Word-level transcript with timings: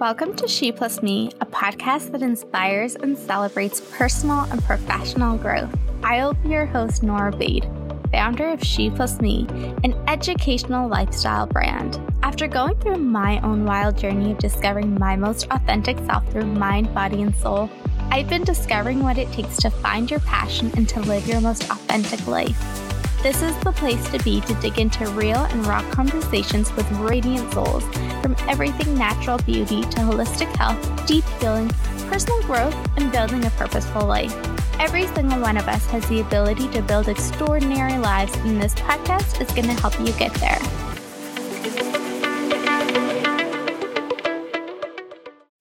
Welcome 0.00 0.36
to 0.36 0.46
She 0.46 0.70
Plus 0.70 1.02
Me, 1.02 1.32
a 1.40 1.46
podcast 1.46 2.12
that 2.12 2.22
inspires 2.22 2.94
and 2.94 3.18
celebrates 3.18 3.80
personal 3.96 4.42
and 4.42 4.62
professional 4.62 5.36
growth. 5.36 5.76
I'll 6.04 6.34
be 6.34 6.50
your 6.50 6.66
host, 6.66 7.02
Nora 7.02 7.32
Bade, 7.32 7.68
founder 8.12 8.48
of 8.48 8.62
She 8.62 8.90
Plus 8.90 9.20
Me, 9.20 9.44
an 9.82 10.00
educational 10.06 10.88
lifestyle 10.88 11.48
brand. 11.48 12.00
After 12.22 12.46
going 12.46 12.76
through 12.76 12.98
my 12.98 13.40
own 13.40 13.64
wild 13.64 13.98
journey 13.98 14.30
of 14.30 14.38
discovering 14.38 14.96
my 15.00 15.16
most 15.16 15.48
authentic 15.50 15.98
self 16.06 16.24
through 16.30 16.46
mind, 16.46 16.94
body, 16.94 17.20
and 17.20 17.34
soul, 17.34 17.68
I've 18.12 18.28
been 18.28 18.44
discovering 18.44 19.02
what 19.02 19.18
it 19.18 19.32
takes 19.32 19.56
to 19.56 19.70
find 19.70 20.08
your 20.08 20.20
passion 20.20 20.70
and 20.76 20.88
to 20.90 21.00
live 21.00 21.26
your 21.26 21.40
most 21.40 21.64
authentic 21.64 22.24
life. 22.28 22.97
This 23.22 23.42
is 23.42 23.56
the 23.58 23.72
place 23.72 24.08
to 24.10 24.22
be 24.22 24.40
to 24.42 24.54
dig 24.54 24.78
into 24.78 25.04
real 25.10 25.38
and 25.38 25.66
raw 25.66 25.82
conversations 25.90 26.72
with 26.76 26.88
radiant 26.92 27.52
souls 27.52 27.82
from 28.22 28.36
everything 28.48 28.96
natural 28.96 29.38
beauty 29.38 29.82
to 29.82 30.00
holistic 30.00 30.54
health, 30.56 31.06
deep 31.06 31.24
healing, 31.40 31.68
personal 32.08 32.40
growth, 32.42 32.76
and 32.96 33.10
building 33.10 33.44
a 33.44 33.50
purposeful 33.50 34.06
life. 34.06 34.32
Every 34.78 35.08
single 35.08 35.40
one 35.40 35.56
of 35.56 35.66
us 35.66 35.84
has 35.86 36.08
the 36.08 36.20
ability 36.20 36.68
to 36.68 36.82
build 36.82 37.08
extraordinary 37.08 37.98
lives, 37.98 38.34
and 38.36 38.62
this 38.62 38.76
podcast 38.76 39.40
is 39.40 39.48
going 39.48 39.66
to 39.66 39.74
help 39.74 39.98
you 39.98 40.12
get 40.12 40.32
there. 40.34 40.87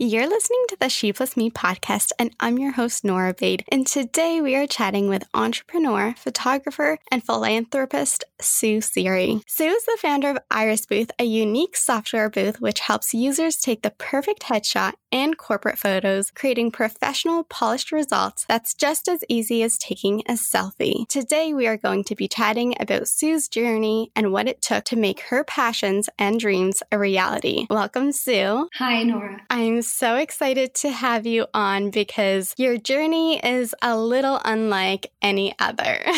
You're 0.07 0.29
listening 0.29 0.63
to 0.69 0.77
the 0.79 0.87
She 0.87 1.11
Plus 1.11 1.35
Me 1.35 1.49
podcast, 1.49 2.13
and 2.17 2.33
I'm 2.39 2.57
your 2.57 2.71
host, 2.71 3.03
Nora 3.03 3.33
Bade. 3.33 3.65
And 3.67 3.85
today 3.85 4.39
we 4.39 4.55
are 4.55 4.65
chatting 4.65 5.09
with 5.09 5.27
entrepreneur, 5.33 6.15
photographer, 6.17 6.99
and 7.11 7.21
philanthropist 7.21 8.23
Sue 8.39 8.79
Siri. 8.79 9.41
Sue 9.47 9.65
is 9.65 9.83
the 9.83 9.97
founder 10.01 10.29
of 10.29 10.37
Iris 10.49 10.85
Booth, 10.85 11.11
a 11.19 11.25
unique 11.25 11.75
software 11.75 12.29
booth 12.29 12.61
which 12.61 12.79
helps 12.79 13.13
users 13.13 13.57
take 13.57 13.81
the 13.81 13.91
perfect 13.97 14.43
headshot 14.43 14.93
and 15.11 15.37
corporate 15.37 15.77
photos, 15.77 16.31
creating 16.31 16.71
professional, 16.71 17.43
polished 17.43 17.91
results 17.91 18.45
that's 18.47 18.73
just 18.73 19.07
as 19.07 19.23
easy 19.29 19.63
as 19.63 19.77
taking 19.77 20.21
a 20.27 20.33
selfie. 20.33 21.07
Today, 21.07 21.53
we 21.53 21.67
are 21.67 21.77
going 21.77 22.03
to 22.05 22.15
be 22.15 22.27
chatting 22.27 22.75
about 22.79 23.07
Sue's 23.07 23.47
journey 23.47 24.11
and 24.15 24.31
what 24.31 24.47
it 24.47 24.61
took 24.61 24.83
to 24.85 24.95
make 24.95 25.21
her 25.21 25.43
passions 25.43 26.09
and 26.17 26.39
dreams 26.39 26.83
a 26.91 26.99
reality. 26.99 27.67
Welcome, 27.69 28.11
Sue. 28.11 28.69
Hi, 28.75 29.03
Nora. 29.03 29.41
I'm 29.49 29.81
so 29.81 30.15
excited 30.15 30.73
to 30.75 30.91
have 30.91 31.25
you 31.25 31.47
on 31.53 31.89
because 31.89 32.53
your 32.57 32.77
journey 32.77 33.39
is 33.39 33.73
a 33.81 33.97
little 33.97 34.41
unlike 34.43 35.11
any 35.21 35.55
other. 35.59 36.01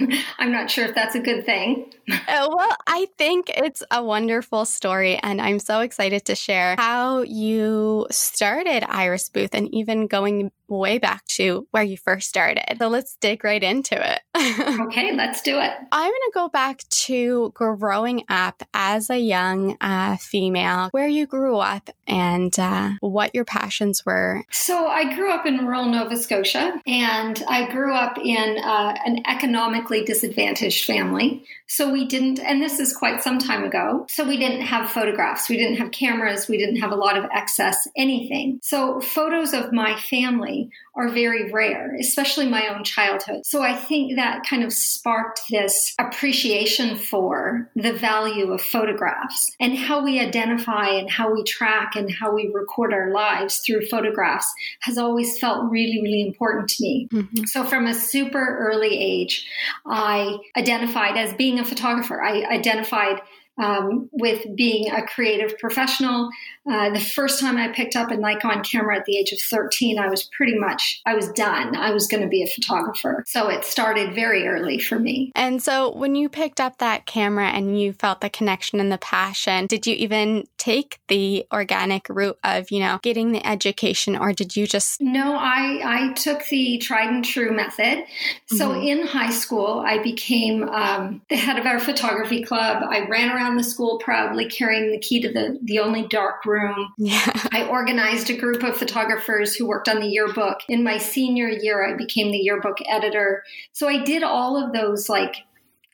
I'm 0.38 0.52
not 0.52 0.70
sure 0.70 0.84
if 0.86 0.94
that's 0.94 1.14
a 1.14 1.20
good 1.20 1.44
thing. 1.44 1.92
Uh, 2.26 2.48
well, 2.50 2.76
I 2.86 3.06
think 3.18 3.50
it's 3.54 3.82
a 3.90 4.02
wonderful 4.02 4.64
story, 4.64 5.18
and 5.22 5.42
I'm 5.42 5.58
so 5.58 5.80
excited 5.80 6.24
to 6.26 6.34
share 6.34 6.74
how 6.78 7.20
you 7.22 7.57
started 8.10 8.84
Iris 8.88 9.28
Booth 9.28 9.54
and 9.54 9.72
even 9.74 10.06
going 10.06 10.50
way 10.68 10.98
back 10.98 11.24
to 11.26 11.66
where 11.70 11.82
you 11.82 11.96
first 11.96 12.28
started. 12.28 12.76
So 12.78 12.88
let's 12.88 13.16
dig 13.16 13.44
right 13.44 13.62
into 13.62 13.96
it. 13.96 14.20
okay, 14.86 15.14
let's 15.14 15.42
do 15.42 15.58
it. 15.58 15.72
I'm 15.92 16.10
going 16.10 16.12
to 16.12 16.30
go 16.34 16.48
back 16.48 16.82
to 16.88 17.50
growing 17.54 18.24
up 18.28 18.62
as 18.74 19.10
a 19.10 19.18
young 19.18 19.76
uh, 19.80 20.16
female, 20.16 20.88
where 20.90 21.08
you 21.08 21.26
grew 21.26 21.56
up 21.56 21.90
and 22.06 22.56
uh, 22.58 22.92
what 23.00 23.34
your 23.34 23.44
passions 23.44 24.04
were. 24.04 24.44
So 24.50 24.86
I 24.86 25.14
grew 25.14 25.32
up 25.32 25.46
in 25.46 25.66
rural 25.66 25.86
Nova 25.86 26.16
Scotia 26.16 26.80
and 26.86 27.42
I 27.48 27.70
grew 27.70 27.94
up 27.94 28.18
in 28.18 28.58
uh, 28.62 28.94
an 29.04 29.22
economically 29.26 30.04
disadvantaged 30.04 30.84
family. 30.84 31.44
So 31.66 31.90
we 31.90 32.06
didn't, 32.06 32.40
and 32.40 32.62
this 32.62 32.78
is 32.78 32.96
quite 32.96 33.22
some 33.22 33.38
time 33.38 33.64
ago, 33.64 34.06
so 34.08 34.26
we 34.26 34.38
didn't 34.38 34.62
have 34.62 34.90
photographs, 34.90 35.48
we 35.48 35.56
didn't 35.58 35.76
have 35.76 35.90
cameras, 35.90 36.48
we 36.48 36.56
didn't 36.56 36.76
have 36.76 36.92
a 36.92 36.96
lot 36.96 37.18
of 37.18 37.24
excess 37.32 37.86
anything. 37.96 38.58
So 38.62 39.00
photos 39.00 39.52
of 39.52 39.72
my 39.72 39.94
family 39.96 40.57
are 40.94 41.08
very 41.08 41.50
rare, 41.52 41.94
especially 42.00 42.46
my 42.48 42.68
own 42.68 42.84
childhood. 42.84 43.46
So 43.46 43.62
I 43.62 43.74
think 43.74 44.16
that 44.16 44.44
kind 44.44 44.64
of 44.64 44.72
sparked 44.72 45.40
this 45.50 45.94
appreciation 45.98 46.96
for 46.96 47.70
the 47.76 47.92
value 47.92 48.52
of 48.52 48.60
photographs 48.60 49.54
and 49.60 49.76
how 49.76 50.04
we 50.04 50.20
identify 50.20 50.88
and 50.88 51.10
how 51.10 51.32
we 51.32 51.44
track 51.44 51.94
and 51.96 52.10
how 52.10 52.34
we 52.34 52.50
record 52.52 52.92
our 52.92 53.10
lives 53.12 53.58
through 53.58 53.86
photographs 53.86 54.52
has 54.80 54.98
always 54.98 55.38
felt 55.38 55.70
really, 55.70 56.00
really 56.02 56.22
important 56.22 56.68
to 56.68 56.82
me. 56.82 57.08
Mm-hmm. 57.12 57.44
So 57.46 57.64
from 57.64 57.86
a 57.86 57.94
super 57.94 58.58
early 58.58 58.98
age, 58.98 59.46
I 59.86 60.38
identified 60.56 61.16
as 61.16 61.32
being 61.34 61.58
a 61.58 61.64
photographer. 61.64 62.22
I 62.22 62.44
identified 62.44 63.20
um, 63.58 64.08
with 64.12 64.44
being 64.56 64.90
a 64.90 65.06
creative 65.06 65.58
professional. 65.58 66.30
Uh, 66.70 66.90
the 66.90 67.00
first 67.00 67.40
time 67.40 67.56
I 67.56 67.68
picked 67.68 67.96
up 67.96 68.10
a 68.10 68.16
Nikon 68.16 68.62
camera 68.62 68.98
at 68.98 69.06
the 69.06 69.16
age 69.16 69.32
of 69.32 69.40
13, 69.40 69.98
I 69.98 70.08
was 70.08 70.24
pretty 70.24 70.58
much, 70.58 71.00
I 71.06 71.14
was 71.14 71.28
done. 71.32 71.74
I 71.74 71.92
was 71.92 72.06
going 72.06 72.22
to 72.22 72.28
be 72.28 72.42
a 72.42 72.46
photographer. 72.46 73.24
So 73.26 73.48
it 73.48 73.64
started 73.64 74.14
very 74.14 74.46
early 74.46 74.78
for 74.78 74.98
me. 74.98 75.32
And 75.34 75.62
so 75.62 75.90
when 75.94 76.14
you 76.14 76.28
picked 76.28 76.60
up 76.60 76.78
that 76.78 77.06
camera 77.06 77.48
and 77.48 77.80
you 77.80 77.94
felt 77.94 78.20
the 78.20 78.28
connection 78.28 78.80
and 78.80 78.92
the 78.92 78.98
passion, 78.98 79.66
did 79.66 79.86
you 79.86 79.94
even 79.94 80.46
take 80.58 81.00
the 81.08 81.46
organic 81.52 82.08
route 82.10 82.38
of, 82.44 82.70
you 82.70 82.80
know, 82.80 82.98
getting 83.02 83.32
the 83.32 83.46
education 83.46 84.16
or 84.16 84.32
did 84.32 84.54
you 84.54 84.66
just? 84.66 85.00
No, 85.00 85.36
I, 85.36 85.80
I 85.84 86.12
took 86.12 86.46
the 86.48 86.78
tried 86.78 87.08
and 87.08 87.24
true 87.24 87.50
method. 87.50 88.04
So 88.46 88.70
mm-hmm. 88.70 88.86
in 88.86 89.06
high 89.06 89.30
school, 89.30 89.82
I 89.86 90.02
became 90.02 90.68
um, 90.68 91.22
the 91.30 91.36
head 91.36 91.58
of 91.58 91.64
our 91.64 91.78
photography 91.78 92.42
club. 92.42 92.82
I 92.88 93.06
ran 93.06 93.30
around 93.30 93.47
around 93.48 93.56
the 93.56 93.64
school 93.64 93.98
proudly 93.98 94.46
carrying 94.46 94.90
the 94.90 94.98
key 94.98 95.20
to 95.22 95.32
the, 95.32 95.58
the 95.62 95.78
only 95.78 96.06
dark 96.06 96.44
room. 96.44 96.92
Yeah. 96.98 97.30
I 97.52 97.66
organized 97.66 98.30
a 98.30 98.36
group 98.36 98.62
of 98.62 98.76
photographers 98.76 99.54
who 99.54 99.66
worked 99.66 99.88
on 99.88 100.00
the 100.00 100.06
yearbook. 100.06 100.60
In 100.68 100.84
my 100.84 100.98
senior 100.98 101.48
year, 101.48 101.86
I 101.86 101.96
became 101.96 102.30
the 102.30 102.38
yearbook 102.38 102.78
editor. 102.88 103.42
So 103.72 103.88
I 103.88 104.04
did 104.04 104.22
all 104.22 104.62
of 104.62 104.72
those 104.72 105.08
like 105.08 105.36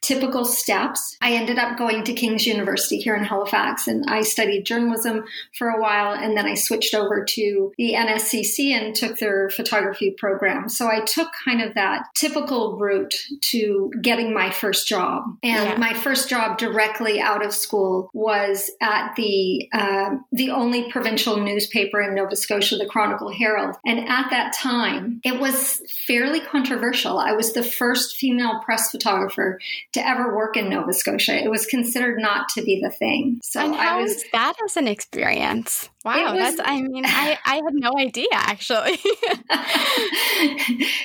typical 0.05 0.45
steps. 0.45 1.17
I 1.21 1.33
ended 1.33 1.59
up 1.59 1.79
going 1.79 2.05
to 2.05 2.13
King's 2.13 2.47
University 2.47 2.99
here 2.99 3.17
in 3.17 3.25
Halifax 3.25 3.89
and 3.89 4.05
I 4.07 4.23
studied 4.23 4.67
journalism 4.67 5.25
for 5.57 5.69
a 5.69 5.81
while 5.81 6.13
and 6.13 6.37
then 6.37 6.47
I 6.47 6.55
switched 6.55 6.95
over 6.95 7.25
to 7.25 7.73
the 7.79 7.95
NSCC 7.95 8.71
and 8.73 8.95
took 8.95 9.19
their 9.19 9.49
photography 9.51 10.11
program. 10.11 10.69
So 10.69 10.89
I 10.89 11.01
took 11.01 11.29
kind 11.45 11.63
of 11.63 11.75
that 11.75 12.07
typical 12.15 12.77
route 12.77 13.15
to 13.53 13.91
getting 14.03 14.35
my 14.35 14.51
first 14.51 14.87
job. 14.87 15.25
And 15.43 15.71
yeah. 15.71 15.77
my 15.77 15.95
first 15.95 16.29
job 16.29 16.59
directly 16.59 17.21
out 17.21 17.45
of 17.45 17.55
school 17.55 18.11
was 18.13 18.71
at 18.81 19.15
the 19.17 19.69
uh, 19.73 20.17
the 20.33 20.51
only 20.51 20.91
provincial 20.91 21.39
newspaper 21.39 22.01
in 22.03 22.15
Nova 22.15 22.37
Scotia, 22.37 22.77
the 22.77 22.87
Chronicle 22.87 23.33
Herald. 23.33 23.77
And 23.87 24.01
at 24.01 24.31
that 24.31 24.55
time, 24.55 25.21
it 25.25 25.41
was 25.41 25.83
fairly 26.07 26.41
controversial. 26.41 27.19
I 27.19 27.33
was 27.33 27.53
the 27.53 27.63
first 27.63 28.17
female 28.17 28.61
press 28.65 28.91
photographer 28.91 29.59
to 29.95 30.07
ever 30.07 30.35
work 30.35 30.57
in 30.57 30.69
Nova 30.69 30.93
Scotia. 30.93 31.35
It 31.43 31.51
was 31.51 31.67
considered 31.67 32.19
not 32.21 32.49
to 32.51 32.63
be 32.63 32.81
the 32.83 32.91
thing. 32.91 33.41
So 33.43 33.61
and 33.61 33.75
how 33.75 33.99
I 33.99 34.03
was, 34.03 34.23
that 34.33 34.55
as 34.65 34.77
an 34.77 34.87
experience? 34.89 35.89
Wow, 36.05 36.35
was, 36.35 36.57
that's 36.57 36.61
I 36.69 36.83
mean, 36.83 37.05
I, 37.07 37.39
I 37.45 37.55
had 37.57 37.73
no 37.73 37.93
idea 37.99 38.29
actually. 38.33 38.99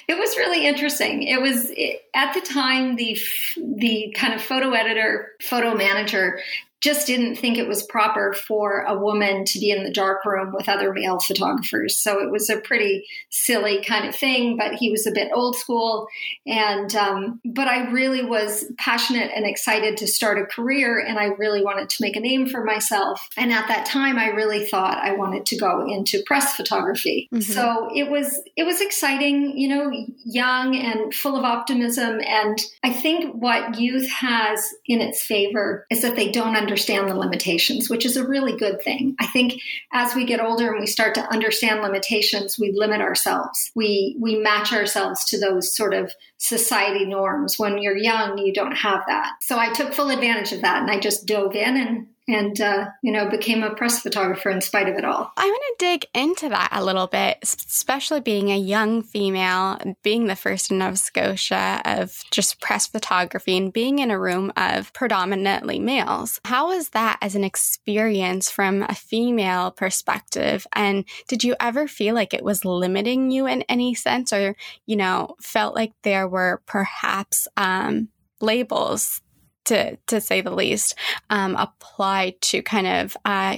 it 0.08 0.20
was 0.20 0.38
really 0.38 0.66
interesting. 0.66 1.24
It 1.24 1.42
was 1.42 1.72
it, 1.72 2.02
at 2.14 2.34
the 2.34 2.42
time 2.42 2.96
the 2.96 3.18
the 3.58 4.14
kind 4.18 4.34
of 4.34 4.42
photo 4.42 4.72
editor, 4.72 5.30
photo 5.42 5.76
manager 5.76 6.42
just 6.82 7.08
didn't 7.08 7.36
think 7.36 7.58
it 7.58 7.68
was 7.68 7.84
proper 7.84 8.34
for 8.34 8.82
a 8.88 8.98
woman 8.98 9.44
to 9.44 9.60
be 9.60 9.70
in 9.70 9.84
the 9.84 9.92
dark 9.92 10.24
room 10.24 10.54
with 10.54 10.70
other 10.70 10.94
male 10.94 11.20
photographers. 11.20 11.98
So 11.98 12.22
it 12.22 12.32
was 12.32 12.50
a 12.50 12.62
pretty 12.62 13.06
silly 13.30 13.84
kind 13.84 14.08
of 14.08 14.16
thing, 14.16 14.56
but 14.56 14.76
he 14.76 14.90
was 14.90 15.06
a 15.06 15.12
bit 15.12 15.32
old 15.34 15.58
school. 15.58 16.08
And, 16.48 16.96
um, 16.96 17.42
but 17.44 17.68
I 17.68 17.92
really 17.92 18.24
was 18.24 18.66
passionate 18.78 19.32
and 19.36 19.46
excited 19.46 19.98
to 19.98 20.08
start 20.08 20.40
a 20.40 20.46
career 20.46 21.00
and 21.00 21.20
I 21.20 21.26
really 21.26 21.64
wanted 21.64 21.90
to 21.90 22.02
make 22.02 22.16
a 22.16 22.22
name 22.22 22.48
for 22.48 22.64
myself. 22.64 23.28
And 23.36 23.52
at 23.52 23.68
that 23.68 23.86
time, 23.86 24.18
I 24.18 24.28
really 24.28 24.66
thought 24.66 24.98
I 24.98 25.14
wanted 25.16 25.46
to 25.48 25.58
go 25.58 25.86
into 25.86 26.24
press 26.26 26.56
photography. 26.56 27.28
Mm-hmm. 27.34 27.42
So 27.42 27.90
it 27.94 28.10
was, 28.10 28.42
it 28.56 28.64
was 28.64 28.80
exciting, 28.80 29.58
you 29.58 29.68
know, 29.68 29.92
young 30.24 30.78
and 30.78 31.14
full 31.14 31.36
of 31.36 31.44
optimism. 31.44 32.22
And 32.26 32.58
I 32.86 32.94
think 32.94 33.36
what 33.36 33.78
youth 33.78 34.10
has 34.10 34.66
in 34.86 35.02
its 35.02 35.22
favor 35.22 35.86
is 35.90 36.02
that 36.04 36.16
they 36.16 36.32
don't 36.32 36.56
understand 36.56 36.69
understand 36.70 37.10
the 37.10 37.16
limitations, 37.16 37.90
which 37.90 38.06
is 38.06 38.16
a 38.16 38.28
really 38.28 38.56
good 38.56 38.80
thing. 38.84 39.16
I 39.20 39.26
think 39.26 39.60
as 39.92 40.14
we 40.14 40.24
get 40.24 40.40
older 40.40 40.70
and 40.70 40.80
we 40.80 40.86
start 40.86 41.16
to 41.16 41.28
understand 41.32 41.82
limitations, 41.82 42.60
we 42.60 42.72
limit 42.72 43.02
ourselves. 43.02 43.72
We 43.74 44.16
we 44.20 44.36
match 44.38 44.72
ourselves 44.72 45.26
to 45.26 45.40
those 45.40 45.76
sort 45.76 45.96
of 45.96 46.14
society 46.38 47.06
norms. 47.06 47.58
When 47.58 47.80
you're 47.80 47.98
young, 47.98 48.38
you 48.38 48.54
don't 48.54 48.76
have 48.76 49.02
that. 49.08 49.32
So 49.42 49.58
I 49.58 49.74
took 49.74 49.94
full 49.94 50.12
advantage 50.12 50.52
of 50.52 50.62
that 50.62 50.84
and 50.84 50.92
I 50.92 51.00
just 51.00 51.26
dove 51.26 51.56
in 51.56 51.76
and 51.76 52.08
and 52.30 52.60
uh, 52.62 52.88
you 53.02 53.12
know 53.12 53.30
became 53.30 53.64
a 53.64 53.74
press 53.74 54.02
photographer 54.02 54.50
in 54.50 54.62
spite 54.62 54.88
of 54.88 54.96
it 54.96 55.06
all. 55.06 55.32
I 55.36 55.46
want 55.46 55.64
to 55.80 55.86
dig 55.86 56.06
into 56.14 56.50
that 56.50 56.70
a 56.72 56.84
little 56.84 57.08
bit, 57.08 57.38
especially 57.44 58.20
being 58.20 58.50
a 58.50 58.58
young 58.58 59.02
female, 59.02 59.80
being 60.04 60.28
the 60.28 60.36
first 60.36 60.72
in 60.72 60.78
Nova 60.78 60.98
Scotia 60.98 61.82
of 61.86 62.24
just 62.32 62.62
press 62.62 62.88
photography 62.88 63.58
and 63.58 63.74
being 63.74 64.00
in 64.00 64.12
a 64.12 64.20
room 64.20 64.52
of 64.56 64.94
predominantly 64.94 65.80
males. 65.80 66.40
How 66.46 66.70
was 66.70 66.90
that 66.90 67.18
as 67.22 67.36
an 67.36 67.44
experience 67.44 68.50
from 68.50 68.84
a 68.84 68.96
female 68.96 69.72
perspective? 69.72 70.66
And 70.74 71.06
did 71.28 71.44
you 71.44 71.56
ever 71.60 71.88
feel 71.88 72.16
like 72.16 72.34
it 72.34 72.44
was 72.44 72.66
limiting 72.66 73.32
you 73.32 73.48
in 73.48 73.64
any 73.64 73.96
sense, 73.96 74.32
or 74.32 74.56
you 74.86 74.96
know, 74.96 75.36
felt 75.42 75.76
like 75.76 75.94
there 76.04 76.28
were 76.28 76.62
perhaps 76.66 77.48
um, 77.58 78.10
labels 78.42 79.22
to 79.70 79.96
to 80.08 80.22
say 80.22 80.42
the 80.42 80.52
least, 80.52 80.96
um, 81.30 81.56
apply 81.56 82.36
to 82.42 82.62
kind 82.62 82.88
of 82.88 83.18
uh, 83.26 83.56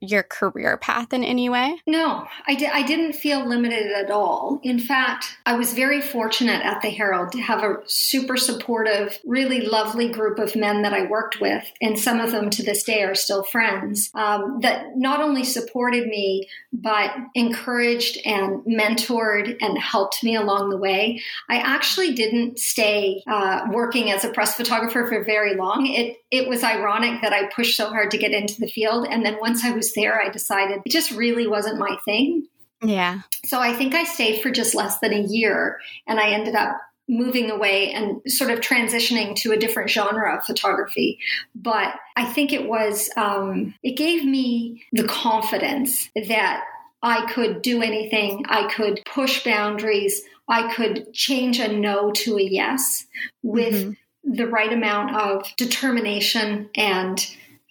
your 0.00 0.22
career 0.22 0.76
path 0.76 1.12
in 1.12 1.24
any 1.24 1.48
way? 1.48 1.76
No, 1.86 2.26
I, 2.46 2.54
di- 2.54 2.66
I 2.66 2.82
didn't 2.82 3.14
feel 3.14 3.46
limited 3.46 3.90
at 3.92 4.10
all. 4.10 4.60
In 4.62 4.78
fact, 4.78 5.36
I 5.46 5.56
was 5.56 5.72
very 5.72 6.00
fortunate 6.00 6.64
at 6.64 6.82
the 6.82 6.90
Herald 6.90 7.32
to 7.32 7.40
have 7.40 7.62
a 7.62 7.76
super 7.86 8.36
supportive, 8.36 9.18
really 9.24 9.60
lovely 9.60 10.10
group 10.10 10.38
of 10.38 10.54
men 10.54 10.82
that 10.82 10.92
I 10.92 11.06
worked 11.06 11.40
with, 11.40 11.64
and 11.80 11.98
some 11.98 12.20
of 12.20 12.30
them 12.30 12.50
to 12.50 12.62
this 12.62 12.84
day 12.84 13.02
are 13.02 13.14
still 13.14 13.42
friends, 13.42 14.10
um, 14.14 14.60
that 14.60 14.96
not 14.96 15.20
only 15.20 15.44
supported 15.44 16.06
me, 16.06 16.48
but 16.72 17.12
encouraged 17.34 18.18
and 18.24 18.62
mentored 18.64 19.56
and 19.60 19.78
helped 19.78 20.22
me 20.22 20.36
along 20.36 20.70
the 20.70 20.76
way. 20.76 21.20
I 21.48 21.56
actually 21.56 22.14
didn't 22.14 22.58
stay 22.58 23.22
uh, 23.26 23.66
working 23.70 24.10
as 24.10 24.24
a 24.24 24.28
press 24.30 24.54
photographer 24.54 25.06
for 25.08 25.24
very 25.24 25.56
long. 25.56 25.86
It, 25.86 26.18
it 26.30 26.48
was 26.48 26.62
ironic 26.62 27.22
that 27.22 27.32
I 27.32 27.46
pushed 27.46 27.76
so 27.76 27.88
hard 27.88 28.10
to 28.10 28.18
get 28.18 28.32
into 28.32 28.60
the 28.60 28.66
field. 28.66 29.06
And 29.08 29.24
then 29.24 29.38
once 29.40 29.63
I 29.64 29.72
was 29.72 29.94
there, 29.94 30.20
I 30.20 30.28
decided 30.28 30.82
it 30.84 30.90
just 30.90 31.10
really 31.10 31.46
wasn't 31.46 31.78
my 31.78 31.96
thing. 32.04 32.46
Yeah. 32.82 33.20
So 33.46 33.60
I 33.60 33.72
think 33.72 33.94
I 33.94 34.04
stayed 34.04 34.42
for 34.42 34.50
just 34.50 34.74
less 34.74 34.98
than 34.98 35.12
a 35.12 35.22
year 35.22 35.80
and 36.06 36.20
I 36.20 36.30
ended 36.30 36.54
up 36.54 36.76
moving 37.08 37.50
away 37.50 37.92
and 37.92 38.20
sort 38.26 38.50
of 38.50 38.60
transitioning 38.60 39.36
to 39.36 39.52
a 39.52 39.58
different 39.58 39.90
genre 39.90 40.36
of 40.36 40.44
photography. 40.44 41.18
But 41.54 41.94
I 42.16 42.24
think 42.24 42.52
it 42.52 42.68
was, 42.68 43.10
um, 43.16 43.74
it 43.82 43.96
gave 43.96 44.24
me 44.24 44.84
the 44.92 45.06
confidence 45.06 46.08
that 46.14 46.64
I 47.02 47.30
could 47.30 47.60
do 47.60 47.82
anything, 47.82 48.46
I 48.48 48.72
could 48.72 49.02
push 49.04 49.44
boundaries, 49.44 50.22
I 50.48 50.72
could 50.72 51.12
change 51.12 51.58
a 51.58 51.68
no 51.68 52.10
to 52.12 52.38
a 52.38 52.42
yes 52.42 53.04
with 53.42 53.74
mm-hmm. 53.74 54.32
the 54.32 54.46
right 54.46 54.72
amount 54.72 55.14
of 55.14 55.46
determination 55.56 56.70
and 56.74 57.26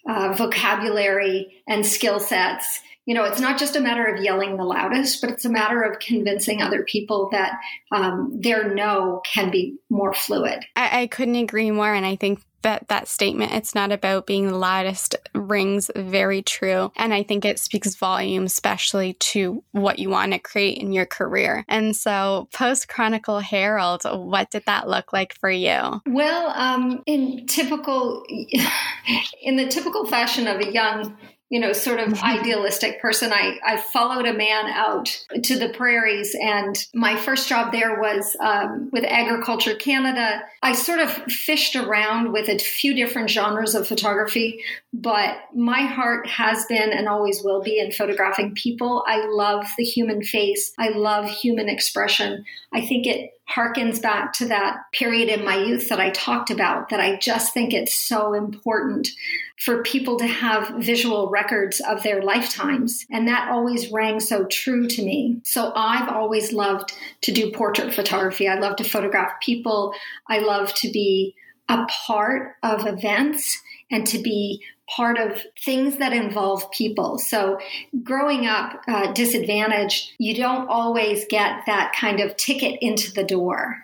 uh, 0.08 0.34
vocabulary 0.36 1.62
and 1.66 1.84
skill 1.84 2.20
sets. 2.20 2.80
You 3.06 3.14
know, 3.14 3.24
it's 3.24 3.40
not 3.40 3.58
just 3.58 3.76
a 3.76 3.80
matter 3.80 4.06
of 4.06 4.22
yelling 4.22 4.56
the 4.56 4.64
loudest, 4.64 5.20
but 5.20 5.30
it's 5.30 5.44
a 5.44 5.50
matter 5.50 5.82
of 5.82 5.98
convincing 5.98 6.62
other 6.62 6.84
people 6.84 7.28
that 7.32 7.58
um, 7.92 8.30
their 8.40 8.74
no 8.74 9.20
can 9.30 9.50
be 9.50 9.76
more 9.90 10.14
fluid. 10.14 10.64
I, 10.74 11.02
I 11.02 11.06
couldn't 11.08 11.36
agree 11.36 11.70
more. 11.70 11.92
And 11.92 12.06
I 12.06 12.16
think 12.16 12.40
that 12.64 12.88
that 12.88 13.08
statement. 13.08 13.52
It's 13.52 13.74
not 13.74 13.92
about 13.92 14.26
being 14.26 14.48
the 14.48 14.58
loudest 14.58 15.14
rings 15.34 15.90
very 15.94 16.42
true. 16.42 16.90
And 16.96 17.14
i 17.14 17.22
think 17.22 17.44
it 17.44 17.58
speaks 17.58 17.94
volume 17.94 18.44
especially 18.44 19.14
to 19.14 19.62
what 19.72 19.98
you 19.98 20.10
want 20.10 20.32
to 20.32 20.38
create 20.38 20.78
in 20.78 20.92
your 20.92 21.06
career. 21.06 21.64
And 21.68 21.94
so 21.94 22.48
post 22.52 22.88
chronicle 22.88 23.38
herald 23.38 24.02
what 24.04 24.50
did 24.50 24.64
that 24.66 24.88
look 24.88 25.12
like 25.12 25.34
for 25.34 25.50
you? 25.50 26.02
Well 26.06 26.50
um, 26.50 27.02
in 27.06 27.46
typical 27.46 28.24
in 29.42 29.56
the 29.56 29.68
typical 29.68 30.06
fashion 30.06 30.46
of 30.46 30.60
a 30.60 30.72
young 30.72 31.16
you 31.54 31.60
know, 31.60 31.72
sort 31.72 32.00
of 32.00 32.08
mm-hmm. 32.08 32.24
idealistic 32.24 33.00
person. 33.00 33.32
I, 33.32 33.60
I 33.64 33.76
followed 33.76 34.26
a 34.26 34.34
man 34.34 34.66
out 34.66 35.24
to 35.40 35.56
the 35.56 35.68
prairies, 35.68 36.34
and 36.34 36.76
my 36.92 37.14
first 37.14 37.48
job 37.48 37.70
there 37.70 38.00
was 38.00 38.36
um, 38.40 38.90
with 38.92 39.04
Agriculture 39.04 39.76
Canada. 39.76 40.42
I 40.64 40.72
sort 40.72 40.98
of 40.98 41.12
fished 41.12 41.76
around 41.76 42.32
with 42.32 42.48
a 42.48 42.58
few 42.58 42.92
different 42.92 43.30
genres 43.30 43.76
of 43.76 43.86
photography, 43.86 44.64
but 44.92 45.36
my 45.54 45.82
heart 45.82 46.26
has 46.26 46.66
been 46.66 46.92
and 46.92 47.08
always 47.08 47.44
will 47.44 47.62
be 47.62 47.78
in 47.78 47.92
photographing 47.92 48.56
people. 48.56 49.04
I 49.06 49.24
love 49.24 49.64
the 49.78 49.84
human 49.84 50.24
face, 50.24 50.72
I 50.76 50.88
love 50.88 51.30
human 51.30 51.68
expression. 51.68 52.44
I 52.72 52.80
think 52.80 53.06
it 53.06 53.30
harkens 53.50 54.00
back 54.00 54.32
to 54.32 54.46
that 54.48 54.78
period 54.92 55.28
in 55.28 55.44
my 55.44 55.56
youth 55.56 55.88
that 55.88 56.00
I 56.00 56.10
talked 56.10 56.50
about, 56.50 56.88
that 56.88 57.00
I 57.00 57.16
just 57.16 57.52
think 57.52 57.72
it's 57.72 57.94
so 57.94 58.32
important 58.32 59.08
for 59.58 59.82
people 59.82 60.18
to 60.18 60.26
have 60.26 60.82
visual 60.82 61.28
records 61.28 61.80
of 61.80 62.02
their 62.02 62.22
lifetimes. 62.22 63.06
And 63.10 63.28
that 63.28 63.50
always 63.50 63.92
rang 63.92 64.20
so 64.20 64.44
true 64.46 64.88
to 64.88 65.04
me. 65.04 65.40
So 65.44 65.72
I've 65.76 66.08
always 66.08 66.52
loved 66.52 66.94
to 67.22 67.32
do 67.32 67.52
portrait 67.52 67.92
photography. 67.92 68.48
I 68.48 68.58
love 68.58 68.76
to 68.76 68.84
photograph 68.84 69.32
people. 69.40 69.94
I 70.28 70.38
love 70.38 70.74
to 70.76 70.90
be 70.90 71.34
a 71.68 71.86
part 72.06 72.56
of 72.62 72.86
events 72.86 73.60
and 73.94 74.06
to 74.08 74.18
be 74.18 74.60
part 74.96 75.18
of 75.18 75.40
things 75.64 75.98
that 75.98 76.12
involve 76.12 76.70
people. 76.72 77.18
So, 77.18 77.58
growing 78.02 78.46
up 78.46 78.82
uh, 78.86 79.12
disadvantaged, 79.12 80.12
you 80.18 80.34
don't 80.34 80.68
always 80.68 81.24
get 81.30 81.64
that 81.66 81.94
kind 81.98 82.20
of 82.20 82.36
ticket 82.36 82.78
into 82.82 83.12
the 83.12 83.24
door. 83.24 83.76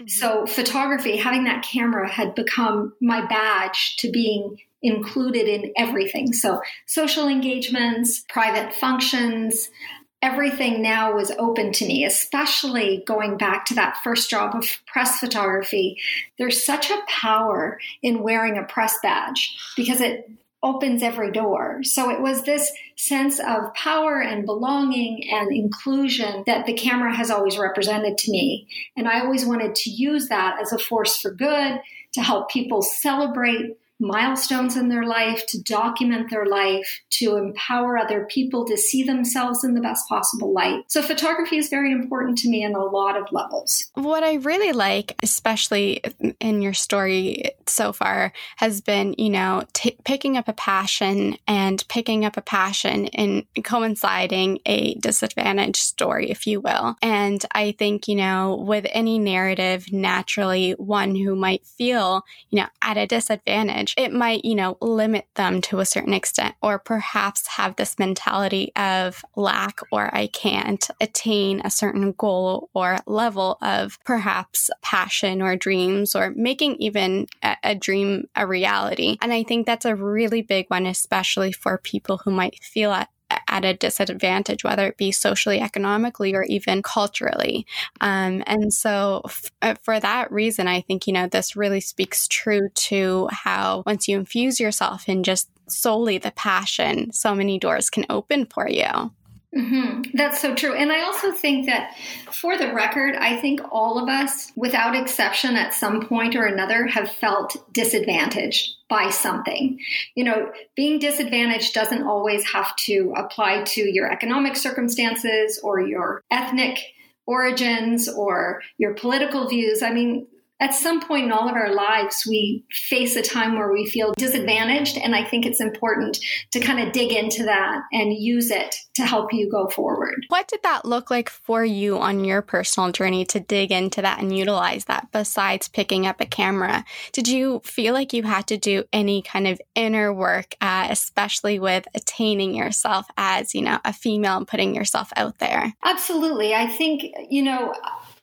Mm-hmm. 0.00 0.08
So, 0.08 0.46
photography, 0.46 1.16
having 1.16 1.44
that 1.44 1.62
camera 1.62 2.08
had 2.08 2.34
become 2.34 2.94
my 3.00 3.24
badge 3.26 3.96
to 3.98 4.10
being 4.10 4.58
included 4.82 5.48
in 5.48 5.72
everything. 5.76 6.32
So, 6.32 6.60
social 6.86 7.28
engagements, 7.28 8.24
private 8.28 8.74
functions, 8.74 9.70
everything 10.20 10.82
now 10.82 11.14
was 11.14 11.30
open 11.38 11.72
to 11.72 11.86
me, 11.86 12.04
especially 12.04 13.02
going 13.06 13.36
back 13.36 13.66
to 13.66 13.74
that 13.74 13.98
first 14.02 14.30
job 14.30 14.54
of 14.54 14.66
press 14.86 15.18
photography. 15.20 15.98
There's 16.38 16.64
such 16.64 16.90
a 16.90 17.02
power 17.06 17.78
in 18.02 18.22
wearing 18.22 18.58
a 18.58 18.64
press 18.64 18.98
badge 19.02 19.56
because 19.76 20.00
it 20.00 20.28
opens 20.62 21.04
every 21.04 21.30
door. 21.30 21.80
So 21.84 22.10
it 22.10 22.20
was 22.20 22.42
this 22.42 22.72
sense 22.96 23.38
of 23.38 23.72
power 23.74 24.20
and 24.20 24.44
belonging 24.44 25.30
and 25.30 25.52
inclusion 25.52 26.42
that 26.46 26.66
the 26.66 26.72
camera 26.72 27.14
has 27.14 27.30
always 27.30 27.56
represented 27.56 28.18
to 28.18 28.32
me. 28.32 28.66
And 28.96 29.06
I 29.06 29.20
always 29.20 29.46
wanted 29.46 29.76
to 29.76 29.90
use 29.90 30.28
that 30.28 30.58
as 30.60 30.72
a 30.72 30.78
force 30.78 31.16
for 31.16 31.30
good 31.30 31.80
to 32.14 32.22
help 32.22 32.50
people 32.50 32.82
celebrate 32.82 33.76
milestones 34.00 34.76
in 34.76 34.88
their 34.88 35.04
life, 35.04 35.44
to 35.48 35.62
document 35.62 36.30
their 36.30 36.46
life, 36.46 37.00
to 37.10 37.36
empower 37.36 37.98
other 37.98 38.26
people 38.26 38.64
to 38.66 38.76
see 38.76 39.02
themselves 39.02 39.64
in 39.64 39.74
the 39.74 39.80
best 39.80 40.08
possible 40.08 40.52
light. 40.52 40.84
So, 40.88 41.02
photography 41.02 41.58
is 41.58 41.68
very 41.68 41.92
important 41.92 42.38
to 42.38 42.48
me 42.48 42.62
in 42.62 42.74
a 42.74 42.84
lot 42.84 43.16
of 43.16 43.32
levels. 43.32 43.90
What 43.94 44.22
I 44.22 44.34
really 44.34 44.72
like, 44.72 45.16
especially 45.22 46.02
in 46.40 46.62
your 46.62 46.74
story 46.74 47.52
so 47.66 47.92
far, 47.92 48.32
has 48.56 48.80
been, 48.80 49.14
you 49.18 49.30
know, 49.30 49.64
t- 49.72 49.96
picking 50.04 50.36
up 50.36 50.48
a 50.48 50.52
passion 50.52 51.36
and 51.46 51.84
picking 51.88 52.24
up 52.24 52.36
a 52.36 52.42
passion 52.42 53.06
in 53.06 53.46
coinciding 53.62 54.60
a 54.66 54.94
disadvantaged 54.94 55.76
story, 55.76 56.30
if 56.30 56.46
you 56.46 56.60
will. 56.60 56.96
And 57.02 57.44
I 57.52 57.72
think, 57.72 58.08
you 58.08 58.14
know, 58.14 58.56
with 58.56 58.86
any 58.90 59.18
narrative, 59.18 59.92
naturally, 59.92 60.72
one 60.72 61.14
who 61.14 61.34
might 61.34 61.66
feel, 61.66 62.24
you 62.50 62.60
know, 62.60 62.68
at 62.82 62.96
a 62.96 63.06
disadvantage 63.06 63.87
it 63.96 64.12
might, 64.12 64.44
you 64.44 64.54
know, 64.54 64.76
limit 64.80 65.26
them 65.34 65.60
to 65.62 65.80
a 65.80 65.86
certain 65.86 66.14
extent, 66.14 66.54
or 66.62 66.78
perhaps 66.78 67.46
have 67.48 67.76
this 67.76 67.98
mentality 67.98 68.72
of 68.76 69.24
lack 69.36 69.80
or 69.90 70.14
I 70.14 70.26
can't 70.28 70.88
attain 71.00 71.60
a 71.64 71.70
certain 71.70 72.12
goal 72.12 72.70
or 72.74 72.98
level 73.06 73.58
of 73.62 73.98
perhaps 74.04 74.70
passion 74.82 75.42
or 75.42 75.56
dreams 75.56 76.14
or 76.14 76.32
making 76.36 76.76
even 76.76 77.26
a, 77.42 77.56
a 77.62 77.74
dream 77.74 78.28
a 78.36 78.46
reality. 78.46 79.16
And 79.20 79.32
I 79.32 79.42
think 79.42 79.66
that's 79.66 79.84
a 79.84 79.96
really 79.96 80.42
big 80.42 80.66
one, 80.68 80.86
especially 80.86 81.52
for 81.52 81.78
people 81.78 82.18
who 82.18 82.30
might 82.30 82.62
feel 82.62 82.92
at 82.92 83.08
at 83.48 83.64
a 83.64 83.74
disadvantage, 83.74 84.64
whether 84.64 84.86
it 84.86 84.96
be 84.96 85.10
socially, 85.10 85.60
economically, 85.60 86.34
or 86.34 86.44
even 86.44 86.82
culturally. 86.82 87.66
Um, 88.00 88.42
and 88.46 88.72
so, 88.72 89.22
f- 89.24 89.50
uh, 89.62 89.74
for 89.82 89.98
that 89.98 90.30
reason, 90.30 90.68
I 90.68 90.82
think, 90.82 91.06
you 91.06 91.12
know, 91.12 91.26
this 91.26 91.56
really 91.56 91.80
speaks 91.80 92.28
true 92.28 92.68
to 92.74 93.28
how 93.30 93.82
once 93.86 94.08
you 94.08 94.18
infuse 94.18 94.60
yourself 94.60 95.08
in 95.08 95.22
just 95.22 95.48
solely 95.68 96.18
the 96.18 96.30
passion, 96.32 97.12
so 97.12 97.34
many 97.34 97.58
doors 97.58 97.90
can 97.90 98.06
open 98.08 98.46
for 98.46 98.68
you. 98.68 99.12
Mm-hmm. 99.56 100.10
That's 100.14 100.42
so 100.42 100.54
true. 100.54 100.74
And 100.74 100.92
I 100.92 101.00
also 101.02 101.32
think 101.32 101.66
that, 101.66 101.96
for 102.30 102.58
the 102.58 102.72
record, 102.74 103.14
I 103.14 103.40
think 103.40 103.60
all 103.72 103.98
of 103.98 104.08
us, 104.08 104.52
without 104.56 104.94
exception, 104.94 105.56
at 105.56 105.72
some 105.72 106.06
point 106.06 106.36
or 106.36 106.44
another, 106.44 106.86
have 106.86 107.10
felt 107.10 107.56
disadvantaged 107.72 108.74
by 108.90 109.08
something. 109.08 109.78
You 110.14 110.24
know, 110.24 110.52
being 110.76 110.98
disadvantaged 110.98 111.72
doesn't 111.72 112.02
always 112.02 112.44
have 112.50 112.76
to 112.76 113.14
apply 113.16 113.62
to 113.62 113.80
your 113.80 114.12
economic 114.12 114.54
circumstances 114.54 115.58
or 115.62 115.80
your 115.80 116.22
ethnic 116.30 116.78
origins 117.26 118.08
or 118.08 118.62
your 118.76 118.94
political 118.94 119.48
views. 119.48 119.82
I 119.82 119.92
mean, 119.92 120.26
at 120.60 120.74
some 120.74 121.00
point 121.00 121.24
in 121.24 121.32
all 121.32 121.48
of 121.48 121.54
our 121.54 121.72
lives, 121.72 122.24
we 122.28 122.64
face 122.88 123.16
a 123.16 123.22
time 123.22 123.56
where 123.56 123.72
we 123.72 123.86
feel 123.86 124.12
disadvantaged. 124.16 124.98
And 124.98 125.14
I 125.14 125.24
think 125.24 125.46
it's 125.46 125.60
important 125.60 126.18
to 126.52 126.60
kind 126.60 126.80
of 126.80 126.92
dig 126.92 127.12
into 127.12 127.44
that 127.44 127.82
and 127.92 128.12
use 128.12 128.50
it 128.50 128.74
to 128.94 129.06
help 129.06 129.32
you 129.32 129.48
go 129.50 129.68
forward. 129.68 130.26
What 130.28 130.48
did 130.48 130.62
that 130.64 130.84
look 130.84 131.10
like 131.10 131.28
for 131.28 131.64
you 131.64 131.98
on 131.98 132.24
your 132.24 132.42
personal 132.42 132.90
journey 132.90 133.24
to 133.26 133.40
dig 133.40 133.70
into 133.70 134.02
that 134.02 134.20
and 134.20 134.36
utilize 134.36 134.86
that 134.86 135.08
besides 135.12 135.68
picking 135.68 136.06
up 136.06 136.20
a 136.20 136.26
camera? 136.26 136.84
Did 137.12 137.28
you 137.28 137.60
feel 137.64 137.94
like 137.94 138.12
you 138.12 138.24
had 138.24 138.46
to 138.48 138.56
do 138.56 138.84
any 138.92 139.22
kind 139.22 139.46
of 139.46 139.60
inner 139.74 140.12
work, 140.12 140.56
uh, 140.60 140.88
especially 140.90 141.58
with 141.60 141.86
attaining 141.94 142.54
yourself 142.54 143.06
as, 143.16 143.54
you 143.54 143.62
know, 143.62 143.78
a 143.84 143.92
female 143.92 144.36
and 144.36 144.48
putting 144.48 144.74
yourself 144.74 145.12
out 145.16 145.38
there? 145.38 145.74
Absolutely. 145.84 146.54
I 146.54 146.66
think, 146.66 147.04
you 147.30 147.42
know, 147.42 147.74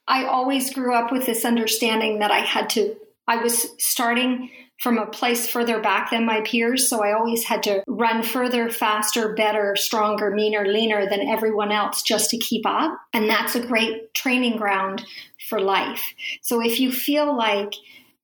I 0.07 0.25
always 0.25 0.73
grew 0.73 0.93
up 0.93 1.11
with 1.11 1.25
this 1.25 1.45
understanding 1.45 2.19
that 2.19 2.31
I 2.31 2.39
had 2.39 2.69
to, 2.71 2.95
I 3.27 3.37
was 3.37 3.67
starting 3.79 4.51
from 4.79 4.97
a 4.97 5.05
place 5.05 5.47
further 5.47 5.79
back 5.79 6.11
than 6.11 6.25
my 6.25 6.41
peers. 6.41 6.89
So 6.89 7.03
I 7.03 7.13
always 7.13 7.45
had 7.45 7.63
to 7.63 7.83
run 7.87 8.23
further, 8.23 8.69
faster, 8.69 9.33
better, 9.33 9.75
stronger, 9.75 10.31
meaner, 10.31 10.65
leaner 10.65 11.09
than 11.09 11.27
everyone 11.27 11.71
else 11.71 12.01
just 12.03 12.29
to 12.31 12.37
keep 12.37 12.65
up. 12.65 12.97
And 13.13 13.29
that's 13.29 13.55
a 13.55 13.65
great 13.65 14.13
training 14.13 14.57
ground 14.57 15.05
for 15.49 15.59
life. 15.59 16.03
So 16.41 16.61
if 16.61 16.79
you 16.79 16.91
feel 16.91 17.35
like 17.35 17.73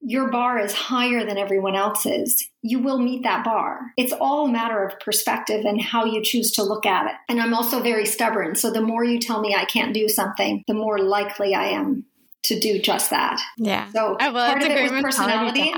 your 0.02 0.30
bar 0.30 0.60
is 0.60 0.74
higher 0.74 1.24
than 1.26 1.38
everyone 1.38 1.76
else's, 1.76 2.50
you 2.62 2.80
will 2.80 2.98
meet 2.98 3.24
that 3.24 3.44
bar. 3.44 3.94
It's 3.98 4.14
all 4.14 4.48
a 4.48 4.52
matter 4.52 4.84
of 4.84 5.00
perspective 5.00 5.64
and 5.66 5.82
how 5.82 6.06
you 6.06 6.24
choose 6.24 6.52
to 6.54 6.64
look 6.64 6.86
at 6.86 7.06
it. 7.06 7.16
And 7.30 7.42
I'm 7.42 7.54
also 7.54 7.82
very 7.82 8.06
stubborn. 8.06 8.56
So 8.56 8.72
the 8.72 8.82
more 8.82 9.04
you 9.04 9.20
tell 9.20 9.42
me 9.42 9.56
I 9.56 9.66
can't 9.66 9.94
do 9.94 10.10
something, 10.10 10.64
the 10.68 10.74
more 10.74 11.00
likely 11.00 11.54
I 11.54 11.66
am 11.66 12.06
to 12.44 12.60
do 12.60 12.80
just 12.80 13.12
that. 13.12 13.40
Yeah. 13.58 13.90
So 13.92 14.18
oh, 14.20 14.34
well, 14.34 14.52
part 14.52 14.64
of 14.64 14.70
it 14.70 14.92
was 14.92 15.02
personality. 15.02 15.72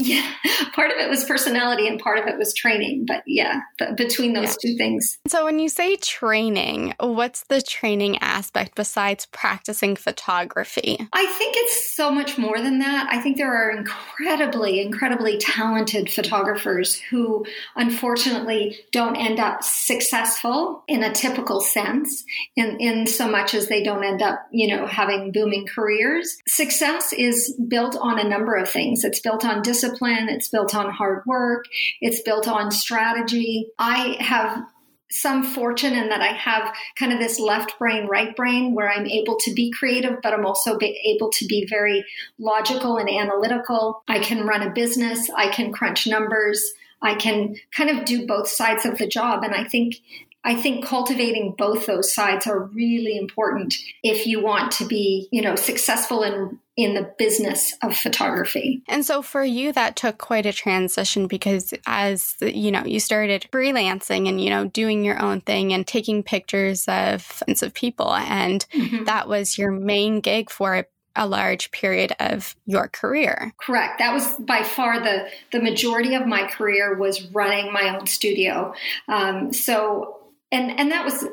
Yeah, 0.00 0.26
part 0.74 0.90
of 0.90 0.96
it 0.96 1.10
was 1.10 1.24
personality 1.24 1.86
and 1.86 2.00
part 2.00 2.18
of 2.18 2.26
it 2.26 2.38
was 2.38 2.54
training. 2.54 3.04
But 3.06 3.22
yeah, 3.26 3.60
between 3.96 4.32
those 4.32 4.56
yeah. 4.62 4.70
two 4.70 4.76
things. 4.78 5.18
So 5.28 5.44
when 5.44 5.58
you 5.58 5.68
say 5.68 5.96
training, 5.96 6.94
what's 6.98 7.44
the 7.44 7.60
training 7.60 8.16
aspect 8.22 8.74
besides 8.74 9.26
practicing 9.26 9.96
photography? 9.96 10.96
I 11.12 11.26
think 11.26 11.54
it's 11.58 11.94
so 11.94 12.10
much 12.10 12.38
more 12.38 12.58
than 12.58 12.78
that. 12.78 13.08
I 13.10 13.20
think 13.20 13.36
there 13.36 13.54
are 13.54 13.70
incredibly, 13.70 14.80
incredibly 14.80 15.36
talented 15.36 16.10
photographers 16.10 16.98
who 16.98 17.44
unfortunately 17.76 18.78
don't 18.92 19.16
end 19.16 19.38
up 19.38 19.62
successful 19.62 20.82
in 20.88 21.02
a 21.02 21.12
typical 21.12 21.60
sense, 21.60 22.24
in, 22.56 22.80
in 22.80 23.06
so 23.06 23.28
much 23.28 23.52
as 23.52 23.68
they 23.68 23.82
don't 23.82 24.02
end 24.02 24.22
up, 24.22 24.46
you 24.50 24.74
know, 24.74 24.86
having 24.86 25.30
booming 25.30 25.66
careers. 25.66 26.38
Success 26.48 27.12
is 27.12 27.54
built 27.68 27.96
on 28.00 28.18
a 28.18 28.28
number 28.28 28.54
of 28.54 28.68
things. 28.68 29.04
It's 29.04 29.20
built 29.20 29.44
on 29.44 29.60
discipline 29.60 29.89
discipline, 29.90 30.28
it's 30.28 30.48
built 30.48 30.74
on 30.74 30.90
hard 30.90 31.24
work, 31.26 31.66
it's 32.00 32.22
built 32.22 32.48
on 32.48 32.70
strategy. 32.70 33.70
I 33.78 34.16
have 34.20 34.64
some 35.12 35.42
fortune 35.42 35.92
in 35.92 36.08
that 36.08 36.20
I 36.20 36.32
have 36.32 36.72
kind 36.96 37.12
of 37.12 37.18
this 37.18 37.40
left 37.40 37.76
brain, 37.78 38.06
right 38.06 38.34
brain, 38.36 38.74
where 38.74 38.88
I'm 38.88 39.06
able 39.06 39.36
to 39.40 39.52
be 39.52 39.72
creative, 39.72 40.18
but 40.22 40.32
I'm 40.32 40.46
also 40.46 40.78
able 40.80 41.30
to 41.30 41.46
be 41.46 41.66
very 41.68 42.04
logical 42.38 42.96
and 42.96 43.08
analytical. 43.08 44.04
I 44.06 44.20
can 44.20 44.46
run 44.46 44.62
a 44.62 44.70
business, 44.70 45.28
I 45.30 45.48
can 45.48 45.72
crunch 45.72 46.06
numbers, 46.06 46.72
I 47.02 47.14
can 47.14 47.56
kind 47.76 47.90
of 47.90 48.04
do 48.04 48.26
both 48.26 48.48
sides 48.48 48.84
of 48.84 48.98
the 48.98 49.08
job. 49.08 49.42
And 49.42 49.54
I 49.54 49.64
think 49.64 49.96
I 50.42 50.54
think 50.54 50.86
cultivating 50.86 51.54
both 51.56 51.86
those 51.86 52.14
sides 52.14 52.46
are 52.46 52.60
really 52.64 53.18
important 53.18 53.74
if 54.02 54.26
you 54.26 54.42
want 54.42 54.72
to 54.72 54.86
be, 54.86 55.28
you 55.30 55.42
know, 55.42 55.54
successful 55.54 56.22
in 56.22 56.58
in 56.76 56.94
the 56.94 57.12
business 57.18 57.74
of 57.82 57.94
photography. 57.94 58.82
And 58.88 59.04
so 59.04 59.20
for 59.20 59.44
you 59.44 59.70
that 59.72 59.96
took 59.96 60.16
quite 60.16 60.46
a 60.46 60.52
transition 60.52 61.26
because 61.26 61.74
as 61.86 62.36
you 62.40 62.70
know, 62.70 62.84
you 62.86 63.00
started 63.00 63.46
freelancing 63.52 64.28
and 64.28 64.42
you 64.42 64.48
know, 64.48 64.66
doing 64.66 65.04
your 65.04 65.20
own 65.20 65.42
thing 65.42 65.74
and 65.74 65.86
taking 65.86 66.22
pictures 66.22 66.88
of 66.88 67.42
of 67.60 67.74
people 67.74 68.14
and 68.14 68.64
mm-hmm. 68.72 69.04
that 69.04 69.28
was 69.28 69.58
your 69.58 69.70
main 69.70 70.20
gig 70.20 70.48
for 70.48 70.86
a 71.16 71.26
large 71.26 71.70
period 71.72 72.14
of 72.20 72.54
your 72.66 72.88
career. 72.88 73.52
Correct. 73.58 73.98
That 73.98 74.14
was 74.14 74.32
by 74.38 74.62
far 74.62 75.00
the 75.00 75.28
the 75.52 75.60
majority 75.60 76.14
of 76.14 76.26
my 76.26 76.46
career 76.46 76.96
was 76.96 77.26
running 77.26 77.72
my 77.72 77.94
own 77.94 78.06
studio. 78.06 78.72
Um, 79.08 79.52
so 79.52 80.19
and 80.52 80.78
and 80.78 80.90
that 80.92 81.04
was 81.04 81.24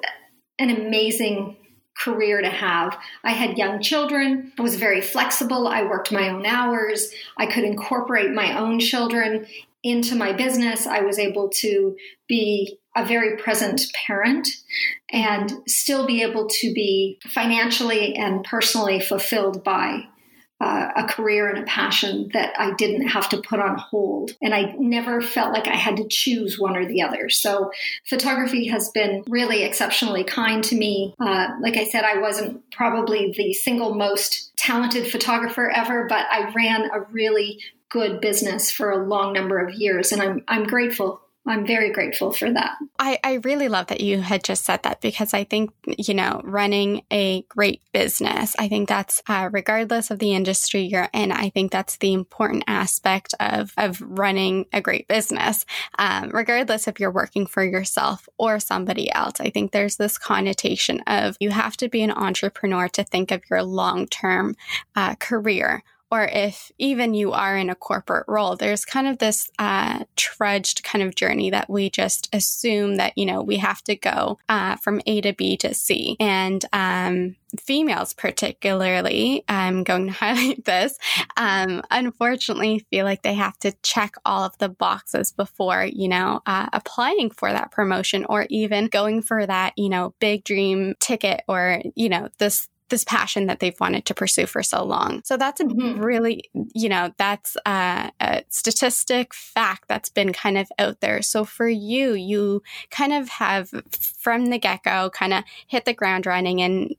an 0.59 0.69
amazing 0.69 1.57
career 1.97 2.41
to 2.41 2.49
have. 2.49 2.97
I 3.23 3.31
had 3.31 3.57
young 3.57 3.81
children. 3.81 4.53
I 4.57 4.61
was 4.61 4.75
very 4.75 5.01
flexible. 5.01 5.67
I 5.67 5.83
worked 5.83 6.11
my 6.11 6.29
own 6.29 6.45
hours. 6.45 7.11
I 7.37 7.47
could 7.47 7.63
incorporate 7.63 8.31
my 8.31 8.57
own 8.57 8.79
children 8.79 9.47
into 9.83 10.15
my 10.15 10.33
business. 10.33 10.85
I 10.85 11.01
was 11.01 11.17
able 11.17 11.49
to 11.61 11.95
be 12.27 12.79
a 12.95 13.05
very 13.05 13.37
present 13.37 13.81
parent 14.05 14.47
and 15.11 15.51
still 15.67 16.05
be 16.05 16.23
able 16.23 16.47
to 16.47 16.73
be 16.73 17.19
financially 17.27 18.15
and 18.15 18.43
personally 18.43 18.99
fulfilled 18.99 19.63
by 19.63 20.03
uh, 20.59 20.89
a 20.95 21.03
career 21.03 21.49
and 21.49 21.59
a 21.59 21.67
passion 21.67 22.29
that 22.33 22.53
I 22.57 22.73
didn't 22.75 23.07
have 23.07 23.29
to 23.29 23.41
put 23.41 23.59
on 23.59 23.77
hold. 23.77 24.31
And 24.41 24.53
I 24.53 24.73
never 24.77 25.21
felt 25.21 25.53
like 25.53 25.67
I 25.67 25.75
had 25.75 25.97
to 25.97 26.07
choose 26.09 26.57
one 26.57 26.75
or 26.75 26.87
the 26.87 27.03
other. 27.03 27.29
So 27.29 27.71
photography 28.07 28.67
has 28.67 28.89
been 28.89 29.23
really 29.27 29.63
exceptionally 29.63 30.23
kind 30.23 30.63
to 30.65 30.75
me. 30.75 31.13
Uh, 31.19 31.49
like 31.61 31.77
I 31.77 31.85
said, 31.85 32.03
I 32.03 32.19
wasn't 32.19 32.69
probably 32.71 33.33
the 33.37 33.53
single 33.53 33.93
most 33.93 34.51
talented 34.57 35.11
photographer 35.11 35.69
ever, 35.69 36.07
but 36.09 36.25
I 36.31 36.51
ran 36.55 36.89
a 36.91 37.01
really 37.11 37.59
good 37.89 38.19
business 38.19 38.71
for 38.71 38.91
a 38.91 39.07
long 39.07 39.33
number 39.33 39.59
of 39.59 39.73
years. 39.73 40.11
And 40.11 40.21
I'm, 40.21 40.43
I'm 40.47 40.63
grateful 40.65 41.21
I'm 41.47 41.65
very 41.65 41.91
grateful 41.91 42.33
for 42.33 42.51
that. 42.51 42.77
I, 42.99 43.19
I 43.23 43.33
really 43.35 43.69
love 43.69 43.87
that 43.87 44.01
you 44.01 44.19
had 44.21 44.43
just 44.43 44.65
said 44.65 44.83
that 44.83 45.01
because 45.01 45.33
I 45.33 45.45
think, 45.45 45.71
you 45.85 46.13
know, 46.13 46.41
running 46.43 47.03
a 47.11 47.43
great 47.43 47.81
business, 47.93 48.55
I 48.59 48.67
think 48.67 48.89
that's 48.89 49.21
uh, 49.27 49.49
regardless 49.51 50.11
of 50.11 50.19
the 50.19 50.33
industry 50.33 50.81
you're 50.81 51.09
in, 51.13 51.31
I 51.31 51.49
think 51.49 51.71
that's 51.71 51.97
the 51.97 52.13
important 52.13 52.65
aspect 52.67 53.33
of, 53.39 53.73
of 53.77 54.01
running 54.01 54.65
a 54.73 54.81
great 54.81 55.07
business, 55.07 55.65
um, 55.97 56.29
regardless 56.33 56.87
if 56.87 56.99
you're 56.99 57.11
working 57.11 57.47
for 57.47 57.63
yourself 57.63 58.27
or 58.37 58.59
somebody 58.59 59.11
else. 59.13 59.39
I 59.39 59.49
think 59.49 59.71
there's 59.71 59.95
this 59.95 60.17
connotation 60.17 61.01
of 61.07 61.37
you 61.39 61.51
have 61.51 61.77
to 61.77 61.87
be 61.87 62.03
an 62.03 62.11
entrepreneur 62.11 62.89
to 62.89 63.03
think 63.03 63.31
of 63.31 63.41
your 63.49 63.63
long 63.63 64.07
term 64.07 64.55
uh, 64.95 65.15
career 65.15 65.83
or 66.11 66.25
if 66.25 66.71
even 66.77 67.13
you 67.13 67.33
are 67.33 67.57
in 67.57 67.69
a 67.69 67.75
corporate 67.75 68.25
role, 68.27 68.55
there's 68.55 68.85
kind 68.85 69.07
of 69.07 69.17
this 69.17 69.49
uh, 69.59 70.03
trudged 70.15 70.83
kind 70.83 71.03
of 71.03 71.15
journey 71.15 71.49
that 71.49 71.69
we 71.69 71.89
just 71.89 72.29
assume 72.33 72.95
that, 72.95 73.17
you 73.17 73.25
know, 73.25 73.41
we 73.41 73.57
have 73.57 73.83
to 73.83 73.95
go 73.95 74.39
uh, 74.47 74.77
from 74.77 75.01
A 75.05 75.21
to 75.21 75.33
B 75.33 75.57
to 75.57 75.73
C. 75.73 76.15
And 76.19 76.63
um, 76.71 77.35
females, 77.59 78.13
particularly, 78.13 79.43
I'm 79.47 79.83
going 79.83 80.07
to 80.07 80.13
highlight 80.13 80.65
this, 80.65 80.97
um, 81.35 81.81
unfortunately 81.91 82.85
feel 82.89 83.05
like 83.05 83.23
they 83.23 83.33
have 83.33 83.57
to 83.59 83.73
check 83.83 84.15
all 84.25 84.43
of 84.43 84.57
the 84.59 84.69
boxes 84.69 85.31
before, 85.31 85.85
you 85.91 86.07
know, 86.07 86.41
uh, 86.45 86.67
applying 86.71 87.31
for 87.31 87.51
that 87.51 87.71
promotion 87.71 88.25
or 88.29 88.47
even 88.49 88.87
going 88.87 89.21
for 89.21 89.45
that, 89.45 89.73
you 89.77 89.89
know, 89.89 90.13
big 90.19 90.43
dream 90.43 90.95
ticket 90.99 91.41
or, 91.47 91.81
you 91.95 92.09
know, 92.09 92.29
this 92.37 92.69
this 92.89 93.03
passion 93.03 93.47
that 93.47 93.59
they've 93.59 93.79
wanted 93.79 94.05
to 94.05 94.13
pursue 94.13 94.45
for 94.45 94.63
so 94.63 94.83
long. 94.83 95.21
So 95.23 95.37
that's 95.37 95.59
a 95.59 95.65
mm-hmm. 95.65 95.99
really, 95.99 96.43
you 96.73 96.89
know, 96.89 97.13
that's 97.17 97.57
a, 97.65 98.11
a, 98.19 98.43
statistic 98.49 99.33
fact 99.33 99.87
that's 99.87 100.09
been 100.09 100.31
kind 100.31 100.57
of 100.57 100.69
out 100.79 101.01
there. 101.01 101.21
So 101.21 101.43
for 101.43 101.67
you, 101.67 102.13
you 102.13 102.63
kind 102.89 103.13
of 103.13 103.29
have 103.29 103.69
from 103.91 104.47
the 104.47 104.57
get 104.57 104.83
go 104.83 105.09
kind 105.09 105.33
of 105.33 105.43
hit 105.67 105.85
the 105.85 105.93
ground 105.93 106.25
running 106.25 106.61
and 106.61 106.93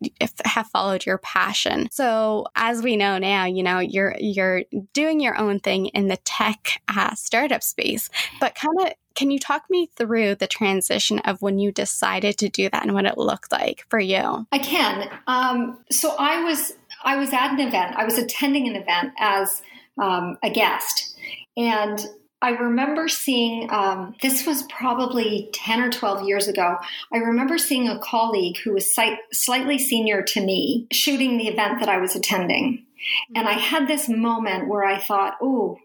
have 0.44 0.66
followed 0.68 1.06
your 1.06 1.18
passion. 1.18 1.88
So 1.90 2.46
as 2.54 2.82
we 2.82 2.96
know 2.96 3.18
now, 3.18 3.46
you 3.46 3.62
know, 3.62 3.78
you're 3.78 4.14
you're 4.18 4.62
doing 4.92 5.20
your 5.20 5.38
own 5.38 5.60
thing 5.60 5.86
in 5.86 6.08
the 6.08 6.18
tech 6.18 6.82
uh, 6.88 7.14
startup 7.14 7.62
space, 7.62 8.10
but 8.40 8.54
kind 8.54 8.80
of 8.80 8.92
can 9.18 9.32
you 9.32 9.40
talk 9.40 9.64
me 9.68 9.90
through 9.96 10.36
the 10.36 10.46
transition 10.46 11.18
of 11.20 11.42
when 11.42 11.58
you 11.58 11.72
decided 11.72 12.38
to 12.38 12.48
do 12.48 12.70
that 12.70 12.84
and 12.84 12.94
what 12.94 13.04
it 13.04 13.18
looked 13.18 13.50
like 13.50 13.84
for 13.88 13.98
you? 13.98 14.46
I 14.52 14.58
can. 14.58 15.10
Um, 15.26 15.84
so 15.90 16.14
I 16.16 16.44
was 16.44 16.74
I 17.02 17.16
was 17.16 17.32
at 17.32 17.52
an 17.52 17.58
event. 17.58 17.96
I 17.96 18.04
was 18.04 18.16
attending 18.16 18.68
an 18.68 18.76
event 18.76 19.14
as 19.18 19.60
um, 20.00 20.38
a 20.44 20.50
guest, 20.50 21.16
and 21.56 22.06
I 22.40 22.50
remember 22.50 23.08
seeing 23.08 23.68
um, 23.72 24.14
this 24.22 24.46
was 24.46 24.62
probably 24.70 25.50
10 25.52 25.80
or 25.80 25.90
12 25.90 26.28
years 26.28 26.46
ago. 26.46 26.76
I 27.12 27.16
remember 27.16 27.58
seeing 27.58 27.88
a 27.88 27.98
colleague 27.98 28.58
who 28.62 28.72
was 28.74 28.94
slight, 28.94 29.18
slightly 29.32 29.78
senior 29.78 30.22
to 30.22 30.40
me 30.40 30.86
shooting 30.92 31.36
the 31.36 31.48
event 31.48 31.80
that 31.80 31.88
I 31.88 31.98
was 31.98 32.14
attending. 32.14 32.86
And 33.34 33.48
I 33.48 33.54
had 33.54 33.88
this 33.88 34.08
moment 34.08 34.68
where 34.68 34.84
I 34.84 34.98
thought, 34.98 35.34
oh, 35.42 35.78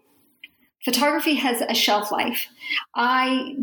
photography 0.84 1.34
has 1.34 1.60
a 1.60 1.74
shelf 1.74 2.12
life. 2.12 2.48
I, 2.94 3.56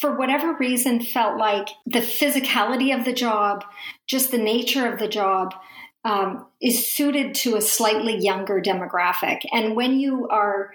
for 0.00 0.16
whatever 0.16 0.54
reason, 0.54 1.00
felt 1.00 1.38
like 1.38 1.68
the 1.86 2.00
physicality 2.00 2.96
of 2.96 3.04
the 3.04 3.12
job, 3.12 3.64
just 4.06 4.30
the 4.30 4.38
nature 4.38 4.90
of 4.90 4.98
the 4.98 5.08
job, 5.08 5.54
um, 6.04 6.46
is 6.60 6.90
suited 6.90 7.34
to 7.34 7.56
a 7.56 7.60
slightly 7.60 8.16
younger 8.16 8.60
demographic. 8.60 9.40
And 9.52 9.74
when 9.74 9.98
you 9.98 10.28
are 10.28 10.72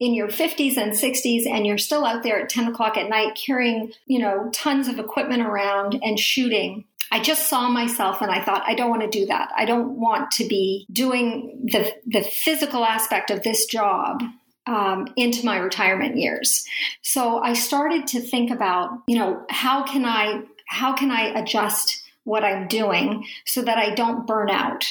in 0.00 0.14
your 0.14 0.28
50s 0.28 0.76
and 0.76 0.92
60s 0.92 1.46
and 1.46 1.64
you're 1.66 1.78
still 1.78 2.04
out 2.04 2.24
there 2.24 2.40
at 2.40 2.48
10 2.48 2.68
o'clock 2.68 2.96
at 2.96 3.08
night 3.08 3.38
carrying, 3.46 3.92
you 4.06 4.18
know, 4.18 4.50
tons 4.52 4.88
of 4.88 4.98
equipment 4.98 5.42
around 5.42 5.98
and 6.02 6.18
shooting, 6.18 6.84
I 7.12 7.20
just 7.20 7.48
saw 7.48 7.68
myself 7.68 8.20
and 8.20 8.30
I 8.30 8.42
thought, 8.42 8.64
I 8.66 8.74
don't 8.74 8.90
want 8.90 9.02
to 9.02 9.08
do 9.08 9.26
that. 9.26 9.52
I 9.56 9.64
don't 9.64 10.00
want 10.00 10.32
to 10.32 10.48
be 10.48 10.86
doing 10.92 11.68
the, 11.70 11.94
the 12.06 12.22
physical 12.22 12.84
aspect 12.84 13.30
of 13.30 13.44
this 13.44 13.66
job 13.66 14.22
um, 14.66 15.08
into 15.16 15.44
my 15.44 15.58
retirement 15.58 16.16
years. 16.16 16.64
So 17.02 17.38
I 17.42 17.52
started 17.52 18.06
to 18.08 18.20
think 18.20 18.50
about, 18.50 19.02
you 19.06 19.18
know, 19.18 19.44
how 19.50 19.84
can 19.84 20.04
I 20.04 20.42
how 20.66 20.94
can 20.94 21.10
I 21.10 21.38
adjust 21.38 22.02
what 22.24 22.42
I'm 22.42 22.68
doing 22.68 23.26
so 23.44 23.62
that 23.62 23.78
I 23.78 23.94
don't 23.94 24.26
burn 24.26 24.50
out? 24.50 24.84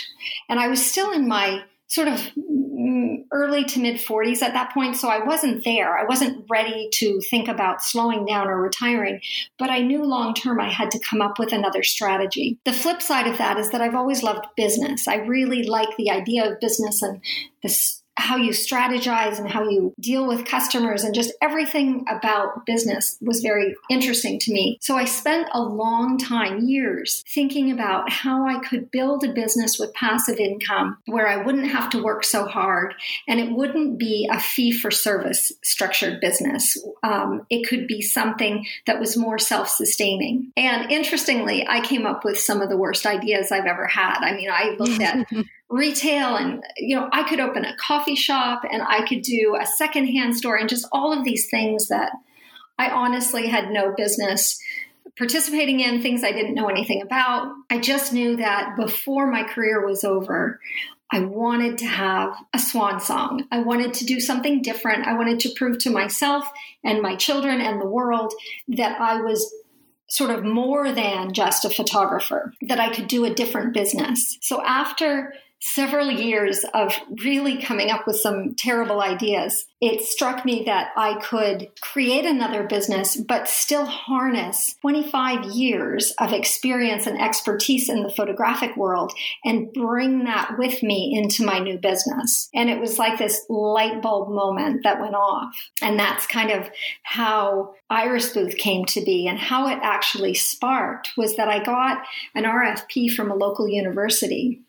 And 0.50 0.60
I 0.60 0.68
was 0.68 0.86
still 0.86 1.12
in 1.12 1.28
my 1.28 1.64
sort 1.88 2.08
of 2.08 2.20
mm, 2.38 3.24
early 3.32 3.64
to 3.66 3.80
mid 3.80 3.98
40s 3.98 4.42
at 4.42 4.54
that 4.54 4.74
point. 4.74 4.96
So 4.96 5.10
I 5.10 5.24
wasn't 5.24 5.64
there. 5.64 5.98
I 5.98 6.06
wasn't 6.06 6.46
ready 6.50 6.90
to 6.94 7.20
think 7.30 7.48
about 7.48 7.84
slowing 7.84 8.26
down 8.26 8.48
or 8.48 8.62
retiring, 8.62 9.22
but 9.58 9.70
I 9.70 9.80
knew 9.80 10.04
long 10.04 10.34
term 10.34 10.60
I 10.60 10.70
had 10.70 10.92
to 10.92 11.00
come 11.00 11.22
up 11.22 11.40
with 11.40 11.54
another 11.54 11.84
strategy. 11.84 12.60
The 12.66 12.74
flip 12.74 13.02
side 13.02 13.28
of 13.28 13.38
that 13.40 13.58
is 13.58 13.72
that 13.72 13.82
I've 13.82 13.96
always 13.96 14.24
loved 14.24 14.46
business. 14.56 15.08
I 15.08 15.16
really 15.18 15.64
like 15.64 15.96
the 15.98 16.12
idea 16.12 16.52
of 16.52 16.60
business 16.60 17.02
and 17.02 17.22
this 17.62 18.03
how 18.16 18.38
you 18.38 18.52
strategize 18.52 19.40
and 19.40 19.50
how 19.50 19.68
you 19.68 19.94
deal 20.00 20.28
with 20.28 20.46
customers 20.46 21.04
and 21.04 21.16
just 21.16 21.34
everything 21.42 22.06
about 22.10 22.66
business 22.66 23.18
was 23.22 23.42
very 23.42 23.76
interesting 23.90 24.40
to 24.40 24.54
me. 24.54 24.78
So 24.82 24.96
I 24.96 25.06
spent 25.06 25.50
a 25.54 25.62
long 25.62 26.18
time, 26.18 26.68
years, 26.68 27.24
thinking 27.28 27.72
about 27.72 28.12
how 28.12 28.48
I 28.48 28.60
could 28.60 28.92
build 28.92 29.24
a 29.24 29.34
business 29.34 29.80
with 29.80 29.94
passive 29.94 30.38
income 30.38 30.98
where 31.06 31.28
I 31.28 31.44
wouldn't 31.44 31.68
have 31.68 31.90
to 31.92 32.04
work 32.04 32.24
so 32.24 32.46
hard 32.46 32.94
and 33.28 33.40
it 33.40 33.52
wouldn't 33.52 33.98
be 33.98 34.30
a 34.32 34.40
fee 34.40 34.72
for 34.72 34.92
service 34.92 35.52
structured 35.64 36.22
business. 36.22 36.78
Um, 37.02 37.46
it 37.50 37.68
could 37.68 37.88
be 37.88 38.02
something 38.02 38.66
that 38.86 39.00
was 39.00 39.18
more 39.18 39.40
self 39.40 39.70
sustaining. 39.70 40.52
And 40.56 40.92
interestingly, 40.92 41.66
I 41.68 41.82
came 41.82 42.06
up 42.06 42.24
with 42.24 42.40
some 42.40 42.62
of 42.62 42.70
the 42.70 42.78
worst 42.78 43.06
ideas 43.06 43.52
I've 43.52 43.66
ever 43.66 43.88
had. 43.88 44.20
I 44.20 44.36
mean, 44.36 44.50
I 44.52 44.76
looked 44.78 45.02
at 45.02 45.28
retail 45.74 46.36
and 46.36 46.64
you 46.78 46.96
know 46.96 47.10
i 47.12 47.24
could 47.28 47.40
open 47.40 47.66
a 47.66 47.76
coffee 47.78 48.16
shop 48.16 48.62
and 48.72 48.84
i 48.84 49.06
could 49.08 49.24
do 49.24 49.58
a 49.60 49.66
secondhand 49.66 50.38
store 50.38 50.56
and 50.56 50.70
just 50.70 50.88
all 50.92 51.12
of 51.12 51.26
these 51.26 51.50
things 51.50 51.88
that 51.88 52.12
i 52.78 52.90
honestly 52.90 53.48
had 53.48 53.72
no 53.72 53.92
business 53.98 54.60
participating 55.18 55.80
in 55.80 56.00
things 56.00 56.24
i 56.24 56.32
didn't 56.32 56.54
know 56.54 56.68
anything 56.68 57.02
about 57.02 57.52
i 57.72 57.80
just 57.80 58.14
knew 58.14 58.38
that 58.38 58.76
before 58.78 59.26
my 59.32 59.44
career 59.44 59.86
was 59.86 60.04
over 60.04 60.60
I 61.12 61.20
wanted 61.20 61.78
to 61.78 61.86
have 61.86 62.36
a 62.56 62.60
swan 62.60 63.00
song. 63.00 63.46
I 63.52 63.60
wanted 63.60 63.94
to 63.96 64.06
do 64.06 64.20
something 64.20 64.64
different. 64.64 65.06
I 65.06 65.14
wanted 65.14 65.40
to 65.42 65.54
prove 65.56 65.78
to 65.80 65.92
myself 65.92 66.50
and 66.84 67.04
my 67.04 67.16
children 67.16 67.62
and 67.62 67.80
the 67.80 67.86
world 67.86 68.34
that 68.70 69.00
I 69.00 69.22
was 69.22 69.54
sort 70.10 70.32
of 70.32 70.44
more 70.44 70.92
than 70.92 71.32
just 71.32 71.66
a 71.66 71.70
photographer, 71.70 72.52
that 72.62 72.80
I 72.80 72.92
could 72.92 73.08
do 73.08 73.26
a 73.26 73.34
different 73.34 73.76
business. 73.76 74.40
So 74.42 74.64
after 74.64 75.36
several 75.66 76.12
years 76.12 76.66
of 76.74 76.94
really 77.24 77.56
coming 77.58 77.90
up 77.90 78.06
with 78.06 78.18
some 78.18 78.54
terrible 78.54 79.02
ideas, 79.02 79.66
it 79.80 80.02
struck 80.02 80.44
me 80.44 80.64
that 80.66 80.90
I 80.98 81.18
could 81.22 81.70
create 81.80 82.26
another 82.26 82.64
business, 82.64 83.16
but 83.16 83.48
still 83.48 83.86
harness 83.86 84.76
25 84.82 85.46
years 85.46 86.14
of 86.20 86.34
experience 86.34 87.08
and 87.08 87.20
expertise 87.20 87.88
in 87.88 88.04
the 88.04 88.12
photographic 88.12 88.76
world 88.76 89.14
and 89.46 89.72
bring 89.72 90.26
that 90.26 90.58
with 90.58 90.84
me 90.84 91.18
into 91.18 91.46
my 91.46 91.60
new 91.60 91.78
business. 91.78 92.50
And 92.54 92.70
it 92.70 92.82
was 92.82 93.00
like 93.00 93.18
this 93.18 93.46
light 93.48 94.02
bulb 94.02 94.32
moment 94.32 94.84
that 94.84 95.00
went 95.00 95.16
off. 95.16 95.56
And 95.82 95.98
that's 95.98 96.28
kind 96.28 96.52
of 96.52 96.70
how 97.04 97.76
Iris 97.90 98.34
Booth 98.34 98.58
came 98.58 98.84
to 98.88 99.02
be 99.02 99.28
and 99.30 99.40
how 99.40 99.70
it 99.70 99.80
actually 99.82 100.34
sparked 100.34 101.14
was 101.16 101.38
that 101.38 101.48
I 101.48 101.64
got 101.64 102.04
an 102.36 102.44
RFP 102.44 103.14
from 103.14 103.32
a 103.32 103.36
local 103.36 103.70
university 103.70 104.62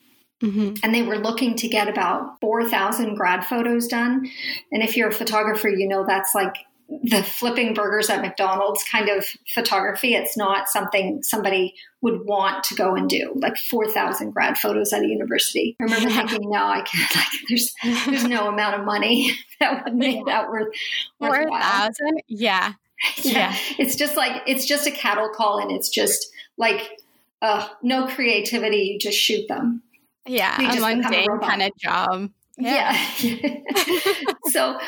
Mm-hmm. 0.42 0.74
And 0.82 0.94
they 0.94 1.02
were 1.02 1.18
looking 1.18 1.54
to 1.56 1.68
get 1.68 1.88
about 1.88 2.40
4,000 2.40 3.14
grad 3.14 3.46
photos 3.46 3.86
done. 3.86 4.28
And 4.72 4.82
if 4.82 4.96
you're 4.96 5.08
a 5.08 5.12
photographer, 5.12 5.68
you 5.68 5.88
know 5.88 6.04
that's 6.06 6.34
like 6.34 6.56
the 6.88 7.22
flipping 7.22 7.74
burgers 7.74 8.10
at 8.10 8.20
McDonald's 8.20 8.84
kind 8.84 9.08
of 9.08 9.24
photography. 9.52 10.14
It's 10.14 10.36
not 10.36 10.68
something 10.68 11.22
somebody 11.22 11.74
would 12.02 12.26
want 12.26 12.64
to 12.64 12.74
go 12.74 12.94
and 12.94 13.08
do, 13.08 13.32
like 13.36 13.56
4,000 13.56 14.32
grad 14.32 14.58
photos 14.58 14.92
at 14.92 15.02
a 15.02 15.06
university. 15.06 15.76
I 15.80 15.84
remember 15.84 16.10
thinking, 16.10 16.50
no, 16.50 16.66
I 16.66 16.82
can't, 16.82 17.16
like, 17.16 17.26
there's, 17.48 17.74
there's 18.06 18.24
no 18.24 18.48
amount 18.48 18.78
of 18.78 18.84
money 18.84 19.32
that 19.60 19.84
would 19.84 19.94
make 19.94 20.26
that 20.26 20.50
worth 20.50 20.74
4,000? 21.18 22.22
Yeah. 22.28 22.74
yeah. 23.22 23.32
Yeah. 23.32 23.56
It's 23.78 23.96
just 23.96 24.16
like, 24.16 24.42
it's 24.46 24.66
just 24.66 24.86
a 24.86 24.90
cattle 24.90 25.30
call 25.34 25.58
and 25.58 25.70
it's 25.70 25.88
just 25.88 26.30
like, 26.58 26.98
uh, 27.40 27.66
no 27.82 28.06
creativity. 28.06 28.76
You 28.76 28.98
just 28.98 29.18
shoot 29.18 29.48
them. 29.48 29.82
Yeah, 30.26 30.76
a 30.76 30.80
mundane 30.80 31.40
kind 31.40 31.62
of 31.62 31.76
job. 31.76 32.30
Yeah. 32.56 32.96
yeah. 33.18 33.56
so 34.50 34.78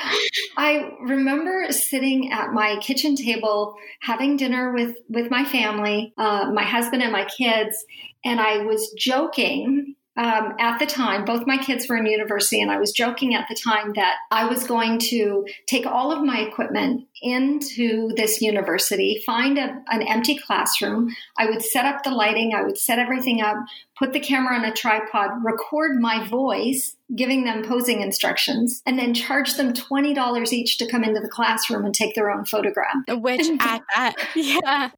I 0.57 0.93
remember 1.01 1.67
sitting 1.71 2.33
at 2.33 2.53
my 2.53 2.79
kitchen 2.81 3.17
table 3.17 3.75
having 4.01 4.37
dinner 4.37 4.73
with 4.73 4.97
with 5.09 5.31
my 5.31 5.45
family, 5.45 6.15
uh, 6.17 6.51
my 6.53 6.63
husband 6.63 7.03
and 7.03 7.13
my 7.13 7.25
kids, 7.25 7.85
and 8.25 8.41
I 8.41 8.59
was 8.59 8.93
joking 8.97 9.97
um, 10.19 10.55
at 10.59 10.79
the 10.79 10.87
time, 10.87 11.27
both 11.27 11.47
my 11.47 11.59
kids 11.59 11.89
were 11.89 11.97
in 11.97 12.07
university, 12.07 12.63
and 12.63 12.71
I 12.71 12.79
was 12.79 12.91
joking 12.91 13.35
at 13.35 13.47
the 13.51 13.55
time 13.55 13.93
that 13.97 14.17
I 14.31 14.47
was 14.47 14.65
going 14.65 14.99
to 15.11 15.47
take 15.67 15.85
all 15.87 16.11
of 16.11 16.25
my 16.25 16.41
equipment 16.41 17.07
into 17.21 18.13
this 18.17 18.41
university, 18.41 19.23
find 19.27 19.59
a, 19.59 19.83
an 19.89 20.03
empty 20.03 20.39
classroom. 20.39 21.15
I 21.37 21.51
would 21.51 21.63
set 21.63 21.85
up 21.85 22.03
the 22.03 22.11
lighting, 22.11 22.55
I 22.55 22.63
would 22.63 22.79
set 22.79 22.99
everything 22.99 23.43
up, 23.43 23.59
put 23.99 24.13
the 24.13 24.21
camera 24.21 24.57
on 24.57 24.65
a 24.65 24.73
tripod, 24.73 25.31
record 25.43 26.01
my 26.01 26.27
voice, 26.29 26.97
giving 27.15 27.45
them 27.45 27.65
posing 27.65 28.01
instructions, 28.01 28.83
and 28.85 28.99
then 28.99 29.15
charge 29.15 29.55
them 29.55 29.73
$20 29.73 30.53
each 30.53 30.79
to 30.79 30.91
come 30.91 31.05
into 31.05 31.21
the 31.21 31.29
classroom 31.29 31.85
and 31.85 31.95
take 31.95 32.15
their 32.15 32.31
own 32.31 32.45
photograph. 32.45 32.97
Which 33.09 33.49
at 33.61 33.83
that, 33.95 34.15
yeah. 34.37 34.91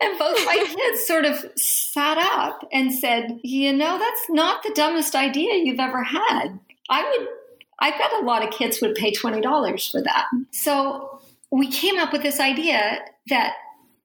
and 0.00 0.18
both 0.18 0.44
my 0.44 0.64
kids 0.76 1.06
sort 1.06 1.24
of 1.24 1.44
sat 1.56 2.18
up 2.18 2.66
and 2.72 2.92
said, 2.92 3.38
You 3.42 3.72
know, 3.72 3.98
that's 3.98 4.26
not 4.30 4.62
the 4.62 4.72
dumbest 4.74 5.14
idea 5.14 5.62
you've 5.64 5.80
ever 5.80 6.02
had. 6.02 6.58
I 6.90 7.02
would 7.04 7.28
I 7.82 7.90
bet 7.90 8.12
a 8.20 8.24
lot 8.24 8.44
of 8.44 8.50
kids 8.50 8.80
would 8.80 8.94
pay 8.94 9.12
$20 9.12 9.90
for 9.90 10.00
that. 10.02 10.26
So 10.52 11.20
we 11.50 11.68
came 11.68 11.98
up 11.98 12.12
with 12.12 12.22
this 12.22 12.38
idea 12.38 12.98
that 13.28 13.54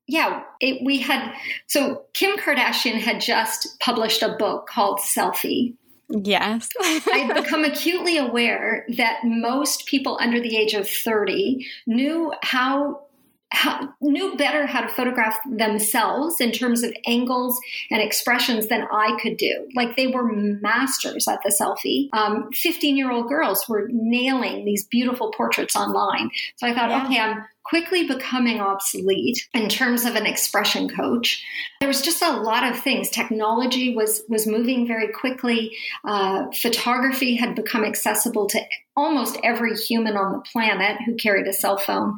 yeah, 0.07 0.43
it, 0.61 0.83
we 0.83 0.99
had 0.99 1.33
so 1.67 2.03
Kim 2.13 2.37
Kardashian 2.37 2.99
had 2.99 3.21
just 3.21 3.79
published 3.79 4.23
a 4.23 4.35
book 4.37 4.67
called 4.67 4.99
Selfie. 4.99 5.75
Yes. 6.09 6.69
I'd 6.81 7.33
become 7.35 7.65
acutely 7.65 8.17
aware 8.17 8.85
that 8.97 9.19
most 9.25 9.85
people 9.85 10.17
under 10.21 10.39
the 10.39 10.55
age 10.55 10.73
of 10.73 10.87
30 10.87 11.67
knew 11.85 12.33
how 12.41 13.01
how, 13.49 13.93
knew 14.01 14.35
better 14.35 14.65
how 14.65 14.81
to 14.81 14.89
photograph 14.89 15.37
themselves 15.49 16.41
in 16.41 16.51
terms 16.51 16.83
of 16.83 16.93
angles 17.05 17.57
and 17.89 18.01
expressions 18.01 18.67
than 18.67 18.85
I 18.91 19.17
could 19.21 19.37
do. 19.37 19.69
Like 19.73 19.95
they 19.95 20.07
were 20.07 20.29
masters 20.31 21.27
at 21.27 21.39
the 21.43 21.49
selfie. 21.49 22.09
15 22.53 22.91
um, 22.93 22.97
year 22.97 23.11
old 23.11 23.29
girls 23.29 23.67
were 23.69 23.87
nailing 23.89 24.65
these 24.65 24.85
beautiful 24.85 25.31
portraits 25.31 25.75
online. 25.75 26.29
So 26.57 26.67
I 26.67 26.73
thought, 26.73 26.89
yeah. 26.89 27.05
okay, 27.05 27.19
I'm 27.19 27.45
quickly 27.69 28.07
becoming 28.07 28.59
obsolete 28.59 29.47
in 29.53 29.67
terms 29.67 30.05
of 30.05 30.15
an 30.15 30.25
expression 30.25 30.87
coach. 30.89 31.43
There 31.79 31.87
was 31.87 32.01
just 32.01 32.21
a 32.21 32.37
lot 32.37 32.63
of 32.63 32.79
things. 32.79 33.09
Technology 33.09 33.95
was 33.95 34.23
was 34.29 34.47
moving 34.47 34.87
very 34.87 35.11
quickly. 35.11 35.75
Uh, 36.05 36.45
photography 36.51 37.35
had 37.35 37.55
become 37.55 37.83
accessible 37.83 38.47
to 38.49 38.61
almost 38.95 39.37
every 39.43 39.75
human 39.75 40.17
on 40.17 40.33
the 40.33 40.43
planet 40.51 40.97
who 41.05 41.15
carried 41.15 41.47
a 41.47 41.53
cell 41.53 41.77
phone. 41.77 42.17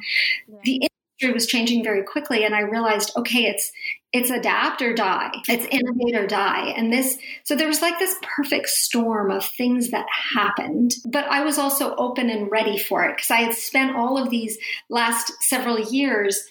The 0.63 0.88
industry 1.21 1.33
was 1.33 1.47
changing 1.47 1.83
very 1.83 2.03
quickly 2.03 2.43
and 2.43 2.55
i 2.55 2.61
realized 2.61 3.11
okay 3.15 3.45
it's 3.45 3.71
it's 4.11 4.31
adapt 4.31 4.81
or 4.81 4.95
die. 4.95 5.29
It's 5.47 5.65
innovate 5.65 6.15
or 6.15 6.25
die. 6.25 6.73
And 6.75 6.91
this 6.91 7.19
so 7.43 7.55
there 7.55 7.67
was 7.67 7.83
like 7.83 7.99
this 7.99 8.15
perfect 8.23 8.67
storm 8.69 9.29
of 9.29 9.45
things 9.45 9.91
that 9.91 10.07
happened 10.33 10.95
but 11.05 11.25
i 11.25 11.43
was 11.43 11.57
also 11.59 11.95
open 11.95 12.29
and 12.29 12.49
ready 12.49 12.77
for 12.77 13.05
it 13.05 13.15
because 13.15 13.29
i 13.29 13.41
had 13.41 13.53
spent 13.53 13.95
all 13.95 14.17
of 14.17 14.29
these 14.29 14.57
last 14.89 15.31
several 15.41 15.79
years 15.79 16.43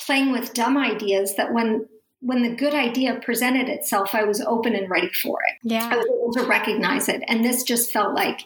playing 0.00 0.32
with 0.32 0.54
dumb 0.54 0.76
ideas 0.76 1.36
that 1.36 1.52
when 1.52 1.86
when 2.20 2.42
the 2.42 2.56
good 2.56 2.74
idea 2.74 3.20
presented 3.22 3.68
itself 3.68 4.14
i 4.14 4.24
was 4.24 4.40
open 4.40 4.74
and 4.74 4.90
ready 4.90 5.10
for 5.10 5.38
it. 5.48 5.70
Yeah. 5.70 5.88
I 5.92 5.96
was 5.96 6.06
able 6.06 6.32
to 6.42 6.48
recognize 6.48 7.08
it. 7.08 7.22
And 7.28 7.44
this 7.44 7.62
just 7.62 7.92
felt 7.92 8.14
like 8.14 8.40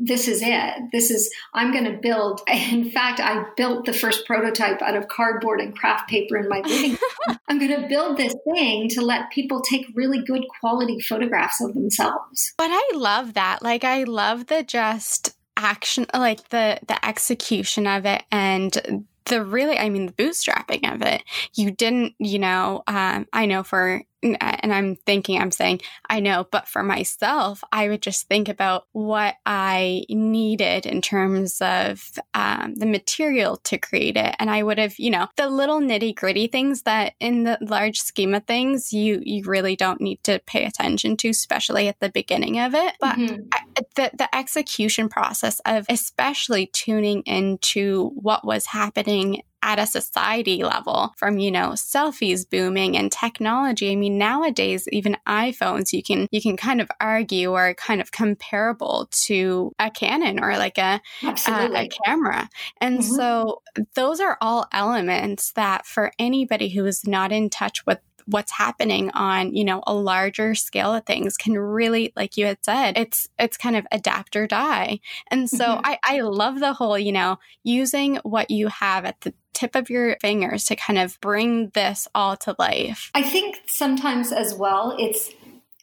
this 0.00 0.26
is 0.26 0.40
it. 0.42 0.74
This 0.92 1.10
is, 1.10 1.30
I'm 1.54 1.72
going 1.72 1.84
to 1.84 1.98
build. 1.98 2.40
In 2.48 2.90
fact, 2.90 3.20
I 3.20 3.44
built 3.56 3.84
the 3.84 3.92
first 3.92 4.26
prototype 4.26 4.82
out 4.82 4.96
of 4.96 5.08
cardboard 5.08 5.60
and 5.60 5.76
craft 5.76 6.08
paper 6.08 6.36
in 6.36 6.48
my 6.48 6.60
living 6.66 6.92
room. 6.92 7.38
I'm 7.48 7.58
going 7.58 7.80
to 7.80 7.86
build 7.86 8.16
this 8.16 8.34
thing 8.52 8.88
to 8.90 9.02
let 9.02 9.30
people 9.30 9.60
take 9.60 9.86
really 9.94 10.22
good 10.24 10.44
quality 10.60 11.00
photographs 11.00 11.62
of 11.62 11.74
themselves. 11.74 12.54
But 12.56 12.70
I 12.70 12.90
love 12.94 13.34
that. 13.34 13.62
Like, 13.62 13.84
I 13.84 14.04
love 14.04 14.46
the 14.46 14.62
just 14.62 15.36
action 15.56 16.06
like 16.14 16.48
the 16.48 16.78
the 16.88 17.04
execution 17.04 17.86
of 17.86 18.06
it 18.06 18.22
and 18.32 19.04
the 19.26 19.44
really, 19.44 19.78
I 19.78 19.88
mean, 19.88 20.06
the 20.06 20.12
bootstrapping 20.12 20.92
of 20.92 21.02
it, 21.02 21.22
you 21.54 21.70
didn't, 21.70 22.14
you 22.18 22.38
know, 22.38 22.82
um, 22.86 23.26
I 23.32 23.46
know 23.46 23.62
for, 23.62 24.02
and 24.22 24.72
I'm 24.72 24.96
thinking, 24.96 25.40
I'm 25.40 25.50
saying, 25.50 25.80
I 26.08 26.20
know, 26.20 26.46
but 26.50 26.68
for 26.68 26.82
myself, 26.82 27.64
I 27.72 27.88
would 27.88 28.02
just 28.02 28.28
think 28.28 28.48
about 28.48 28.86
what 28.92 29.36
I 29.46 30.04
needed 30.08 30.86
in 30.86 31.00
terms 31.00 31.60
of 31.60 32.02
um, 32.34 32.74
the 32.74 32.86
material 32.86 33.56
to 33.64 33.78
create 33.78 34.16
it. 34.16 34.36
And 34.38 34.50
I 34.50 34.62
would 34.62 34.78
have, 34.78 34.98
you 34.98 35.10
know, 35.10 35.28
the 35.36 35.48
little 35.48 35.80
nitty 35.80 36.14
gritty 36.14 36.48
things 36.48 36.82
that 36.82 37.14
in 37.20 37.44
the 37.44 37.58
large 37.62 37.98
scheme 38.00 38.34
of 38.34 38.44
things, 38.44 38.92
you, 38.92 39.22
you 39.24 39.44
really 39.44 39.76
don't 39.76 40.00
need 40.00 40.22
to 40.24 40.40
pay 40.46 40.64
attention 40.64 41.16
to, 41.18 41.30
especially 41.30 41.88
at 41.88 42.00
the 42.00 42.10
beginning 42.10 42.58
of 42.60 42.74
it. 42.74 42.94
But 43.00 43.16
mm-hmm. 43.16 43.42
I, 43.52 43.60
the, 43.96 44.10
the 44.14 44.34
execution 44.34 45.08
process 45.08 45.60
of 45.64 45.86
especially 45.88 46.66
tuning 46.66 47.22
into 47.22 48.10
what 48.14 48.44
was 48.44 48.66
happening 48.66 49.42
at 49.62 49.78
a 49.78 49.86
society 49.86 50.62
level 50.62 51.12
from 51.16 51.38
you 51.38 51.50
know 51.50 51.70
selfies 51.70 52.48
booming 52.48 52.96
and 52.96 53.10
technology. 53.12 53.92
I 53.92 53.96
mean 53.96 54.18
nowadays 54.18 54.88
even 54.92 55.16
iphones 55.26 55.92
you 55.92 56.02
can 56.02 56.26
you 56.30 56.40
can 56.40 56.56
kind 56.56 56.80
of 56.80 56.90
argue 57.00 57.52
are 57.52 57.74
kind 57.74 58.00
of 58.00 58.12
comparable 58.12 59.08
to 59.10 59.72
a 59.78 59.90
canon 59.90 60.42
or 60.42 60.56
like 60.56 60.78
a 60.78 61.00
a, 61.22 61.32
a, 61.74 61.88
camera. 62.04 62.48
And 62.80 63.00
mm-hmm. 63.00 63.14
so 63.14 63.62
those 63.94 64.20
are 64.20 64.38
all 64.40 64.66
elements 64.72 65.52
that 65.52 65.86
for 65.86 66.12
anybody 66.18 66.68
who 66.68 66.86
is 66.86 67.06
not 67.06 67.32
in 67.32 67.50
touch 67.50 67.84
with 67.86 67.98
what's 68.30 68.52
happening 68.52 69.10
on, 69.10 69.54
you 69.54 69.64
know, 69.64 69.82
a 69.86 69.94
larger 69.94 70.54
scale 70.54 70.94
of 70.94 71.04
things 71.04 71.36
can 71.36 71.58
really, 71.58 72.12
like 72.16 72.36
you 72.36 72.46
had 72.46 72.64
said, 72.64 72.96
it's 72.96 73.28
it's 73.38 73.56
kind 73.56 73.76
of 73.76 73.86
adapt 73.92 74.36
or 74.36 74.46
die. 74.46 75.00
And 75.30 75.48
so 75.48 75.64
mm-hmm. 75.64 75.80
I, 75.84 75.98
I 76.04 76.20
love 76.20 76.60
the 76.60 76.72
whole, 76.72 76.98
you 76.98 77.12
know, 77.12 77.38
using 77.62 78.16
what 78.22 78.50
you 78.50 78.68
have 78.68 79.04
at 79.04 79.20
the 79.22 79.34
tip 79.52 79.74
of 79.74 79.90
your 79.90 80.16
fingers 80.20 80.64
to 80.66 80.76
kind 80.76 80.98
of 80.98 81.20
bring 81.20 81.70
this 81.70 82.08
all 82.14 82.36
to 82.38 82.54
life. 82.58 83.10
I 83.14 83.22
think 83.22 83.60
sometimes 83.66 84.32
as 84.32 84.54
well, 84.54 84.96
it's 84.98 85.30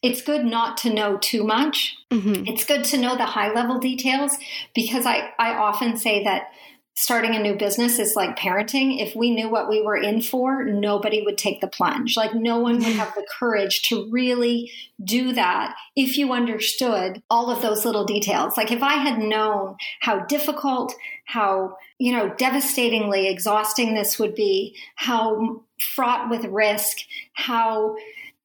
it's 0.04 0.22
good 0.22 0.46
not 0.46 0.78
to 0.78 0.94
know 0.94 1.18
too 1.18 1.44
much. 1.44 1.96
Mm-hmm. 2.12 2.48
It's 2.48 2.66
good 2.66 2.84
to 2.86 2.98
know 2.98 3.18
the 3.18 3.26
high 3.26 3.52
level 3.52 3.80
details 3.80 4.38
because 4.76 5.06
I, 5.06 5.32
I 5.40 5.56
often 5.56 5.98
say 5.98 6.24
that 6.24 6.52
starting 6.98 7.36
a 7.36 7.40
new 7.40 7.54
business 7.54 8.00
is 8.00 8.16
like 8.16 8.36
parenting. 8.36 9.00
If 9.00 9.16
we 9.16 9.30
knew 9.30 9.48
what 9.48 9.70
we 9.70 9.84
were 9.84 9.96
in 9.96 10.20
for, 10.20 10.66
nobody 10.66 11.22
would 11.22 11.38
take 11.38 11.62
the 11.62 11.68
plunge. 11.68 12.18
Like, 12.18 12.34
no 12.34 12.58
one 12.60 12.80
would 12.80 12.84
have 12.96 13.14
the 13.14 13.26
courage 13.40 13.84
to 13.84 14.10
really 14.10 14.72
do 15.04 15.32
that 15.34 15.76
if 15.96 16.18
you 16.18 16.34
understood 16.34 17.22
all 17.30 17.52
of 17.52 17.62
those 17.62 17.86
little 17.86 18.04
details. 18.04 18.58
Like, 18.58 18.72
if 18.72 18.82
I 18.82 18.96
had 18.96 19.20
known 19.20 19.78
how 20.02 20.26
difficult, 20.26 20.96
how, 21.26 21.78
you 22.00 22.12
know, 22.12 22.34
devastatingly 22.34 23.28
exhausting 23.28 23.94
this 23.94 24.18
would 24.18 24.34
be, 24.34 24.76
how 24.96 25.62
fraught 25.80 26.32
with 26.32 26.46
risk, 26.46 26.98
how 27.34 27.96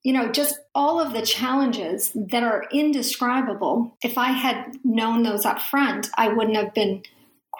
you 0.04 0.12
know, 0.12 0.32
just 0.32 0.58
all 0.74 0.98
of 0.98 1.12
the 1.12 1.22
challenges 1.22 2.10
that 2.12 2.42
are 2.42 2.64
indescribable. 2.72 3.96
If 4.02 4.18
I 4.18 4.32
had 4.32 4.78
known 4.82 5.22
those 5.22 5.46
up 5.46 5.62
front, 5.62 6.08
I 6.18 6.26
wouldn't 6.26 6.56
have 6.56 6.74
been 6.74 7.04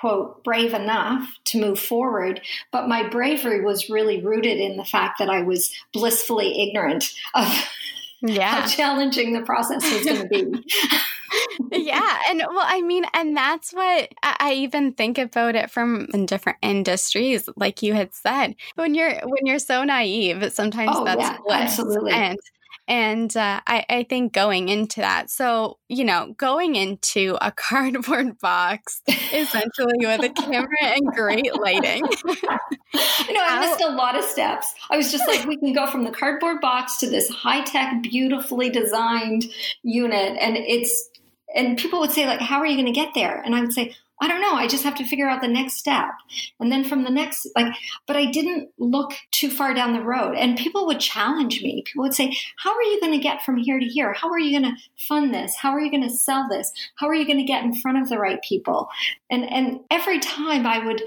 quote, 0.02 0.42
brave 0.42 0.74
enough 0.74 1.28
to 1.44 1.60
move 1.60 1.78
forward. 1.78 2.40
But 2.72 2.88
my 2.88 3.08
bravery 3.08 3.64
was 3.64 3.88
really 3.88 4.20
rooted 4.20 4.58
in 4.58 4.76
the 4.76 4.84
fact 4.84 5.20
that 5.20 5.30
I 5.30 5.42
was 5.42 5.72
blissfully 5.92 6.60
ignorant 6.60 7.04
of 7.36 7.46
yeah. 8.20 8.62
how 8.62 8.66
challenging 8.66 9.32
the 9.32 9.42
process 9.42 9.84
was 9.92 10.04
going 10.04 10.22
to 10.22 10.28
be. 10.28 10.64
yeah 11.72 12.18
and 12.28 12.40
well 12.40 12.66
i 12.66 12.82
mean 12.82 13.06
and 13.14 13.34
that's 13.34 13.72
what 13.72 14.12
I, 14.22 14.52
even 14.52 14.92
think 14.92 15.16
about 15.16 15.54
it 15.54 15.70
from 15.70 16.06
in 16.12 16.26
different 16.26 16.58
industries 16.60 17.48
like 17.56 17.82
you 17.82 17.94
had 17.94 18.12
said 18.12 18.54
when 18.74 18.94
you're 18.94 19.14
when 19.22 19.46
you're 19.46 19.58
so 19.58 19.82
naive 19.82 20.52
sometimes 20.52 20.90
oh, 20.92 21.04
that's 21.06 21.22
yeah, 21.22 21.38
absolutely 21.48 22.12
and 22.12 22.38
and 22.88 23.34
uh, 23.36 23.60
I, 23.66 23.84
I 23.88 24.02
think 24.02 24.32
going 24.32 24.68
into 24.68 25.00
that, 25.00 25.30
so, 25.30 25.78
you 25.88 26.04
know, 26.04 26.34
going 26.36 26.74
into 26.74 27.38
a 27.40 27.52
cardboard 27.56 28.38
box 28.40 29.02
essentially 29.08 29.94
with 30.00 30.24
a 30.24 30.30
camera 30.30 30.66
and 30.82 31.06
great 31.14 31.54
lighting. 31.54 32.04
you 32.26 33.32
know, 33.32 33.42
I 33.44 33.60
missed 33.60 33.82
a 33.82 33.90
lot 33.90 34.18
of 34.18 34.24
steps. 34.24 34.74
I 34.90 34.96
was 34.96 35.12
just 35.12 35.26
like, 35.28 35.46
we 35.46 35.56
can 35.56 35.72
go 35.72 35.86
from 35.86 36.04
the 36.04 36.10
cardboard 36.10 36.60
box 36.60 36.96
to 36.98 37.08
this 37.08 37.28
high 37.28 37.62
tech, 37.62 38.02
beautifully 38.02 38.68
designed 38.68 39.44
unit. 39.82 40.36
And 40.40 40.56
it's, 40.56 41.08
and 41.54 41.78
people 41.78 42.00
would 42.00 42.12
say, 42.12 42.26
like, 42.26 42.40
how 42.40 42.58
are 42.58 42.66
you 42.66 42.74
going 42.74 42.86
to 42.86 42.92
get 42.92 43.14
there? 43.14 43.40
And 43.40 43.54
I 43.54 43.60
would 43.60 43.72
say, 43.72 43.94
I 44.22 44.28
don't 44.28 44.40
know. 44.40 44.54
I 44.54 44.68
just 44.68 44.84
have 44.84 44.94
to 44.94 45.04
figure 45.04 45.28
out 45.28 45.40
the 45.40 45.48
next 45.48 45.78
step. 45.78 46.10
And 46.60 46.70
then 46.70 46.84
from 46.84 47.02
the 47.02 47.10
next, 47.10 47.44
like, 47.56 47.74
but 48.06 48.14
I 48.14 48.26
didn't 48.26 48.68
look 48.78 49.14
too 49.32 49.50
far 49.50 49.74
down 49.74 49.92
the 49.92 50.00
road. 50.00 50.36
And 50.36 50.56
people 50.56 50.86
would 50.86 51.00
challenge 51.00 51.60
me. 51.60 51.82
People 51.84 52.04
would 52.04 52.14
say, 52.14 52.32
How 52.56 52.72
are 52.72 52.82
you 52.84 53.00
going 53.00 53.12
to 53.14 53.18
get 53.18 53.42
from 53.42 53.56
here 53.56 53.80
to 53.80 53.84
here? 53.84 54.12
How 54.12 54.30
are 54.30 54.38
you 54.38 54.60
going 54.60 54.72
to 54.72 54.80
fund 54.96 55.34
this? 55.34 55.56
How 55.56 55.72
are 55.72 55.80
you 55.80 55.90
going 55.90 56.08
to 56.08 56.14
sell 56.14 56.46
this? 56.48 56.72
How 56.94 57.08
are 57.08 57.16
you 57.16 57.26
going 57.26 57.40
to 57.40 57.44
get 57.44 57.64
in 57.64 57.74
front 57.74 57.98
of 57.98 58.08
the 58.08 58.18
right 58.18 58.40
people? 58.48 58.88
And, 59.28 59.42
and 59.50 59.80
every 59.90 60.20
time 60.20 60.68
I 60.68 60.86
would, 60.86 61.02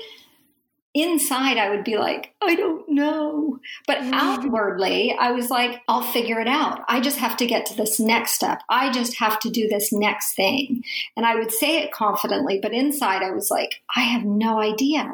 inside 0.95 1.57
I 1.57 1.69
would 1.69 1.83
be 1.83 1.97
like, 1.97 2.33
I 2.41 2.55
don't 2.55 2.87
know. 2.89 3.59
But 3.85 3.97
mm-hmm. 3.97 4.13
outwardly, 4.13 5.15
I 5.19 5.31
was 5.31 5.51
like, 5.51 5.81
I'll 5.87 6.01
figure 6.01 6.39
it 6.39 6.47
out. 6.47 6.81
I 6.87 7.01
just 7.01 7.17
have 7.17 7.37
to 7.37 7.45
get 7.45 7.65
to 7.67 7.75
this 7.75 7.99
next 7.99 8.31
step. 8.31 8.61
I 8.69 8.91
just 8.91 9.19
have 9.19 9.39
to 9.41 9.49
do 9.49 9.67
this 9.67 9.91
next 9.91 10.35
thing. 10.35 10.83
And 11.15 11.25
I 11.25 11.35
would 11.35 11.51
say 11.51 11.83
it 11.83 11.91
confidently, 11.91 12.59
but 12.61 12.73
inside 12.73 13.21
I 13.21 13.31
was 13.31 13.51
like, 13.51 13.81
I 13.95 14.01
have 14.01 14.23
no 14.23 14.59
idea. 14.59 15.13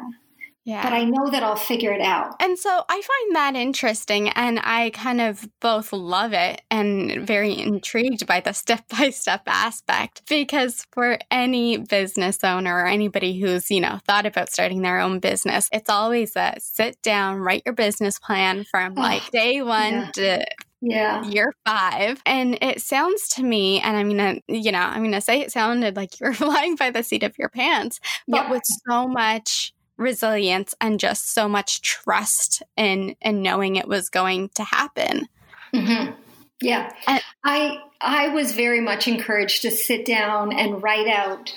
Yeah. 0.64 0.82
But 0.84 0.92
I 0.92 1.04
know 1.04 1.28
that 1.30 1.42
I'll 1.42 1.56
figure 1.56 1.92
it 1.92 2.00
out. 2.00 2.36
And 2.40 2.56
so 2.56 2.84
I 2.88 3.02
find 3.02 3.36
that 3.36 3.56
interesting. 3.56 4.28
And 4.28 4.60
I 4.62 4.90
kind 4.90 5.20
of 5.20 5.48
both 5.60 5.92
love 5.92 6.32
it 6.32 6.62
and 6.70 7.26
very 7.26 7.58
intrigued 7.58 8.26
by 8.26 8.40
the 8.40 8.52
step 8.52 8.84
by 8.88 9.10
step 9.10 9.42
aspect. 9.46 10.22
Because 10.28 10.86
for 10.92 11.18
any 11.30 11.78
business 11.78 12.44
owner 12.44 12.76
or 12.76 12.86
anybody 12.86 13.40
who's, 13.40 13.70
you 13.70 13.80
know, 13.80 13.98
thought 14.06 14.26
about 14.26 14.52
starting 14.52 14.82
their 14.82 15.00
own 15.00 15.18
business, 15.18 15.68
it's 15.72 15.90
always 15.90 16.36
a 16.36 16.54
sit 16.58 17.00
down, 17.02 17.38
write 17.38 17.62
your 17.66 17.74
business 17.74 18.18
plan 18.20 18.64
from 18.70 18.94
like 18.94 19.30
day 19.30 19.62
one 19.62 19.92
yeah. 19.92 20.10
to 20.12 20.44
yeah 20.84 21.24
year 21.24 21.52
five 21.64 22.20
and 22.26 22.58
it 22.60 22.80
sounds 22.80 23.28
to 23.28 23.44
me 23.44 23.80
and 23.80 23.96
i'm 23.96 24.08
gonna 24.08 24.32
uh, 24.32 24.40
you 24.48 24.72
know 24.72 24.80
i'm 24.80 25.04
gonna 25.04 25.20
say 25.20 25.40
it 25.40 25.52
sounded 25.52 25.94
like 25.94 26.18
you 26.18 26.26
were 26.26 26.34
flying 26.34 26.74
by 26.74 26.90
the 26.90 27.04
seat 27.04 27.22
of 27.22 27.38
your 27.38 27.48
pants 27.48 28.00
but 28.26 28.50
with 28.50 28.62
so 28.88 29.06
much 29.06 29.72
resilience 30.02 30.74
and 30.80 31.00
just 31.00 31.32
so 31.32 31.48
much 31.48 31.82
trust 31.82 32.62
in 32.76 33.16
in 33.20 33.42
knowing 33.42 33.76
it 33.76 33.88
was 33.88 34.08
going 34.08 34.50
to 34.50 34.64
happen. 34.64 35.28
Mm-hmm. 35.74 36.12
Yeah, 36.60 36.92
and, 37.06 37.22
I 37.44 37.78
I 38.00 38.28
was 38.28 38.52
very 38.52 38.80
much 38.80 39.08
encouraged 39.08 39.62
to 39.62 39.70
sit 39.70 40.04
down 40.04 40.52
and 40.52 40.82
write 40.82 41.08
out. 41.08 41.52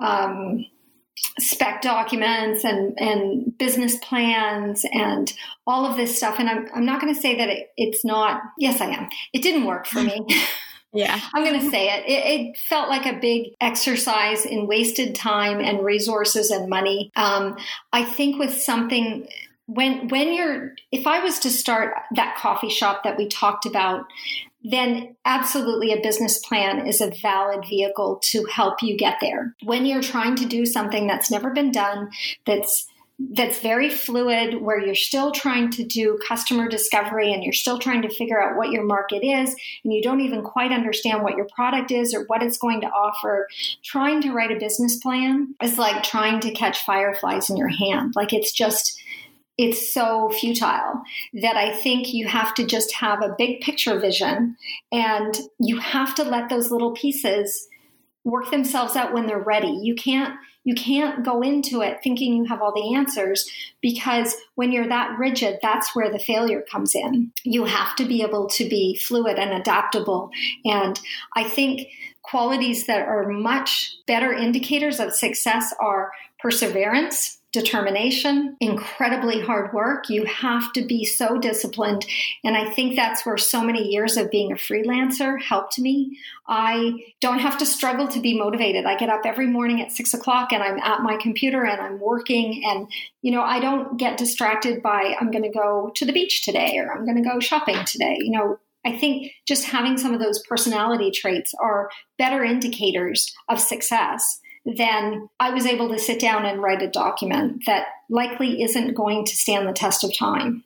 Um, 0.00 0.66
spec 1.40 1.82
documents 1.82 2.64
and, 2.64 2.98
and 2.98 3.56
business 3.58 3.96
plans 3.96 4.84
and 4.92 5.32
all 5.66 5.86
of 5.86 5.96
this 5.96 6.16
stuff. 6.16 6.36
And 6.38 6.48
I'm, 6.48 6.68
I'm 6.74 6.84
not 6.84 7.00
going 7.00 7.14
to 7.14 7.20
say 7.20 7.36
that 7.36 7.48
it, 7.48 7.70
it's 7.76 8.04
not, 8.04 8.40
yes, 8.58 8.80
I 8.80 8.86
am. 8.86 9.08
It 9.32 9.42
didn't 9.42 9.64
work 9.64 9.86
for 9.86 10.02
me. 10.02 10.24
Yeah. 10.92 11.20
I'm 11.34 11.44
going 11.44 11.60
to 11.60 11.70
say 11.70 11.88
it. 11.90 12.06
it. 12.06 12.40
it. 12.40 12.56
felt 12.56 12.88
like 12.88 13.06
a 13.06 13.18
big 13.18 13.54
exercise 13.60 14.46
in 14.46 14.66
wasted 14.66 15.14
time 15.14 15.60
and 15.60 15.84
resources 15.84 16.50
and 16.50 16.68
money. 16.68 17.10
Um, 17.14 17.56
I 17.92 18.04
think 18.04 18.38
with 18.38 18.60
something 18.60 19.28
when 19.66 20.08
when 20.08 20.32
you're 20.32 20.72
if 20.90 21.06
I 21.06 21.22
was 21.22 21.38
to 21.40 21.50
start 21.50 21.94
that 22.14 22.36
coffee 22.36 22.70
shop 22.70 23.04
that 23.04 23.18
we 23.18 23.28
talked 23.28 23.66
about, 23.66 24.06
then 24.64 25.14
absolutely 25.24 25.92
a 25.92 26.00
business 26.00 26.38
plan 26.38 26.86
is 26.86 27.00
a 27.00 27.12
valid 27.22 27.64
vehicle 27.68 28.18
to 28.22 28.44
help 28.46 28.82
you 28.82 28.96
get 28.96 29.18
there. 29.20 29.54
When 29.62 29.84
you're 29.86 30.02
trying 30.02 30.36
to 30.36 30.46
do 30.46 30.64
something 30.64 31.06
that's 31.06 31.30
never 31.30 31.50
been 31.50 31.70
done, 31.70 32.10
that's 32.46 32.86
that's 33.18 33.58
very 33.58 33.90
fluid 33.90 34.62
where 34.62 34.80
you're 34.80 34.94
still 34.94 35.32
trying 35.32 35.70
to 35.70 35.84
do 35.84 36.18
customer 36.26 36.68
discovery 36.68 37.32
and 37.32 37.42
you're 37.42 37.52
still 37.52 37.78
trying 37.78 38.02
to 38.02 38.08
figure 38.08 38.40
out 38.40 38.56
what 38.56 38.70
your 38.70 38.84
market 38.84 39.24
is 39.24 39.56
and 39.82 39.92
you 39.92 40.00
don't 40.00 40.20
even 40.20 40.42
quite 40.42 40.70
understand 40.70 41.22
what 41.22 41.36
your 41.36 41.48
product 41.54 41.90
is 41.90 42.14
or 42.14 42.24
what 42.26 42.44
it's 42.44 42.58
going 42.58 42.80
to 42.80 42.86
offer 42.86 43.48
trying 43.82 44.22
to 44.22 44.32
write 44.32 44.52
a 44.52 44.60
business 44.60 44.96
plan 44.98 45.52
is 45.60 45.78
like 45.78 46.02
trying 46.04 46.38
to 46.38 46.52
catch 46.52 46.84
fireflies 46.84 47.50
in 47.50 47.56
your 47.56 47.68
hand 47.68 48.12
like 48.14 48.32
it's 48.32 48.52
just 48.52 49.02
it's 49.58 49.92
so 49.92 50.30
futile 50.30 51.02
that 51.42 51.56
I 51.56 51.76
think 51.76 52.14
you 52.14 52.28
have 52.28 52.54
to 52.54 52.64
just 52.64 52.94
have 52.94 53.22
a 53.22 53.34
big 53.36 53.60
picture 53.60 53.98
vision 53.98 54.56
and 54.92 55.36
you 55.58 55.80
have 55.80 56.14
to 56.14 56.22
let 56.22 56.48
those 56.48 56.70
little 56.70 56.92
pieces 56.92 57.66
work 58.22 58.52
themselves 58.52 58.94
out 58.94 59.12
when 59.12 59.26
they're 59.26 59.38
ready. 59.38 59.76
You 59.82 59.96
can't 59.96 60.38
you 60.68 60.74
can't 60.74 61.24
go 61.24 61.40
into 61.40 61.80
it 61.80 61.98
thinking 62.02 62.34
you 62.34 62.44
have 62.44 62.60
all 62.60 62.74
the 62.74 62.94
answers 62.94 63.50
because 63.80 64.36
when 64.54 64.70
you're 64.70 64.86
that 64.86 65.18
rigid, 65.18 65.58
that's 65.62 65.96
where 65.96 66.12
the 66.12 66.18
failure 66.18 66.62
comes 66.70 66.94
in. 66.94 67.32
You 67.42 67.64
have 67.64 67.96
to 67.96 68.04
be 68.04 68.20
able 68.20 68.48
to 68.50 68.68
be 68.68 68.94
fluid 68.94 69.38
and 69.38 69.58
adaptable. 69.58 70.30
And 70.66 71.00
I 71.34 71.44
think 71.44 71.88
qualities 72.20 72.86
that 72.86 73.08
are 73.08 73.26
much 73.30 73.96
better 74.06 74.30
indicators 74.30 75.00
of 75.00 75.14
success 75.14 75.72
are 75.80 76.12
perseverance 76.38 77.37
determination, 77.52 78.56
incredibly 78.60 79.40
hard 79.40 79.72
work. 79.72 80.10
You 80.10 80.24
have 80.26 80.72
to 80.74 80.82
be 80.82 81.04
so 81.04 81.38
disciplined. 81.38 82.06
And 82.44 82.56
I 82.56 82.70
think 82.70 82.94
that's 82.94 83.24
where 83.24 83.38
so 83.38 83.62
many 83.62 83.90
years 83.90 84.18
of 84.18 84.30
being 84.30 84.52
a 84.52 84.56
freelancer 84.56 85.40
helped 85.40 85.78
me. 85.78 86.18
I 86.46 87.04
don't 87.20 87.38
have 87.38 87.56
to 87.58 87.66
struggle 87.66 88.06
to 88.08 88.20
be 88.20 88.38
motivated. 88.38 88.84
I 88.84 88.96
get 88.96 89.08
up 89.08 89.22
every 89.24 89.46
morning 89.46 89.80
at 89.80 89.92
six 89.92 90.12
o'clock 90.12 90.52
and 90.52 90.62
I'm 90.62 90.78
at 90.78 91.02
my 91.02 91.16
computer 91.16 91.64
and 91.64 91.80
I'm 91.80 91.98
working. 91.98 92.62
And, 92.66 92.86
you 93.22 93.32
know, 93.32 93.42
I 93.42 93.60
don't 93.60 93.96
get 93.96 94.18
distracted 94.18 94.82
by, 94.82 95.16
I'm 95.18 95.30
going 95.30 95.44
to 95.44 95.50
go 95.50 95.90
to 95.94 96.04
the 96.04 96.12
beach 96.12 96.44
today 96.44 96.76
or 96.76 96.92
I'm 96.92 97.06
going 97.06 97.22
to 97.22 97.28
go 97.28 97.40
shopping 97.40 97.82
today. 97.86 98.18
You 98.20 98.32
know, 98.32 98.58
I 98.84 98.96
think 98.96 99.32
just 99.46 99.64
having 99.64 99.96
some 99.96 100.12
of 100.12 100.20
those 100.20 100.42
personality 100.46 101.10
traits 101.10 101.54
are 101.60 101.90
better 102.18 102.44
indicators 102.44 103.34
of 103.48 103.58
success 103.58 104.40
then 104.76 105.28
I 105.40 105.50
was 105.50 105.66
able 105.66 105.88
to 105.90 105.98
sit 105.98 106.20
down 106.20 106.44
and 106.44 106.62
write 106.62 106.82
a 106.82 106.88
document 106.88 107.62
that 107.66 107.86
likely 108.10 108.62
isn't 108.62 108.94
going 108.94 109.24
to 109.24 109.36
stand 109.36 109.66
the 109.66 109.72
test 109.72 110.04
of 110.04 110.16
time. 110.16 110.64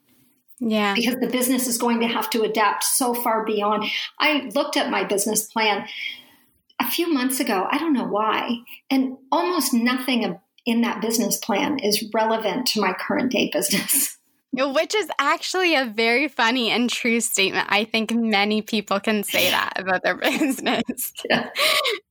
Yeah. 0.59 0.95
Because 0.95 1.17
the 1.17 1.29
business 1.29 1.67
is 1.67 1.79
going 1.79 2.01
to 2.01 2.07
have 2.07 2.31
to 2.31 2.43
adapt 2.43 2.85
so 2.85 3.15
far 3.15 3.45
beyond. 3.45 3.85
I 4.19 4.51
looked 4.55 4.77
at 4.77 4.91
my 4.91 5.05
business 5.05 5.45
plan 5.45 5.87
a 6.81 6.91
few 6.91 7.13
months 7.13 7.41
ago. 7.41 7.67
I 7.71 7.79
don't 7.79 7.93
know 7.93 8.07
why. 8.07 8.59
And 8.91 9.19
almost 9.31 9.75
nothing 9.75 10.39
in 10.65 10.81
that 10.83 11.01
business 11.01 11.37
plan 11.37 11.79
is 11.81 12.09
relevant 12.15 12.67
to 12.69 12.81
my 12.81 12.93
current 12.93 13.33
day 13.33 13.51
business. 13.53 14.19
Which 14.55 14.95
is 14.95 15.09
actually 15.19 15.75
a 15.75 15.87
very 15.87 16.29
funny 16.29 16.71
and 16.71 16.91
true 16.91 17.21
statement. 17.21 17.69
I 17.71 17.85
think 17.85 18.13
many 18.13 18.61
people 18.61 19.01
can 19.01 19.25
say 19.25 19.51
that 19.51 19.73
about 19.77 20.03
their 20.03 20.15
business. 20.17 21.13
Yeah. 21.29 21.49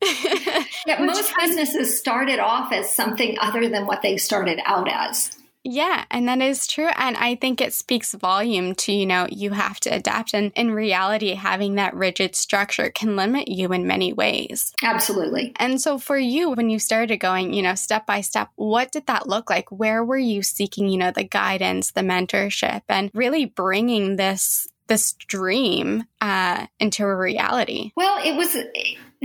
yeah 0.87 1.03
most 1.03 1.31
businesses 1.39 1.99
started 1.99 2.39
off 2.39 2.73
as 2.73 2.95
something 2.95 3.37
other 3.39 3.69
than 3.69 3.85
what 3.85 4.01
they 4.01 4.17
started 4.17 4.59
out 4.65 4.89
as. 4.91 5.37
Yeah, 5.63 6.05
and 6.09 6.27
that 6.27 6.41
is 6.41 6.65
true. 6.65 6.89
And 6.95 7.15
I 7.17 7.35
think 7.35 7.61
it 7.61 7.73
speaks 7.73 8.13
volume 8.13 8.73
to, 8.75 8.91
you 8.91 9.05
know, 9.05 9.27
you 9.29 9.51
have 9.51 9.79
to 9.81 9.89
adapt. 9.89 10.33
And 10.33 10.51
in 10.55 10.71
reality, 10.71 11.33
having 11.33 11.75
that 11.75 11.93
rigid 11.93 12.35
structure 12.35 12.89
can 12.89 13.15
limit 13.15 13.47
you 13.47 13.71
in 13.71 13.85
many 13.85 14.11
ways. 14.11 14.73
Absolutely. 14.81 15.53
And 15.57 15.79
so 15.79 15.99
for 15.99 16.17
you, 16.17 16.51
when 16.51 16.69
you 16.69 16.79
started 16.79 17.17
going, 17.17 17.53
you 17.53 17.61
know, 17.61 17.75
step 17.75 18.05
by 18.07 18.21
step, 18.21 18.49
what 18.55 18.91
did 18.91 19.05
that 19.07 19.27
look 19.27 19.49
like? 19.49 19.71
Where 19.71 20.03
were 20.03 20.17
you 20.17 20.41
seeking, 20.41 20.89
you 20.89 20.97
know, 20.97 21.11
the 21.11 21.23
guidance, 21.23 21.91
the 21.91 22.01
mentorship, 22.01 22.81
and 22.89 23.11
really 23.13 23.45
bringing 23.45 24.15
this 24.15 24.67
this 24.87 25.13
dream 25.13 26.03
uh, 26.19 26.65
into 26.79 27.05
a 27.05 27.15
reality? 27.15 27.91
Well, 27.95 28.19
it 28.25 28.35
was 28.35 28.57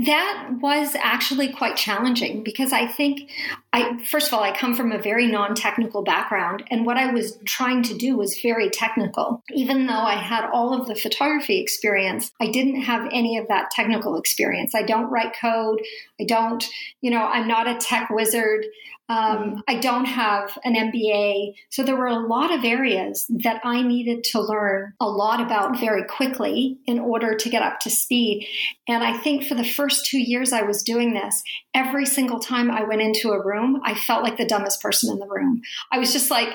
that 0.05 0.51
was 0.61 0.95
actually 0.95 1.49
quite 1.49 1.75
challenging 1.75 2.43
because 2.43 2.71
I 2.71 2.87
think 2.87 3.31
I 3.73 3.99
first 4.05 4.29
of 4.29 4.35
all 4.35 4.43
I 4.43 4.55
come 4.55 4.75
from 4.75 4.93
a 4.93 4.99
very 4.99 5.27
non-technical 5.27 6.03
background 6.03 6.65
and 6.71 6.85
what 6.85 6.99
I 6.99 7.11
was 7.13 7.39
trying 7.47 7.83
to 7.85 7.97
do 7.97 8.15
was 8.15 8.39
very 8.43 8.69
technical. 8.69 9.43
Even 9.55 9.87
though 9.87 9.95
I 9.95 10.17
had 10.17 10.51
all 10.51 10.79
of 10.79 10.87
the 10.87 10.95
photography 10.95 11.61
experience, 11.61 12.31
I 12.43 12.51
didn't 12.51 12.83
have 12.83 13.09
any 13.11 13.39
of 13.39 13.49
that 13.49 13.71
technical 13.71 14.19
experience. 14.19 14.75
I 14.75 14.83
don't 14.83 15.11
write 15.11 15.35
code. 15.41 15.81
I 16.21 16.25
don't, 16.25 16.63
you 17.01 17.11
know, 17.11 17.25
I'm 17.25 17.49
not 17.49 17.67
a 17.67 17.77
tech 17.77 18.11
wizard. 18.11 18.67
Um, 19.09 19.63
I 19.69 19.77
don't 19.77 20.05
have 20.05 20.59
an 20.65 20.75
MBA. 20.75 21.55
So 21.71 21.83
there 21.83 21.97
were 21.97 22.07
a 22.07 22.27
lot 22.27 22.53
of 22.53 22.65
areas 22.65 23.27
that 23.45 23.61
I 23.65 23.83
needed 23.83 24.25
to 24.33 24.41
learn 24.41 24.95
a 25.01 25.07
lot 25.07 25.41
about 25.41 25.79
very 25.79 26.05
quickly 26.05 26.79
in 26.87 26.99
order 26.99 27.37
to 27.37 27.49
get 27.49 27.63
up 27.63 27.79
to 27.81 27.91
speed. 27.91 28.47
And 28.89 29.05
I 29.05 29.17
think 29.17 29.45
for 29.45 29.55
the 29.55 29.65
first 29.65 30.07
two 30.07 30.19
years 30.19 30.53
I 30.53 30.63
was 30.63 30.83
doing 30.83 31.15
this, 31.15 31.43
every 31.75 32.07
single 32.07 32.41
time 32.41 32.71
I 32.71 32.83
went 32.85 33.03
into 33.03 33.31
a 33.31 33.45
room, 33.45 33.81
I 33.85 33.95
felt 33.95 34.25
like 34.25 34.39
the 34.39 34.47
dumbest 34.47 34.83
person 34.83 35.13
in 35.13 35.19
the 35.19 35.29
room. 35.29 35.63
I 35.93 35.99
was 35.99 36.13
just 36.13 36.31
like, 36.31 36.49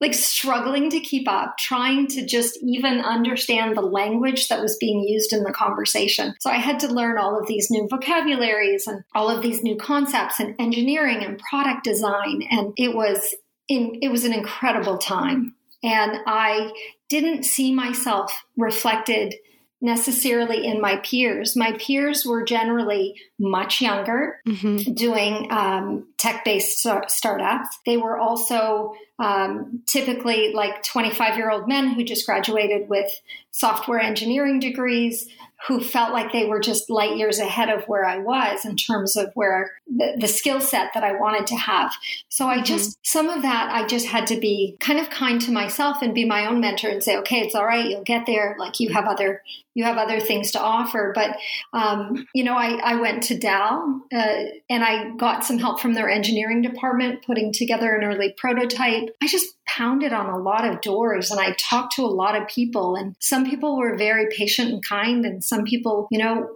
like 0.00 0.14
struggling 0.14 0.90
to 0.90 1.00
keep 1.00 1.28
up, 1.28 1.56
trying 1.58 2.06
to 2.08 2.26
just 2.26 2.58
even 2.62 3.00
understand 3.00 3.76
the 3.76 3.82
language 3.82 4.48
that 4.48 4.60
was 4.60 4.76
being 4.76 5.00
used 5.00 5.32
in 5.32 5.42
the 5.42 5.52
conversation. 5.52 6.34
So 6.40 6.50
I 6.50 6.56
had 6.56 6.80
to 6.80 6.92
learn 6.92 7.18
all 7.18 7.38
of 7.38 7.46
these 7.46 7.70
new 7.70 7.88
vocabularies 7.88 8.86
and 8.86 9.02
all 9.14 9.30
of 9.30 9.42
these 9.42 9.62
new 9.62 9.76
concepts 9.76 10.38
and 10.38 10.54
engineering 10.58 11.24
and 11.24 11.38
product 11.38 11.84
design. 11.84 12.42
And 12.50 12.74
it 12.76 12.94
was 12.94 13.34
in, 13.68 13.98
it 14.02 14.08
was 14.08 14.24
an 14.24 14.34
incredible 14.34 14.98
time. 14.98 15.54
And 15.82 16.18
I 16.26 16.72
didn't 17.08 17.44
see 17.44 17.72
myself 17.72 18.44
reflected 18.56 19.34
necessarily 19.80 20.66
in 20.66 20.80
my 20.80 20.96
peers. 20.96 21.54
My 21.56 21.72
peers 21.72 22.24
were 22.24 22.44
generally 22.44 23.14
much 23.38 23.80
younger, 23.80 24.40
mm-hmm. 24.46 24.94
doing 24.94 25.48
um, 25.50 26.08
tech 26.16 26.44
based 26.44 26.78
startups. 27.08 27.78
They 27.84 27.96
were 27.96 28.18
also 28.18 28.94
um, 29.18 29.82
typically 29.86 30.52
like 30.54 30.82
25 30.82 31.36
year 31.36 31.50
old 31.50 31.68
men 31.68 31.88
who 31.88 32.04
just 32.04 32.26
graduated 32.26 32.88
with 32.88 33.10
software 33.50 34.00
engineering 34.00 34.60
degrees 34.60 35.28
who 35.66 35.80
felt 35.80 36.12
like 36.12 36.32
they 36.32 36.44
were 36.44 36.60
just 36.60 36.90
light 36.90 37.16
years 37.16 37.38
ahead 37.38 37.70
of 37.70 37.84
where 37.84 38.04
I 38.04 38.18
was 38.18 38.64
in 38.64 38.76
terms 38.76 39.16
of 39.16 39.32
where 39.34 39.72
the, 39.86 40.16
the 40.18 40.28
skill 40.28 40.60
set 40.60 40.90
that 40.94 41.02
I 41.02 41.18
wanted 41.18 41.46
to 41.48 41.56
have. 41.56 41.92
So 42.28 42.46
I 42.46 42.56
mm-hmm. 42.56 42.64
just, 42.64 42.98
some 43.04 43.28
of 43.28 43.42
that, 43.42 43.70
I 43.72 43.86
just 43.86 44.06
had 44.06 44.26
to 44.28 44.38
be 44.38 44.76
kind 44.80 45.00
of 45.00 45.08
kind 45.08 45.40
to 45.40 45.50
myself 45.50 46.02
and 46.02 46.14
be 46.14 46.26
my 46.26 46.46
own 46.46 46.60
mentor 46.60 46.88
and 46.88 47.02
say, 47.02 47.16
okay, 47.18 47.40
it's 47.40 47.54
all 47.54 47.64
right. 47.64 47.88
You'll 47.88 48.04
get 48.04 48.26
there. 48.26 48.54
Like 48.58 48.80
you 48.80 48.92
have 48.92 49.06
other, 49.06 49.42
you 49.74 49.84
have 49.84 49.96
other 49.96 50.20
things 50.20 50.52
to 50.52 50.60
offer. 50.60 51.12
But, 51.14 51.36
um, 51.72 52.26
you 52.34 52.44
know, 52.44 52.54
I, 52.54 52.78
I 52.84 53.00
went 53.00 53.22
to 53.24 53.38
Dell 53.38 54.02
uh, 54.12 54.44
and 54.68 54.84
I 54.84 55.16
got 55.16 55.44
some 55.44 55.58
help 55.58 55.80
from 55.80 55.94
their 55.94 56.10
engineering 56.10 56.62
department 56.62 57.24
putting 57.24 57.52
together 57.52 57.94
an 57.94 58.04
early 58.04 58.34
prototype. 58.36 59.08
I 59.22 59.26
just 59.26 59.55
pounded 59.66 60.12
on 60.12 60.26
a 60.26 60.38
lot 60.38 60.66
of 60.66 60.80
doors 60.80 61.30
and 61.30 61.40
I 61.40 61.52
talked 61.58 61.94
to 61.96 62.02
a 62.02 62.06
lot 62.06 62.40
of 62.40 62.48
people 62.48 62.96
and 62.96 63.16
some 63.18 63.48
people 63.48 63.76
were 63.76 63.96
very 63.96 64.28
patient 64.34 64.70
and 64.70 64.84
kind 64.84 65.24
and 65.24 65.42
some 65.42 65.64
people, 65.64 66.08
you 66.10 66.18
know, 66.18 66.48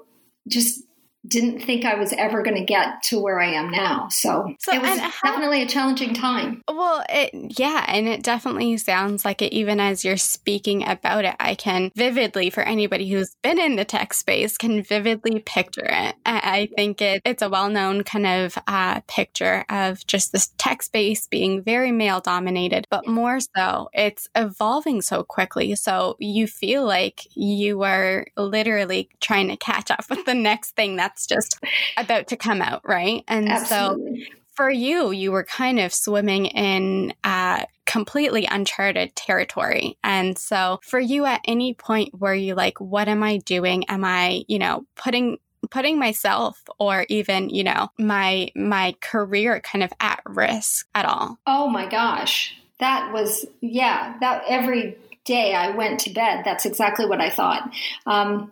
just 0.49 0.83
didn't 1.27 1.61
think 1.61 1.85
I 1.85 1.95
was 1.97 2.13
ever 2.15 2.43
going 2.43 2.57
to 2.57 2.65
get 2.65 3.03
to 3.05 3.21
where 3.21 3.41
I 3.41 3.53
am 3.53 3.71
now. 3.71 4.09
So, 4.11 4.55
so 4.59 4.73
it 4.73 4.81
was 4.81 4.99
how, 4.99 5.11
definitely 5.25 5.63
a 5.63 5.67
challenging 5.67 6.15
time. 6.15 6.63
Well, 6.67 7.05
it, 7.09 7.59
yeah, 7.59 7.85
and 7.87 8.09
it 8.09 8.23
definitely 8.23 8.77
sounds 8.79 9.25
like 9.25 9.43
it. 9.43 9.53
Even 9.53 9.81
as 9.81 10.05
you're 10.05 10.17
speaking 10.17 10.89
about 10.89 11.25
it, 11.25 11.37
I 11.39 11.55
can 11.55 11.91
vividly, 11.95 12.49
for 12.49 12.63
anybody 12.63 13.11
who's 13.11 13.37
been 13.43 13.61
in 13.61 13.77
the 13.77 13.85
tech 13.85 14.15
space, 14.15 14.57
can 14.57 14.83
vividly 14.83 15.41
picture 15.41 15.87
it. 15.87 16.17
I, 16.25 16.41
I 16.43 16.69
think 16.75 17.03
it, 17.03 17.21
it's 17.25 17.43
a 17.43 17.51
well-known 17.51 18.03
kind 18.05 18.27
of 18.27 18.57
uh, 18.67 19.01
picture 19.07 19.65
of 19.69 20.07
just 20.07 20.33
this 20.33 20.53
tech 20.57 20.83
space 20.83 21.27
being 21.27 21.63
very 21.63 21.93
male 21.93 22.21
dominated, 22.21 22.87
but 22.91 23.07
more 23.07 23.41
so, 23.41 23.91
it's 23.93 24.29
evolving 24.35 25.03
so 25.03 25.23
quickly. 25.23 25.75
So 25.75 26.17
you 26.19 26.47
feel 26.47 26.85
like 26.85 27.27
you 27.37 27.83
are 27.83 28.27
literally 28.37 29.11
trying 29.21 29.49
to 29.49 29.57
catch 29.57 29.91
up 29.91 30.05
with 30.09 30.25
the 30.25 30.35
next 30.35 30.77
thing 30.77 30.97
that 30.97 31.10
that's 31.11 31.27
just 31.27 31.59
about 31.97 32.29
to 32.29 32.37
come 32.37 32.63
out, 32.63 32.83
right? 32.85 33.25
And 33.29 33.49
Absolutely. 33.49 34.25
so 34.25 34.33
for 34.55 34.71
you, 34.71 35.11
you 35.11 35.33
were 35.33 35.45
kind 35.45 35.81
of 35.81 35.93
swimming 35.93 36.47
in 36.47 37.13
uh, 37.25 37.65
completely 37.87 38.47
uncharted 38.47 39.15
territory. 39.17 39.97
And 40.05 40.39
so 40.39 40.81
for 40.83 41.01
you, 41.01 41.25
at 41.25 41.41
any 41.45 41.75
point 41.75 42.15
where 42.19 42.35
you 42.35 42.55
like, 42.55 42.81
what 42.81 43.09
am 43.09 43.23
I 43.23 43.39
doing? 43.39 43.85
Am 43.89 44.05
I, 44.05 44.45
you 44.49 44.59
know, 44.59 44.85
putting 44.97 45.39
putting 45.71 45.99
myself 45.99 46.63
or 46.79 47.05
even 47.11 47.51
you 47.51 47.63
know 47.63 47.89
my 47.99 48.51
my 48.57 48.95
career 49.03 49.61
kind 49.61 49.85
of 49.85 49.93
at 50.01 50.21
risk 50.25 50.89
at 50.95 51.05
all 51.05 51.39
oh 51.47 51.69
my 51.69 51.87
gosh 51.87 52.57
that 52.79 53.13
was 53.13 53.45
yeah 53.61 54.17
that 54.21 54.43
every 54.49 54.97
day 55.27 55.55
i 55.55 55.71
went 55.71 56.01
to 56.01 56.09
bed 56.09 56.43
that's 56.47 56.65
exactly 56.65 57.05
what 57.05 57.21
i 57.21 57.29
thought 57.29 57.71
um, 58.07 58.51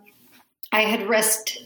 i 0.71 0.81
had 0.81 1.09
risked 1.09 1.57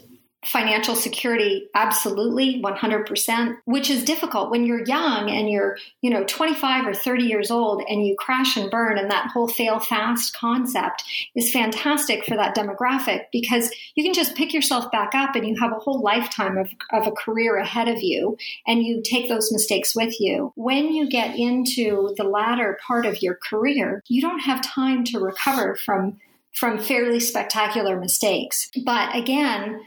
financial 0.44 0.94
security 0.94 1.68
absolutely 1.74 2.62
100% 2.62 3.56
which 3.64 3.90
is 3.90 4.04
difficult 4.04 4.50
when 4.50 4.66
you're 4.66 4.84
young 4.86 5.30
and 5.30 5.50
you're 5.50 5.76
you 6.00 6.10
know 6.10 6.24
25 6.24 6.86
or 6.86 6.94
30 6.94 7.24
years 7.24 7.50
old 7.50 7.82
and 7.88 8.06
you 8.06 8.14
crash 8.18 8.56
and 8.56 8.70
burn 8.70 8.98
and 8.98 9.10
that 9.10 9.30
whole 9.30 9.48
fail 9.48 9.78
fast 9.78 10.36
concept 10.36 11.04
is 11.34 11.52
fantastic 11.52 12.24
for 12.24 12.36
that 12.36 12.56
demographic 12.56 13.24
because 13.32 13.70
you 13.94 14.04
can 14.04 14.14
just 14.14 14.34
pick 14.34 14.52
yourself 14.52 14.90
back 14.90 15.14
up 15.14 15.34
and 15.34 15.46
you 15.46 15.56
have 15.58 15.72
a 15.72 15.80
whole 15.80 16.00
lifetime 16.00 16.58
of, 16.58 16.68
of 16.92 17.06
a 17.06 17.12
career 17.12 17.56
ahead 17.56 17.88
of 17.88 18.02
you 18.02 18.36
and 18.66 18.82
you 18.82 19.02
take 19.02 19.28
those 19.28 19.52
mistakes 19.52 19.94
with 19.94 20.20
you. 20.20 20.52
When 20.56 20.92
you 20.92 21.08
get 21.08 21.38
into 21.38 22.14
the 22.16 22.24
latter 22.24 22.78
part 22.86 23.06
of 23.06 23.22
your 23.22 23.38
career 23.48 24.02
you 24.08 24.20
don't 24.20 24.40
have 24.40 24.62
time 24.62 25.04
to 25.04 25.18
recover 25.18 25.76
from 25.76 26.18
from 26.52 26.78
fairly 26.78 27.18
spectacular 27.18 27.98
mistakes. 27.98 28.70
But 28.84 29.14
again 29.16 29.80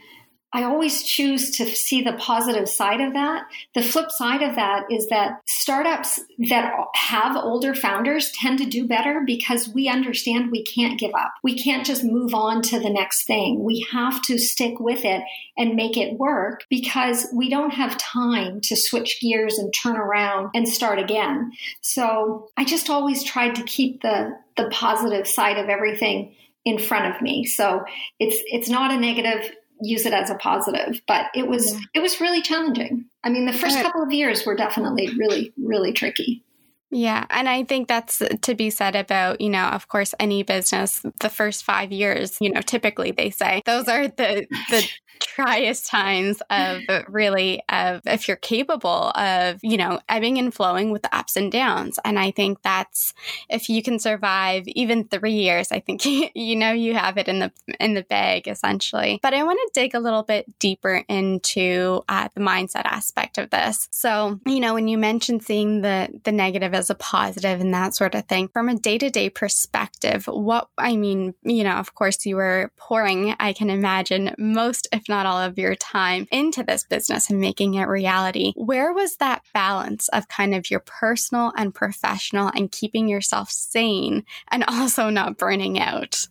I 0.52 0.62
always 0.62 1.02
choose 1.02 1.50
to 1.56 1.66
see 1.66 2.00
the 2.00 2.14
positive 2.14 2.68
side 2.68 3.00
of 3.00 3.12
that. 3.12 3.44
The 3.74 3.82
flip 3.82 4.10
side 4.10 4.42
of 4.42 4.54
that 4.54 4.84
is 4.90 5.08
that 5.08 5.40
startups 5.46 6.20
that 6.48 6.72
have 6.94 7.36
older 7.36 7.74
founders 7.74 8.32
tend 8.32 8.58
to 8.58 8.64
do 8.64 8.86
better 8.86 9.22
because 9.26 9.68
we 9.68 9.88
understand 9.88 10.50
we 10.50 10.64
can't 10.64 10.98
give 10.98 11.12
up. 11.14 11.32
We 11.42 11.58
can't 11.58 11.84
just 11.84 12.02
move 12.02 12.32
on 12.32 12.62
to 12.62 12.80
the 12.80 12.88
next 12.88 13.26
thing. 13.26 13.62
We 13.62 13.86
have 13.92 14.22
to 14.22 14.38
stick 14.38 14.80
with 14.80 15.04
it 15.04 15.22
and 15.58 15.76
make 15.76 15.98
it 15.98 16.18
work 16.18 16.64
because 16.70 17.26
we 17.34 17.50
don't 17.50 17.74
have 17.74 17.98
time 17.98 18.60
to 18.62 18.76
switch 18.76 19.18
gears 19.20 19.58
and 19.58 19.72
turn 19.74 19.96
around 19.96 20.50
and 20.54 20.66
start 20.66 20.98
again. 20.98 21.52
So 21.82 22.48
I 22.56 22.64
just 22.64 22.88
always 22.88 23.22
tried 23.22 23.56
to 23.56 23.62
keep 23.64 24.00
the, 24.00 24.34
the 24.56 24.70
positive 24.70 25.28
side 25.28 25.58
of 25.58 25.68
everything 25.68 26.34
in 26.64 26.78
front 26.78 27.14
of 27.14 27.22
me. 27.22 27.44
So 27.44 27.84
it's 28.18 28.36
it's 28.46 28.68
not 28.68 28.90
a 28.90 28.98
negative 28.98 29.54
use 29.80 30.06
it 30.06 30.12
as 30.12 30.30
a 30.30 30.34
positive 30.36 31.00
but 31.06 31.26
it 31.34 31.46
was 31.46 31.72
yeah. 31.72 31.80
it 31.94 32.00
was 32.00 32.20
really 32.20 32.42
challenging. 32.42 33.04
I 33.24 33.30
mean 33.30 33.46
the 33.46 33.52
first 33.52 33.80
couple 33.80 34.02
of 34.02 34.12
years 34.12 34.44
were 34.46 34.54
definitely 34.54 35.10
really 35.16 35.52
really 35.56 35.92
tricky 35.92 36.42
yeah. 36.90 37.26
And 37.30 37.48
I 37.48 37.64
think 37.64 37.88
that's 37.88 38.22
to 38.42 38.54
be 38.54 38.70
said 38.70 38.96
about, 38.96 39.40
you 39.40 39.50
know, 39.50 39.66
of 39.66 39.88
course, 39.88 40.14
any 40.18 40.42
business, 40.42 41.02
the 41.20 41.28
first 41.28 41.64
five 41.64 41.92
years, 41.92 42.36
you 42.40 42.50
know, 42.50 42.62
typically 42.62 43.10
they 43.10 43.30
say 43.30 43.62
those 43.66 43.88
are 43.88 44.08
the, 44.08 44.46
the 44.70 44.88
driest 45.36 45.86
times 45.86 46.42
of 46.50 46.82
really 47.08 47.62
of 47.68 48.00
if 48.06 48.28
you're 48.28 48.36
capable 48.36 49.10
of 49.10 49.58
you 49.62 49.76
know 49.76 50.00
ebbing 50.08 50.38
and 50.38 50.54
flowing 50.54 50.90
with 50.90 51.02
the 51.02 51.16
ups 51.16 51.36
and 51.36 51.50
downs 51.52 51.98
and 52.04 52.18
i 52.18 52.30
think 52.30 52.60
that's 52.62 53.14
if 53.48 53.68
you 53.68 53.82
can 53.82 53.98
survive 53.98 54.66
even 54.68 55.04
three 55.04 55.32
years 55.32 55.72
i 55.72 55.80
think 55.80 56.04
you 56.34 56.56
know 56.56 56.72
you 56.72 56.94
have 56.94 57.18
it 57.18 57.28
in 57.28 57.38
the 57.38 57.52
in 57.80 57.94
the 57.94 58.02
bag 58.02 58.46
essentially 58.48 59.18
but 59.22 59.34
i 59.34 59.42
want 59.42 59.58
to 59.58 59.80
dig 59.80 59.94
a 59.94 60.00
little 60.00 60.22
bit 60.22 60.46
deeper 60.58 61.02
into 61.08 62.02
uh, 62.08 62.28
the 62.34 62.40
mindset 62.40 62.84
aspect 62.84 63.38
of 63.38 63.50
this 63.50 63.88
so 63.90 64.38
you 64.46 64.60
know 64.60 64.74
when 64.74 64.88
you 64.88 64.98
mentioned 64.98 65.42
seeing 65.42 65.82
the 65.82 66.08
the 66.24 66.32
negative 66.32 66.74
as 66.78 66.90
a 66.90 66.94
positive 66.94 67.60
and 67.60 67.74
that 67.74 67.94
sort 67.94 68.14
of 68.14 68.24
thing 68.26 68.48
from 68.48 68.68
a 68.68 68.78
day-to-day 68.78 69.28
perspective 69.28 70.24
what 70.26 70.68
i 70.78 70.96
mean 70.96 71.34
you 71.42 71.64
know 71.64 71.74
of 71.74 71.94
course 71.94 72.24
you 72.24 72.36
were 72.36 72.70
pouring 72.76 73.34
i 73.40 73.52
can 73.52 73.68
imagine 73.68 74.34
most 74.38 74.88
if 74.92 75.08
not 75.08 75.26
all 75.26 75.38
of 75.38 75.58
your 75.58 75.74
time 75.74 76.26
into 76.30 76.62
this 76.62 76.84
business 76.84 77.30
and 77.30 77.40
making 77.40 77.74
it 77.74 77.84
reality. 77.84 78.52
Where 78.56 78.92
was 78.92 79.16
that 79.16 79.42
balance 79.52 80.08
of 80.08 80.28
kind 80.28 80.54
of 80.54 80.70
your 80.70 80.80
personal 80.80 81.52
and 81.56 81.74
professional 81.74 82.50
and 82.54 82.70
keeping 82.70 83.08
yourself 83.08 83.50
sane 83.50 84.24
and 84.48 84.64
also 84.68 85.10
not 85.10 85.38
burning 85.38 85.78
out? 85.78 86.26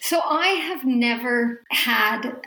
So 0.00 0.20
I 0.20 0.48
have 0.48 0.84
never 0.84 1.62
had 1.70 2.40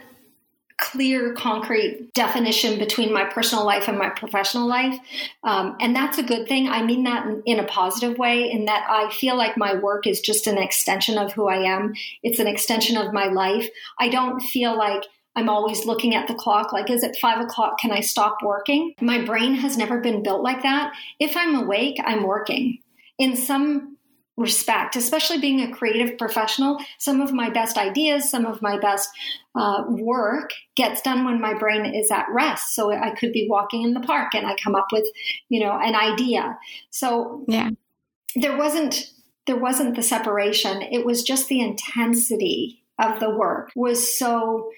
clear, 0.79 1.33
concrete 1.33 2.13
definition 2.13 2.79
between 2.79 3.13
my 3.13 3.25
personal 3.25 3.65
life 3.65 3.87
and 3.87 3.97
my 3.97 4.09
professional 4.09 4.67
life. 4.67 4.97
Um, 5.43 5.75
and 5.79 5.95
that's 5.95 6.17
a 6.17 6.23
good 6.23 6.47
thing. 6.47 6.67
I 6.67 6.83
mean 6.83 7.03
that 7.03 7.25
in, 7.25 7.43
in, 7.45 7.59
a 7.59 7.65
positive 7.65 8.17
way, 8.17 8.51
in 8.51 8.65
that 8.65 8.85
I 8.89 9.11
feel 9.11 9.37
like 9.37 9.57
my 9.57 9.75
work 9.75 10.07
is 10.07 10.21
just 10.21 10.47
an 10.47 10.57
extension 10.57 11.17
of 11.17 11.33
who 11.33 11.47
I 11.47 11.63
am, 11.73 11.93
it's 12.21 12.39
an 12.39 12.47
extension 12.47 12.97
of 12.97 13.13
my 13.13 13.27
life. 13.27 13.69
I 13.99 14.09
don't 14.09 14.39
feel 14.39 14.77
like 14.77 15.03
I'm 15.35 15.49
always 15.49 15.85
looking 15.85 16.13
at 16.13 16.27
the 16.27 16.35
clock, 16.35 16.71
like, 16.71 16.89
is 16.89 17.03
it 17.03 17.17
five 17.19 17.41
o'clock? 17.41 17.79
Can 17.79 17.91
I 17.91 18.01
stop 18.01 18.37
working? 18.43 18.93
My 19.01 19.23
brain 19.23 19.55
has 19.55 19.77
never 19.77 19.99
been 19.99 20.21
built 20.21 20.43
like 20.43 20.61
that. 20.61 20.93
If 21.19 21.35
I'm 21.35 21.55
awake, 21.55 21.97
I'm 22.03 22.23
working. 22.23 22.79
In 23.17 23.35
some 23.35 23.92
respect, 24.35 24.95
especially 24.95 25.39
being 25.39 25.61
a 25.61 25.71
creative 25.71 26.17
professional, 26.17 26.79
some 26.97 27.21
of 27.21 27.31
my 27.31 27.49
best 27.49 27.77
ideas, 27.77 28.29
some 28.29 28.45
of 28.45 28.61
my 28.61 28.79
best 28.79 29.09
uh, 29.55 29.83
work 29.87 30.51
gets 30.75 31.01
done 31.01 31.23
when 31.23 31.39
my 31.39 31.53
brain 31.53 31.85
is 31.85 32.09
at 32.09 32.25
rest. 32.31 32.73
So 32.73 32.91
I 32.91 33.11
could 33.11 33.31
be 33.31 33.47
walking 33.49 33.83
in 33.83 33.93
the 33.93 33.99
park 33.99 34.33
and 34.33 34.47
I 34.47 34.55
come 34.61 34.75
up 34.75 34.87
with, 34.91 35.05
you 35.49 35.59
know, 35.59 35.79
an 35.79 35.95
idea. 35.95 36.57
So 36.89 37.45
yeah, 37.47 37.69
there 38.35 38.57
wasn't 38.57 39.11
there 39.45 39.57
wasn't 39.57 39.95
the 39.95 40.03
separation. 40.03 40.81
It 40.81 41.05
was 41.05 41.21
just 41.21 41.47
the 41.47 41.61
intensity 41.61 42.81
of 42.97 43.19
the 43.19 43.29
work 43.29 43.71
was 43.75 44.17
so 44.17 44.71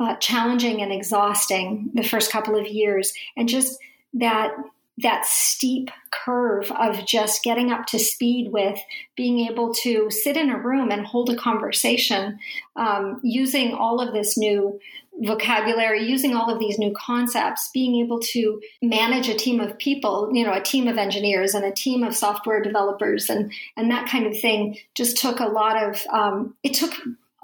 uh, 0.00 0.16
challenging 0.16 0.80
and 0.80 0.92
exhausting 0.92 1.90
the 1.94 2.04
first 2.04 2.30
couple 2.30 2.56
of 2.56 2.66
years, 2.66 3.12
and 3.36 3.48
just 3.48 3.78
that 4.14 4.52
that 4.98 5.26
steep 5.26 5.90
curve 6.10 6.70
of 6.70 7.04
just 7.04 7.42
getting 7.42 7.72
up 7.72 7.86
to 7.86 7.98
speed 7.98 8.52
with 8.52 8.78
being 9.16 9.40
able 9.40 9.74
to 9.74 10.08
sit 10.10 10.36
in 10.36 10.50
a 10.50 10.58
room 10.58 10.90
and 10.90 11.06
hold 11.06 11.30
a 11.30 11.36
conversation 11.36 12.38
um, 12.76 13.20
using 13.22 13.72
all 13.74 14.00
of 14.00 14.12
this 14.12 14.36
new 14.38 14.78
vocabulary 15.20 16.04
using 16.04 16.34
all 16.34 16.52
of 16.52 16.58
these 16.58 16.76
new 16.76 16.92
concepts 16.96 17.70
being 17.72 18.04
able 18.04 18.18
to 18.18 18.60
manage 18.82 19.28
a 19.28 19.34
team 19.34 19.60
of 19.60 19.78
people 19.78 20.28
you 20.32 20.44
know 20.44 20.52
a 20.52 20.60
team 20.60 20.88
of 20.88 20.98
engineers 20.98 21.54
and 21.54 21.64
a 21.64 21.70
team 21.70 22.02
of 22.02 22.16
software 22.16 22.60
developers 22.60 23.30
and 23.30 23.52
and 23.76 23.92
that 23.92 24.08
kind 24.08 24.26
of 24.26 24.36
thing 24.36 24.76
just 24.94 25.16
took 25.16 25.38
a 25.38 25.46
lot 25.46 25.80
of 25.80 26.04
um, 26.12 26.56
it 26.64 26.74
took 26.74 26.94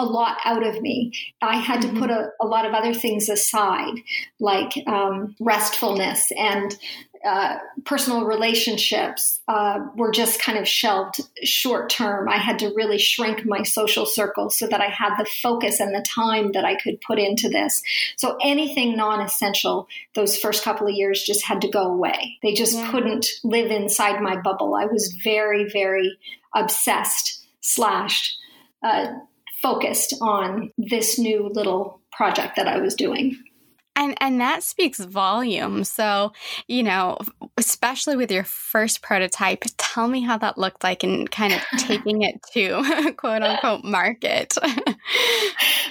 a 0.01 0.05
lot 0.05 0.39
out 0.47 0.67
of 0.67 0.81
me. 0.81 1.13
I 1.43 1.57
had 1.57 1.81
mm-hmm. 1.81 1.95
to 1.95 2.01
put 2.01 2.11
a, 2.11 2.31
a, 2.41 2.47
lot 2.47 2.65
of 2.65 2.73
other 2.73 2.95
things 2.95 3.29
aside, 3.29 3.97
like 4.41 4.73
um, 4.87 5.37
restfulness 5.39 6.33
and 6.39 6.75
uh, 7.25 7.59
personal 7.85 8.25
relationships 8.25 9.41
uh, 9.47 9.81
were 9.95 10.11
just 10.11 10.41
kind 10.41 10.59
of 10.59 10.67
shelved 10.67 11.21
short 11.43 11.91
term. 11.91 12.29
I 12.29 12.39
had 12.39 12.59
to 12.61 12.73
really 12.75 12.99
shrink 12.99 13.45
my 13.45 13.63
social 13.63 14.07
circle 14.07 14.49
so 14.49 14.67
that 14.67 14.81
I 14.81 14.87
had 14.87 15.17
the 15.19 15.27
focus 15.43 15.81
and 15.81 15.95
the 15.95 16.03
time 16.03 16.53
that 16.53 16.65
I 16.65 16.77
could 16.77 17.01
put 17.01 17.19
into 17.19 17.49
this. 17.49 17.83
So 18.17 18.39
anything 18.43 18.97
non 18.97 19.21
essential, 19.21 19.87
those 20.15 20.39
first 20.39 20.65
couple 20.65 20.87
of 20.87 20.95
years 20.95 21.23
just 21.23 21.45
had 21.45 21.61
to 21.61 21.69
go 21.69 21.83
away. 21.83 22.39
They 22.43 22.55
just 22.55 22.75
yeah. 22.75 22.91
couldn't 22.91 23.27
live 23.45 23.71
inside 23.71 24.23
my 24.23 24.41
bubble. 24.41 24.75
I 24.75 24.87
was 24.87 25.15
very, 25.23 25.69
very 25.69 26.17
obsessed, 26.55 27.47
slashed. 27.61 28.39
Uh, 28.83 29.09
focused 29.61 30.15
on 30.23 30.73
this 30.79 31.19
new 31.19 31.51
little 31.53 32.01
project 32.13 32.57
that 32.57 32.67
I 32.67 32.79
was 32.79 32.95
doing. 32.95 33.37
And 34.01 34.17
and 34.19 34.41
that 34.41 34.63
speaks 34.63 34.99
volume. 34.99 35.85
So, 35.85 36.33
you 36.67 36.83
know, 36.83 37.19
especially 37.59 38.17
with 38.17 38.33
your 38.33 38.45
first 38.45 39.03
prototype, 39.03 39.63
tell 39.77 40.09
me 40.09 40.23
how 40.23 40.39
that 40.39 40.57
looked 40.57 40.83
like 40.83 41.05
and 41.05 41.31
kind 41.31 41.53
of 41.53 41.61
taking 41.79 42.23
it 42.23 42.43
to 42.55 43.13
quote 43.19 43.43
unquote 43.43 43.85
market. 43.85 44.55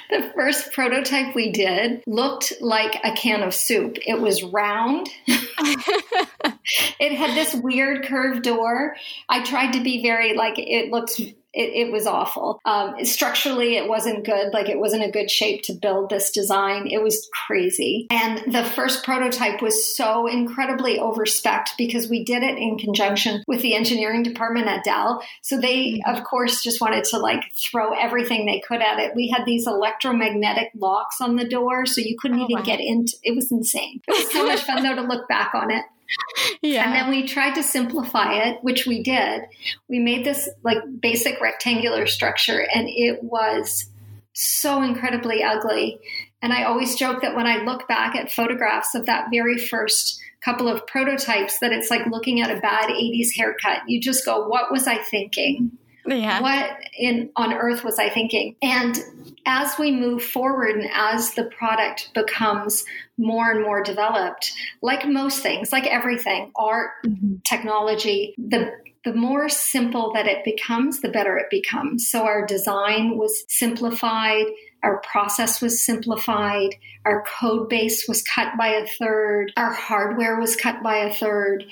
the 0.09 0.31
first 0.33 0.73
prototype 0.73 1.35
we 1.35 1.51
did 1.51 2.01
looked 2.07 2.53
like 2.61 2.99
a 3.03 3.11
can 3.11 3.43
of 3.43 3.53
soup. 3.53 3.99
It 4.03 4.19
was 4.19 4.41
round. 4.41 5.07
it 5.27 7.11
had 7.11 7.37
this 7.37 7.53
weird 7.53 8.07
curved 8.07 8.41
door. 8.41 8.95
I 9.29 9.43
tried 9.43 9.73
to 9.73 9.83
be 9.83 10.01
very 10.01 10.35
like 10.35 10.57
it 10.57 10.89
looks 10.89 11.21
it, 11.59 11.87
it 11.87 11.91
was 11.91 12.07
awful. 12.07 12.61
Um, 12.63 13.03
structurally, 13.03 13.75
it 13.75 13.89
wasn't 13.89 14.25
good. 14.25 14.53
Like 14.53 14.69
it 14.69 14.79
wasn't 14.79 15.03
a 15.03 15.11
good 15.11 15.29
shape 15.29 15.63
to 15.63 15.73
build 15.73 16.09
this 16.09 16.31
design. 16.31 16.87
It 16.87 17.03
was 17.03 17.29
crazy. 17.45 18.07
And 18.09 18.53
the 18.53 18.63
first 18.63 19.03
prototype 19.03 19.61
was 19.61 19.95
so 19.95 20.25
incredibly 20.25 20.99
overspec 20.99 21.67
because 21.77 22.09
we 22.09 22.23
did 22.23 22.43
it 22.43 22.57
in 22.57 22.77
conjunction 22.77 23.43
with 23.45 23.61
the 23.61 23.75
engineering 23.75 24.23
department 24.23 24.67
at 24.67 24.85
Dell. 24.85 25.21
So 25.41 25.59
they, 25.59 26.01
of 26.07 26.23
course, 26.23 26.63
just 26.63 26.79
wanted 26.79 27.03
to 27.05 27.17
like 27.17 27.43
throw 27.53 27.91
everything 27.91 28.45
they 28.45 28.61
could 28.65 28.81
at 28.81 28.99
it. 28.99 29.13
We 29.13 29.27
had 29.27 29.45
these 29.45 29.67
electromagnetic 29.67 30.71
locks 30.77 31.19
on 31.19 31.35
the 31.35 31.47
door, 31.47 31.85
so 31.85 31.99
you 31.99 32.17
couldn't 32.17 32.39
oh, 32.39 32.45
even 32.45 32.59
wow. 32.59 32.63
get 32.63 32.79
into. 32.79 33.17
It 33.21 33.35
was 33.35 33.51
insane. 33.51 34.01
It 34.07 34.11
was 34.11 34.31
so 34.31 34.45
much 34.45 34.61
fun 34.61 34.81
though 34.81 34.95
to 34.95 35.01
look 35.01 35.27
back 35.27 35.53
on 35.53 35.71
it 35.71 35.83
yeah. 36.61 36.85
And 36.85 36.93
then 36.93 37.09
we 37.09 37.27
tried 37.27 37.55
to 37.55 37.63
simplify 37.63 38.33
it, 38.33 38.63
which 38.63 38.85
we 38.85 39.03
did. 39.03 39.43
We 39.87 39.99
made 39.99 40.25
this 40.25 40.49
like 40.63 40.79
basic 40.99 41.39
rectangular 41.41 42.07
structure 42.07 42.65
and 42.73 42.87
it 42.89 43.23
was 43.23 43.89
so 44.33 44.81
incredibly 44.81 45.43
ugly. 45.43 45.99
And 46.41 46.53
I 46.53 46.63
always 46.63 46.95
joke 46.95 47.21
that 47.21 47.35
when 47.35 47.47
I 47.47 47.63
look 47.63 47.87
back 47.87 48.15
at 48.15 48.31
photographs 48.31 48.95
of 48.95 49.05
that 49.07 49.27
very 49.31 49.57
first 49.57 50.19
couple 50.41 50.69
of 50.69 50.87
prototypes 50.87 51.59
that 51.59 51.73
it's 51.73 51.89
like 51.89 52.05
looking 52.07 52.41
at 52.41 52.55
a 52.55 52.61
bad 52.61 52.89
80s 52.89 53.35
haircut. 53.35 53.81
You 53.87 53.99
just 53.99 54.25
go, 54.25 54.47
what 54.47 54.71
was 54.71 54.87
I 54.87 54.97
thinking? 54.97 55.77
Yeah. 56.09 56.41
What 56.41 56.77
in 56.97 57.29
on 57.35 57.53
earth 57.53 57.83
was 57.83 57.99
I 57.99 58.09
thinking? 58.09 58.55
And 58.61 58.97
as 59.45 59.77
we 59.77 59.91
move 59.91 60.23
forward 60.23 60.75
and 60.75 60.89
as 60.93 61.33
the 61.35 61.45
product 61.45 62.11
becomes 62.13 62.83
more 63.17 63.51
and 63.51 63.61
more 63.61 63.83
developed, 63.83 64.53
like 64.81 65.07
most 65.07 65.41
things, 65.41 65.71
like 65.71 65.85
everything, 65.87 66.51
art, 66.55 66.91
mm-hmm. 67.05 67.35
technology, 67.45 68.33
the 68.37 68.71
the 69.05 69.13
more 69.13 69.47
simple 69.47 70.11
that 70.13 70.27
it 70.27 70.43
becomes, 70.43 70.99
the 70.99 71.09
better 71.09 71.37
it 71.37 71.49
becomes. 71.49 72.09
So 72.09 72.25
our 72.25 72.45
design 72.45 73.17
was 73.17 73.45
simplified, 73.47 74.45
our 74.83 75.01
process 75.01 75.61
was 75.61 75.83
simplified, 75.83 76.75
our 77.05 77.23
code 77.23 77.69
base 77.69 78.07
was 78.07 78.21
cut 78.23 78.57
by 78.57 78.67
a 78.67 78.85
third, 78.85 79.53
our 79.55 79.71
hardware 79.71 80.37
was 80.39 80.55
cut 80.55 80.83
by 80.83 80.97
a 80.97 81.13
third. 81.13 81.65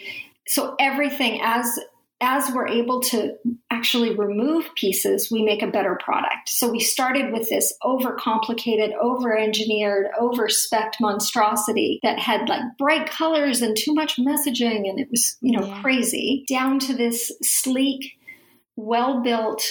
So 0.48 0.76
everything 0.80 1.42
as 1.44 1.80
as 2.20 2.52
we're 2.52 2.68
able 2.68 3.00
to 3.00 3.36
actually 3.70 4.16
remove 4.16 4.74
pieces, 4.76 5.30
we 5.32 5.44
make 5.44 5.62
a 5.62 5.68
better 5.68 6.00
product. 6.04 6.50
So 6.50 6.72
we 6.72 6.80
started 6.80 7.32
with 7.32 7.50
this 7.50 7.74
overcomplicated, 7.84 8.94
over 9.00 9.38
engineered, 9.38 10.08
over 10.20 10.50
spec 10.50 10.94
monstrosity 11.00 12.00
that 12.02 12.18
had 12.18 12.50
like 12.50 12.64
bright 12.80 13.10
colors 13.10 13.62
and 13.62 13.78
too 13.78 13.94
much 13.94 14.18
messaging, 14.18 14.90
and 14.90 15.00
it 15.00 15.10
was, 15.12 15.38
you 15.42 15.58
know, 15.58 15.68
yeah. 15.68 15.82
crazy, 15.82 16.44
down 16.50 16.80
to 16.80 16.94
this 16.96 17.32
sleek, 17.44 18.14
well 18.76 19.22
built, 19.22 19.64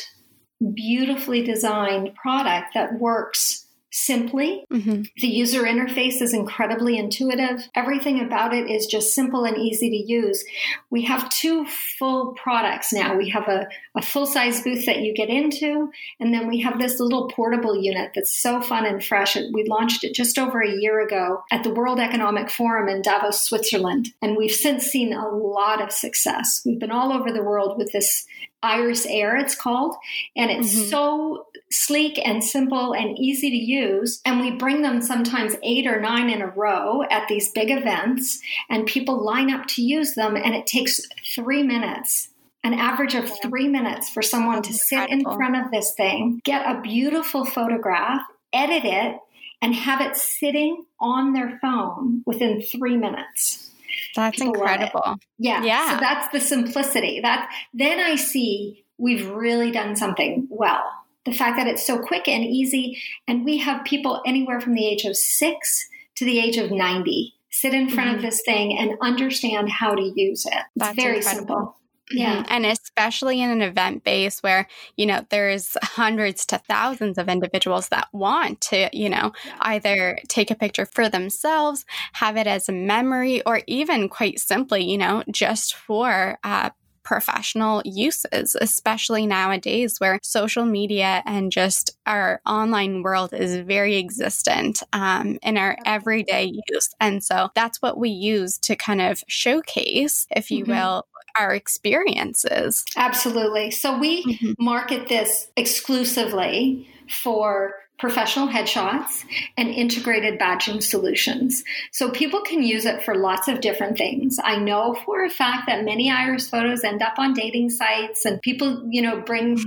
beautifully 0.74 1.42
designed 1.42 2.14
product 2.14 2.74
that 2.74 2.98
works 3.00 3.65
simply. 3.96 4.64
Mm-hmm. 4.70 5.02
The 5.16 5.26
user 5.26 5.62
interface 5.62 6.20
is 6.20 6.34
incredibly 6.34 6.98
intuitive. 6.98 7.66
Everything 7.74 8.20
about 8.20 8.52
it 8.52 8.70
is 8.70 8.86
just 8.86 9.14
simple 9.14 9.44
and 9.44 9.56
easy 9.56 9.88
to 9.88 9.96
use. 9.96 10.44
We 10.90 11.02
have 11.04 11.30
two 11.30 11.64
full 11.98 12.34
products 12.34 12.92
now. 12.92 13.16
We 13.16 13.30
have 13.30 13.48
a, 13.48 13.66
a 13.96 14.02
full 14.02 14.26
size 14.26 14.62
booth 14.62 14.84
that 14.84 15.00
you 15.00 15.14
get 15.14 15.30
into, 15.30 15.90
and 16.20 16.34
then 16.34 16.46
we 16.46 16.60
have 16.60 16.78
this 16.78 17.00
little 17.00 17.28
portable 17.28 17.80
unit 17.80 18.12
that's 18.14 18.38
so 18.38 18.60
fun 18.60 18.84
and 18.84 19.02
fresh. 19.02 19.36
We 19.52 19.64
launched 19.64 20.04
it 20.04 20.14
just 20.14 20.38
over 20.38 20.60
a 20.62 20.70
year 20.70 21.00
ago 21.00 21.42
at 21.50 21.64
the 21.64 21.72
World 21.72 21.98
Economic 21.98 22.50
Forum 22.50 22.88
in 22.88 23.00
Davos, 23.00 23.42
Switzerland, 23.42 24.08
and 24.20 24.36
we've 24.36 24.50
since 24.50 24.84
seen 24.84 25.14
a 25.14 25.28
lot 25.28 25.80
of 25.80 25.90
success. 25.90 26.60
We've 26.66 26.78
been 26.78 26.90
all 26.90 27.12
over 27.12 27.32
the 27.32 27.42
world 27.42 27.78
with 27.78 27.92
this 27.92 28.26
Iris 28.62 29.06
Air, 29.06 29.36
it's 29.36 29.54
called. 29.54 29.96
And 30.36 30.50
it's 30.50 30.74
mm-hmm. 30.74 30.88
so 30.88 31.46
sleek 31.70 32.18
and 32.24 32.42
simple 32.42 32.94
and 32.94 33.18
easy 33.18 33.50
to 33.50 33.56
use. 33.56 34.20
And 34.24 34.40
we 34.40 34.52
bring 34.52 34.82
them 34.82 35.02
sometimes 35.02 35.56
eight 35.62 35.86
or 35.86 36.00
nine 36.00 36.30
in 36.30 36.42
a 36.42 36.48
row 36.48 37.02
at 37.10 37.28
these 37.28 37.52
big 37.52 37.70
events, 37.70 38.40
and 38.68 38.86
people 38.86 39.24
line 39.24 39.50
up 39.50 39.66
to 39.68 39.82
use 39.82 40.14
them. 40.14 40.36
And 40.36 40.54
it 40.54 40.66
takes 40.66 41.00
three 41.34 41.62
minutes 41.62 42.30
an 42.64 42.74
average 42.74 43.14
of 43.14 43.30
three 43.42 43.68
minutes 43.68 44.10
for 44.10 44.22
someone 44.22 44.60
to 44.60 44.72
sit 44.72 45.08
in 45.08 45.22
front 45.22 45.54
of 45.54 45.70
this 45.70 45.94
thing, 45.94 46.40
get 46.42 46.66
a 46.66 46.80
beautiful 46.80 47.44
photograph, 47.44 48.22
edit 48.52 48.84
it, 48.84 49.20
and 49.62 49.72
have 49.72 50.00
it 50.00 50.16
sitting 50.16 50.84
on 50.98 51.32
their 51.32 51.60
phone 51.62 52.24
within 52.26 52.60
three 52.60 52.96
minutes. 52.96 53.70
That's 54.16 54.38
People 54.38 54.54
incredible. 54.54 55.16
Yeah. 55.38 55.62
Yeah. 55.62 55.94
So 55.94 56.00
that's 56.00 56.28
the 56.32 56.40
simplicity. 56.40 57.20
That 57.20 57.50
then 57.72 58.00
I 58.00 58.16
see 58.16 58.84
we've 58.98 59.28
really 59.28 59.70
done 59.70 59.94
something 59.94 60.48
well. 60.50 60.82
The 61.24 61.32
fact 61.32 61.56
that 61.56 61.66
it's 61.66 61.86
so 61.86 61.98
quick 61.98 62.28
and 62.28 62.44
easy, 62.44 62.98
and 63.28 63.44
we 63.44 63.58
have 63.58 63.84
people 63.84 64.22
anywhere 64.26 64.60
from 64.60 64.74
the 64.74 64.86
age 64.86 65.04
of 65.04 65.16
six 65.16 65.86
to 66.16 66.24
the 66.24 66.38
age 66.38 66.56
of 66.56 66.70
90 66.70 67.34
sit 67.56 67.72
in 67.72 67.88
front 67.88 68.08
mm-hmm. 68.08 68.16
of 68.16 68.22
this 68.22 68.42
thing 68.44 68.76
and 68.76 68.98
understand 69.00 69.70
how 69.70 69.94
to 69.94 70.12
use 70.14 70.44
it. 70.44 70.52
It's 70.76 70.94
very 70.94 71.16
incredible. 71.16 71.46
simple. 71.46 71.80
Yeah. 72.10 72.36
Mm-hmm. 72.36 72.52
And 72.52 72.66
especially 72.66 73.40
in 73.40 73.50
an 73.50 73.62
event 73.62 74.04
base 74.04 74.42
where, 74.42 74.68
you 74.96 75.06
know, 75.06 75.26
there's 75.30 75.76
hundreds 75.82 76.46
to 76.46 76.58
thousands 76.58 77.18
of 77.18 77.28
individuals 77.28 77.88
that 77.88 78.08
want 78.12 78.60
to, 78.62 78.88
you 78.92 79.10
know, 79.10 79.32
yeah. 79.44 79.56
either 79.60 80.18
take 80.28 80.50
a 80.50 80.54
picture 80.54 80.86
for 80.86 81.08
themselves, 81.08 81.84
have 82.12 82.36
it 82.36 82.46
as 82.46 82.68
a 82.68 82.72
memory, 82.72 83.42
or 83.42 83.62
even 83.66 84.08
quite 84.08 84.38
simply, 84.38 84.84
you 84.84 84.98
know, 84.98 85.24
just 85.30 85.74
for 85.74 86.38
uh, 86.44 86.70
professional 87.06 87.80
uses, 87.84 88.56
especially 88.60 89.26
nowadays 89.26 89.98
where 89.98 90.18
social 90.22 90.66
media 90.66 91.22
and 91.24 91.52
just 91.52 91.96
our 92.04 92.40
online 92.44 93.02
world 93.02 93.32
is 93.32 93.56
very 93.58 93.96
existent 93.96 94.82
um, 94.92 95.38
in 95.42 95.56
our 95.56 95.78
everyday 95.86 96.52
use. 96.68 96.90
And 97.00 97.22
so 97.22 97.48
that's 97.54 97.80
what 97.80 97.96
we 97.96 98.10
use 98.10 98.58
to 98.58 98.74
kind 98.74 99.00
of 99.00 99.22
showcase, 99.28 100.26
if 100.34 100.50
you 100.50 100.64
mm-hmm. 100.64 100.72
will, 100.72 101.06
our 101.38 101.54
experiences. 101.54 102.84
Absolutely. 102.96 103.70
So 103.70 103.98
we 103.98 104.24
mm-hmm. 104.24 104.52
market 104.58 105.08
this 105.08 105.48
exclusively 105.56 106.88
for 107.08 107.74
professional 107.98 108.46
headshots 108.46 109.24
and 109.56 109.68
integrated 109.68 110.38
badging 110.38 110.82
solutions. 110.82 111.64
So 111.92 112.10
people 112.10 112.42
can 112.42 112.62
use 112.62 112.84
it 112.84 113.02
for 113.02 113.14
lots 113.14 113.48
of 113.48 113.60
different 113.60 113.96
things. 113.96 114.38
I 114.42 114.58
know 114.58 114.94
for 115.06 115.24
a 115.24 115.30
fact 115.30 115.64
that 115.68 115.84
many 115.84 116.10
iris 116.10 116.48
photos 116.48 116.84
end 116.84 117.02
up 117.02 117.14
on 117.18 117.32
dating 117.32 117.70
sites 117.70 118.26
and 118.26 118.40
people, 118.42 118.86
you 118.90 119.00
know, 119.00 119.20
bring 119.22 119.58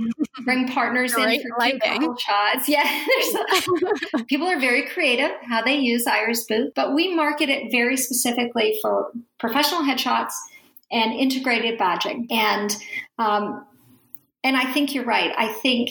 bring 0.44 0.68
partners 0.68 1.16
in 1.16 1.42
for 1.42 1.78
couple 1.80 2.16
shots. 2.16 2.68
Yeah. 2.68 2.84
people 4.28 4.46
are 4.46 4.60
very 4.60 4.86
creative 4.88 5.32
how 5.42 5.62
they 5.62 5.76
use 5.76 6.06
iris 6.06 6.44
booth, 6.44 6.72
but 6.76 6.94
we 6.94 7.14
market 7.14 7.48
it 7.48 7.72
very 7.72 7.96
specifically 7.96 8.78
for 8.80 9.10
professional 9.38 9.82
headshots 9.82 10.34
and 10.92 11.12
integrated 11.12 11.78
badging. 11.78 12.26
And 12.30 12.76
um, 13.18 13.66
and 14.42 14.56
I 14.56 14.72
think 14.72 14.94
you're 14.94 15.04
right. 15.04 15.32
I 15.36 15.52
think 15.52 15.90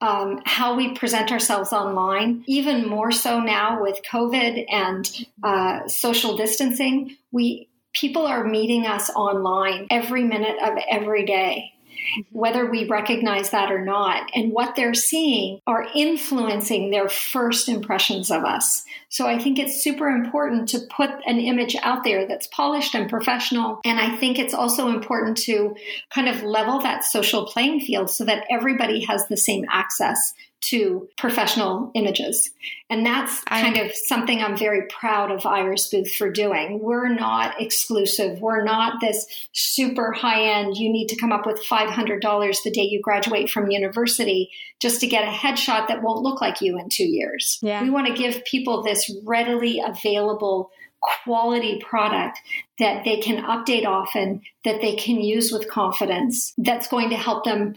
um, 0.00 0.40
how 0.44 0.76
we 0.76 0.94
present 0.94 1.30
ourselves 1.30 1.72
online, 1.72 2.44
even 2.46 2.86
more 2.88 3.12
so 3.12 3.40
now 3.40 3.82
with 3.82 4.00
COVID 4.10 4.64
and 4.70 5.26
uh, 5.42 5.86
social 5.88 6.36
distancing, 6.36 7.16
we 7.30 7.68
people 7.92 8.26
are 8.26 8.44
meeting 8.44 8.86
us 8.86 9.10
online 9.10 9.86
every 9.90 10.22
minute 10.22 10.56
of 10.62 10.78
every 10.88 11.26
day 11.26 11.72
Mm-hmm. 12.00 12.38
whether 12.38 12.66
we 12.66 12.86
recognize 12.86 13.50
that 13.50 13.70
or 13.70 13.84
not. 13.84 14.30
And 14.34 14.52
what 14.52 14.74
they're 14.74 14.94
seeing 14.94 15.60
are 15.66 15.86
influencing 15.94 16.90
their 16.90 17.08
first 17.08 17.68
impressions 17.68 18.30
of 18.30 18.44
us. 18.44 18.84
So 19.08 19.26
I 19.26 19.38
think 19.38 19.58
it's 19.58 19.82
super 19.82 20.08
important 20.08 20.68
to 20.70 20.80
put 20.90 21.10
an 21.26 21.38
image 21.38 21.76
out 21.82 22.04
there 22.04 22.26
that's 22.26 22.46
polished 22.48 22.94
and 22.94 23.08
professional. 23.08 23.80
And 23.84 24.00
I 24.00 24.16
think 24.16 24.38
it's 24.38 24.54
also 24.54 24.88
important 24.88 25.36
to 25.38 25.76
kind 26.10 26.28
of 26.28 26.42
level 26.42 26.80
that 26.80 27.04
social 27.04 27.46
playing 27.46 27.80
field 27.80 28.10
so 28.10 28.24
that 28.24 28.44
everybody 28.50 29.00
has 29.04 29.26
the 29.28 29.36
same 29.36 29.66
access 29.70 30.34
to 30.60 31.08
professional 31.16 31.90
images. 31.94 32.50
And 32.90 33.04
that's 33.06 33.42
kind 33.44 33.78
of 33.78 33.92
something 33.94 34.42
I'm 34.42 34.56
very 34.56 34.86
proud 34.88 35.30
of 35.30 35.46
Iris 35.46 35.88
Booth 35.88 36.12
for 36.12 36.30
doing. 36.30 36.80
We're 36.80 37.08
not 37.08 37.60
exclusive. 37.60 38.40
We're 38.40 38.62
not 38.62 39.00
this 39.00 39.26
super 39.52 40.12
high 40.12 40.58
end, 40.58 40.76
you 40.76 40.92
need 40.92 41.08
to 41.08 41.16
come 41.16 41.32
up 41.32 41.46
with 41.46 41.64
$500 41.66 42.20
the 42.62 42.70
day 42.70 42.82
you 42.82 43.00
graduate 43.00 43.48
from 43.48 43.70
university 43.70 44.50
just 44.80 45.00
to 45.00 45.06
get 45.06 45.24
a 45.24 45.30
headshot 45.30 45.88
that 45.88 46.02
won't 46.02 46.22
look 46.22 46.40
like 46.40 46.60
you 46.60 46.78
in 46.78 46.88
two 46.90 47.08
years. 47.08 47.58
Yeah. 47.62 47.82
We 47.82 47.90
want 47.90 48.08
to 48.08 48.14
give 48.14 48.44
people 48.44 48.82
this 48.82 49.10
readily 49.24 49.80
available 49.84 50.70
quality 51.00 51.80
product 51.82 52.38
that 52.78 53.04
they 53.04 53.18
can 53.18 53.42
update 53.44 53.86
often, 53.86 54.42
that 54.64 54.80
they 54.82 54.94
can 54.96 55.20
use 55.20 55.50
with 55.50 55.70
confidence, 55.70 56.52
that's 56.58 56.88
going 56.88 57.10
to 57.10 57.16
help 57.16 57.44
them 57.44 57.74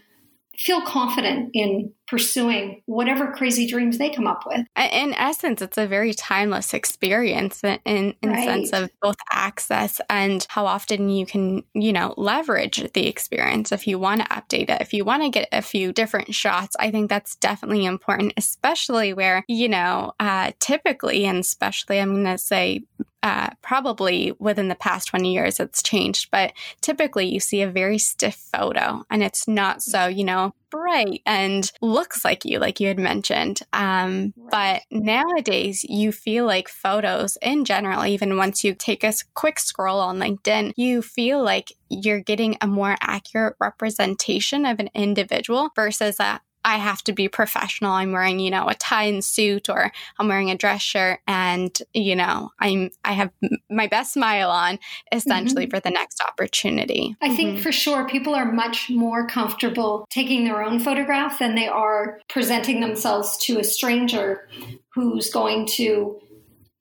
feel 0.57 0.81
confident 0.81 1.49
in 1.53 1.93
pursuing 2.07 2.81
whatever 2.85 3.31
crazy 3.31 3.67
dreams 3.67 3.97
they 3.97 4.09
come 4.09 4.27
up 4.27 4.43
with. 4.45 4.65
In 4.77 5.13
essence, 5.13 5.61
it's 5.61 5.77
a 5.77 5.87
very 5.87 6.13
timeless 6.13 6.73
experience 6.73 7.63
in, 7.63 7.79
in, 8.21 8.29
right. 8.29 8.43
sense 8.43 8.71
of 8.71 8.89
both 9.01 9.15
access 9.31 10.01
and 10.09 10.45
how 10.49 10.65
often 10.65 11.09
you 11.09 11.25
can, 11.25 11.63
you 11.73 11.93
know, 11.93 12.13
leverage 12.17 12.91
the 12.93 13.07
experience 13.07 13.71
if 13.71 13.87
you 13.87 13.97
want 13.97 14.21
to 14.21 14.27
update 14.27 14.69
it, 14.69 14.81
if 14.81 14.93
you 14.93 15.05
want 15.05 15.23
to 15.23 15.29
get 15.29 15.47
a 15.51 15.61
few 15.61 15.93
different 15.93 16.33
shots. 16.33 16.75
I 16.79 16.91
think 16.91 17.09
that's 17.09 17.35
definitely 17.35 17.85
important, 17.85 18.33
especially 18.37 19.13
where, 19.13 19.43
you 19.47 19.69
know, 19.69 20.13
uh, 20.19 20.51
typically, 20.59 21.25
and 21.25 21.39
especially 21.39 21.99
I'm 21.99 22.13
going 22.13 22.25
to 22.25 22.37
say 22.37 22.83
uh, 23.23 23.49
probably 23.61 24.33
within 24.37 24.67
the 24.67 24.75
past 24.75 25.07
20 25.07 25.33
years 25.33 25.59
it's 25.59 25.81
changed, 25.81 26.29
but 26.29 26.51
typically 26.81 27.25
you 27.25 27.39
see 27.39 27.61
a 27.61 27.69
very 27.69 27.97
stiff 27.97 28.35
photo 28.35 29.05
and 29.09 29.23
it's 29.23 29.47
not 29.47 29.81
so, 29.81 30.07
you 30.07 30.25
know, 30.25 30.53
bright 30.73 31.21
and 31.27 31.71
looks 31.81 32.25
like 32.25 32.43
you, 32.45 32.57
like 32.57 32.79
you 32.79 32.87
had 32.87 32.97
mentioned. 32.97 33.61
Um, 33.73 34.33
right. 34.35 34.81
But 34.89 34.99
nowadays, 34.99 35.83
you 35.83 36.11
feel 36.11 36.47
like 36.47 36.67
photos 36.67 37.37
in 37.43 37.63
general, 37.63 38.03
even 38.05 38.37
once 38.37 38.63
you 38.63 38.73
take 38.73 39.03
a 39.03 39.13
quick 39.35 39.59
scroll 39.59 39.99
on 39.99 40.17
LinkedIn, 40.17 40.73
you 40.75 41.03
feel 41.03 41.43
like 41.43 41.73
you're 41.89 42.21
getting 42.21 42.57
a 42.59 42.65
more 42.65 42.95
accurate 43.01 43.55
representation 43.59 44.65
of 44.65 44.79
an 44.79 44.89
individual 44.95 45.69
versus 45.75 46.19
a 46.19 46.41
I 46.65 46.77
have 46.77 47.03
to 47.03 47.13
be 47.13 47.27
professional. 47.27 47.91
I'm 47.91 48.11
wearing, 48.11 48.39
you 48.39 48.51
know, 48.51 48.67
a 48.67 48.75
tie 48.75 49.03
and 49.03 49.23
suit 49.23 49.69
or 49.69 49.91
I'm 50.17 50.27
wearing 50.27 50.51
a 50.51 50.57
dress 50.57 50.81
shirt 50.81 51.19
and, 51.27 51.77
you 51.93 52.15
know, 52.15 52.51
I'm 52.59 52.89
I 53.03 53.13
have 53.13 53.31
my 53.69 53.87
best 53.87 54.13
smile 54.13 54.49
on 54.49 54.79
essentially 55.11 55.65
mm-hmm. 55.65 55.71
for 55.71 55.79
the 55.79 55.91
next 55.91 56.21
opportunity. 56.21 57.15
I 57.21 57.27
mm-hmm. 57.27 57.35
think 57.35 57.59
for 57.59 57.71
sure 57.71 58.07
people 58.07 58.35
are 58.35 58.51
much 58.51 58.89
more 58.89 59.27
comfortable 59.27 60.05
taking 60.09 60.45
their 60.45 60.63
own 60.63 60.79
photograph 60.79 61.39
than 61.39 61.55
they 61.55 61.67
are 61.67 62.19
presenting 62.29 62.79
themselves 62.79 63.37
to 63.45 63.59
a 63.59 63.63
stranger 63.63 64.47
who's 64.93 65.29
going 65.29 65.65
to 65.65 66.19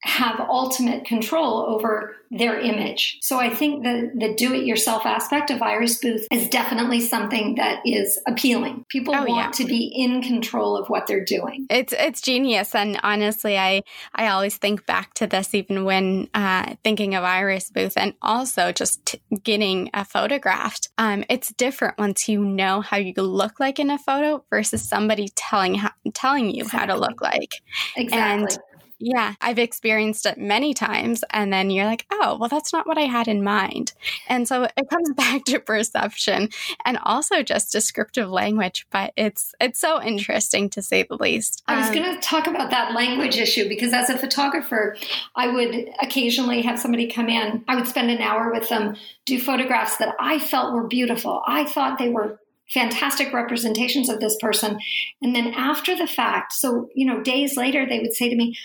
have 0.04 0.40
ultimate 0.40 1.04
control 1.04 1.64
over 1.68 2.16
their 2.30 2.58
image. 2.58 3.18
So 3.20 3.38
I 3.38 3.50
think 3.50 3.84
the 3.84 4.10
the 4.14 4.34
do 4.34 4.52
it 4.54 4.64
yourself 4.64 5.06
aspect 5.06 5.50
of 5.50 5.62
Iris 5.62 5.98
Booth 5.98 6.26
is 6.32 6.48
definitely 6.48 7.00
something 7.00 7.56
that 7.56 7.82
is 7.84 8.18
appealing. 8.26 8.84
People 8.88 9.14
oh, 9.14 9.24
want 9.24 9.58
yeah. 9.58 9.64
to 9.64 9.64
be 9.64 9.92
in 9.94 10.22
control 10.22 10.76
of 10.76 10.88
what 10.88 11.06
they're 11.06 11.24
doing. 11.24 11.66
It's 11.70 11.92
it's 11.92 12.20
genius, 12.20 12.74
and 12.74 12.98
honestly, 13.02 13.58
I 13.58 13.82
I 14.14 14.28
always 14.28 14.56
think 14.56 14.86
back 14.86 15.14
to 15.14 15.26
this 15.26 15.54
even 15.54 15.84
when 15.84 16.28
uh, 16.34 16.74
thinking 16.82 17.14
of 17.14 17.22
Iris 17.22 17.70
Booth, 17.70 17.96
and 17.96 18.14
also 18.22 18.72
just 18.72 19.04
t- 19.06 19.20
getting 19.44 19.90
a 19.94 20.04
photographed. 20.04 20.88
Um, 20.98 21.24
it's 21.28 21.52
different 21.52 21.98
once 21.98 22.28
you 22.28 22.44
know 22.44 22.80
how 22.80 22.96
you 22.96 23.12
look 23.16 23.60
like 23.60 23.78
in 23.78 23.90
a 23.90 23.98
photo 23.98 24.42
versus 24.50 24.82
somebody 24.82 25.28
telling 25.36 25.76
how, 25.76 25.90
telling 26.14 26.50
you 26.50 26.64
exactly. 26.64 26.78
how 26.78 26.86
to 26.86 27.00
look 27.00 27.20
like. 27.20 27.62
Exactly. 27.96 28.18
And 28.18 28.58
yeah, 29.02 29.34
I've 29.40 29.58
experienced 29.58 30.26
it 30.26 30.38
many 30.38 30.74
times. 30.74 31.24
And 31.30 31.52
then 31.52 31.70
you're 31.70 31.86
like, 31.86 32.06
oh, 32.12 32.36
well, 32.38 32.48
that's 32.48 32.72
not 32.72 32.86
what 32.86 32.98
I 32.98 33.02
had 33.02 33.26
in 33.26 33.42
mind. 33.42 33.92
And 34.28 34.46
so 34.46 34.62
it 34.64 34.88
comes 34.88 35.10
back 35.16 35.44
to 35.46 35.58
perception 35.58 36.50
and 36.84 36.98
also 37.02 37.42
just 37.42 37.72
descriptive 37.72 38.30
language. 38.30 38.86
But 38.90 39.12
it's 39.16 39.54
it's 39.60 39.80
so 39.80 40.00
interesting 40.00 40.70
to 40.70 40.82
say 40.82 41.02
the 41.02 41.16
least. 41.16 41.64
I 41.66 41.78
was 41.78 41.88
um, 41.88 41.94
going 41.94 42.14
to 42.14 42.20
talk 42.20 42.46
about 42.46 42.70
that 42.70 42.94
language 42.94 43.36
issue 43.36 43.68
because 43.68 43.92
as 43.92 44.08
a 44.08 44.16
photographer, 44.16 44.96
I 45.34 45.48
would 45.48 45.90
occasionally 46.00 46.62
have 46.62 46.78
somebody 46.78 47.08
come 47.08 47.28
in. 47.28 47.64
I 47.66 47.74
would 47.74 47.88
spend 47.88 48.10
an 48.10 48.20
hour 48.20 48.52
with 48.52 48.68
them, 48.68 48.96
do 49.26 49.40
photographs 49.40 49.96
that 49.96 50.14
I 50.20 50.38
felt 50.38 50.74
were 50.74 50.86
beautiful. 50.86 51.42
I 51.44 51.64
thought 51.64 51.98
they 51.98 52.08
were 52.08 52.38
fantastic 52.70 53.32
representations 53.32 54.08
of 54.08 54.20
this 54.20 54.36
person. 54.40 54.78
And 55.20 55.34
then 55.34 55.48
after 55.54 55.96
the 55.96 56.06
fact 56.06 56.52
so 56.52 56.88
you 56.94 57.06
know 57.06 57.22
days 57.22 57.56
later 57.56 57.86
they 57.86 58.00
would 58.00 58.14
say 58.14 58.28
to 58.28 58.36
me 58.36 58.56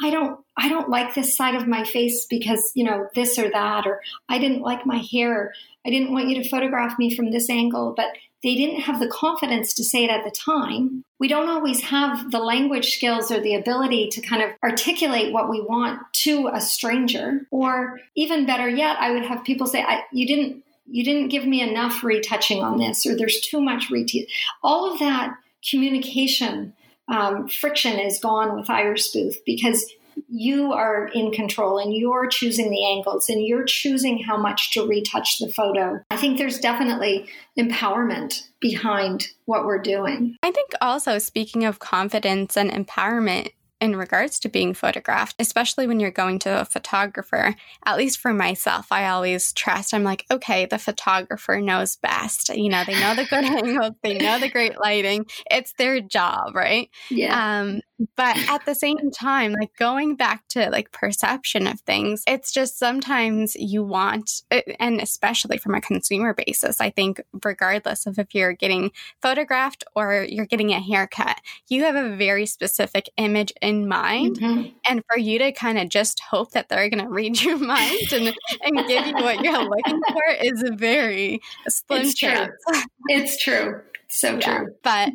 i 0.00 0.10
don't 0.10 0.40
i 0.56 0.68
don't 0.68 0.88
like 0.88 1.14
this 1.14 1.36
side 1.36 1.54
of 1.54 1.66
my 1.66 1.84
face 1.84 2.26
because 2.26 2.72
you 2.74 2.84
know 2.84 3.08
this 3.14 3.38
or 3.38 3.50
that 3.50 3.86
or 3.86 4.00
i 4.28 4.38
didn't 4.38 4.62
like 4.62 4.86
my 4.86 5.02
hair 5.12 5.52
i 5.86 5.90
didn't 5.90 6.12
want 6.12 6.28
you 6.28 6.42
to 6.42 6.48
photograph 6.48 6.98
me 6.98 7.14
from 7.14 7.30
this 7.30 7.50
angle. 7.50 7.94
But 7.96 8.08
they 8.42 8.54
didn't 8.54 8.82
have 8.82 9.00
the 9.00 9.08
confidence 9.08 9.72
to 9.74 9.84
say 9.84 10.04
it 10.04 10.10
at 10.10 10.22
the 10.22 10.30
time. 10.30 11.02
We 11.18 11.28
don't 11.28 11.48
always 11.48 11.80
have 11.84 12.30
the 12.30 12.40
language 12.40 12.94
skills 12.94 13.30
or 13.30 13.40
the 13.40 13.54
ability 13.54 14.08
to 14.10 14.20
kind 14.20 14.42
of 14.42 14.50
articulate 14.62 15.32
what 15.32 15.48
we 15.48 15.62
want 15.62 16.00
to 16.24 16.50
a 16.52 16.60
stranger. 16.60 17.46
Or 17.50 17.98
even 18.14 18.44
better 18.46 18.68
yet 18.68 18.98
i 19.00 19.10
would 19.12 19.24
have 19.24 19.44
people 19.44 19.66
say 19.66 19.84
you 20.12 20.26
didn't 20.26 20.63
you 20.86 21.04
didn't 21.04 21.28
give 21.28 21.46
me 21.46 21.60
enough 21.60 22.04
retouching 22.04 22.62
on 22.62 22.78
this, 22.78 23.06
or 23.06 23.16
there's 23.16 23.40
too 23.40 23.60
much 23.60 23.90
retouch. 23.90 24.28
All 24.62 24.92
of 24.92 24.98
that 24.98 25.34
communication 25.68 26.74
um, 27.08 27.48
friction 27.48 27.98
is 27.98 28.18
gone 28.18 28.56
with 28.56 28.70
Iris 28.70 29.12
Booth 29.12 29.38
because 29.44 29.90
you 30.28 30.72
are 30.72 31.08
in 31.08 31.32
control 31.32 31.78
and 31.78 31.94
you're 31.94 32.28
choosing 32.28 32.70
the 32.70 32.84
angles 32.86 33.28
and 33.28 33.44
you're 33.44 33.64
choosing 33.64 34.22
how 34.22 34.36
much 34.36 34.72
to 34.72 34.86
retouch 34.86 35.38
the 35.38 35.48
photo. 35.48 36.00
I 36.10 36.16
think 36.16 36.38
there's 36.38 36.58
definitely 36.58 37.26
empowerment 37.58 38.46
behind 38.60 39.28
what 39.46 39.64
we're 39.64 39.82
doing. 39.82 40.36
I 40.42 40.50
think 40.50 40.72
also, 40.80 41.18
speaking 41.18 41.64
of 41.64 41.78
confidence 41.78 42.56
and 42.56 42.70
empowerment, 42.70 43.50
in 43.84 43.96
regards 43.96 44.40
to 44.40 44.48
being 44.48 44.74
photographed, 44.74 45.36
especially 45.38 45.86
when 45.86 46.00
you're 46.00 46.10
going 46.10 46.38
to 46.40 46.60
a 46.60 46.64
photographer. 46.64 47.54
At 47.84 47.98
least 47.98 48.18
for 48.18 48.32
myself, 48.32 48.90
I 48.90 49.06
always 49.08 49.52
trust. 49.52 49.92
I'm 49.92 50.02
like, 50.02 50.24
okay, 50.30 50.66
the 50.66 50.78
photographer 50.78 51.60
knows 51.60 51.96
best. 51.96 52.48
You 52.48 52.70
know, 52.70 52.82
they 52.84 52.98
know 52.98 53.14
the 53.14 53.26
good 53.26 53.44
angles, 53.44 53.94
they 54.02 54.18
know 54.18 54.40
the 54.40 54.48
great 54.48 54.80
lighting. 54.80 55.26
It's 55.50 55.74
their 55.74 56.00
job, 56.00 56.56
right? 56.56 56.88
Yeah. 57.10 57.60
Um, 57.60 57.80
but 58.16 58.36
at 58.48 58.64
the 58.66 58.74
same 58.74 59.10
time, 59.10 59.52
like 59.52 59.76
going 59.76 60.16
back 60.16 60.46
to 60.48 60.68
like 60.70 60.90
perception 60.90 61.66
of 61.66 61.80
things, 61.80 62.24
it's 62.26 62.52
just 62.52 62.78
sometimes 62.78 63.54
you 63.54 63.84
want, 63.84 64.42
uh, 64.50 64.62
and 64.80 65.00
especially 65.00 65.58
from 65.58 65.74
a 65.74 65.80
consumer 65.80 66.34
basis, 66.34 66.80
I 66.80 66.90
think, 66.90 67.20
regardless 67.44 68.06
of 68.06 68.18
if 68.18 68.34
you're 68.34 68.52
getting 68.52 68.90
photographed 69.22 69.84
or 69.94 70.26
you're 70.28 70.46
getting 70.46 70.72
a 70.72 70.80
haircut, 70.80 71.40
you 71.68 71.84
have 71.84 71.94
a 71.94 72.16
very 72.16 72.46
specific 72.46 73.08
image 73.16 73.52
in 73.62 73.86
mind. 73.86 74.40
Mm-hmm. 74.40 74.70
And 74.88 75.02
for 75.08 75.16
you 75.16 75.38
to 75.38 75.52
kind 75.52 75.78
of 75.78 75.88
just 75.88 76.20
hope 76.20 76.50
that 76.52 76.68
they're 76.68 76.90
going 76.90 77.04
to 77.04 77.10
read 77.10 77.40
your 77.42 77.58
mind 77.64 78.12
and, 78.12 78.34
and 78.62 78.88
give 78.88 79.06
you 79.06 79.14
what 79.14 79.40
you're 79.44 79.68
looking 79.68 80.00
for 80.08 80.22
is 80.42 80.64
a 80.64 80.74
very 80.74 81.40
slim 81.68 82.02
it's 82.02 82.14
chance. 82.14 82.50
True. 82.68 82.82
It's 83.08 83.42
true. 83.42 83.82
So 84.08 84.38
yeah. 84.38 84.58
true. 84.58 84.74
But 84.82 85.10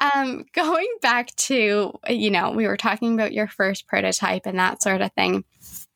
um, 0.00 0.44
going 0.54 0.88
back 1.00 1.34
to, 1.36 1.92
you 2.08 2.30
know, 2.30 2.50
we 2.50 2.66
were 2.66 2.76
talking 2.76 3.14
about 3.14 3.32
your 3.32 3.48
first 3.48 3.86
prototype 3.86 4.46
and 4.46 4.58
that 4.58 4.82
sort 4.82 5.00
of 5.00 5.12
thing. 5.12 5.44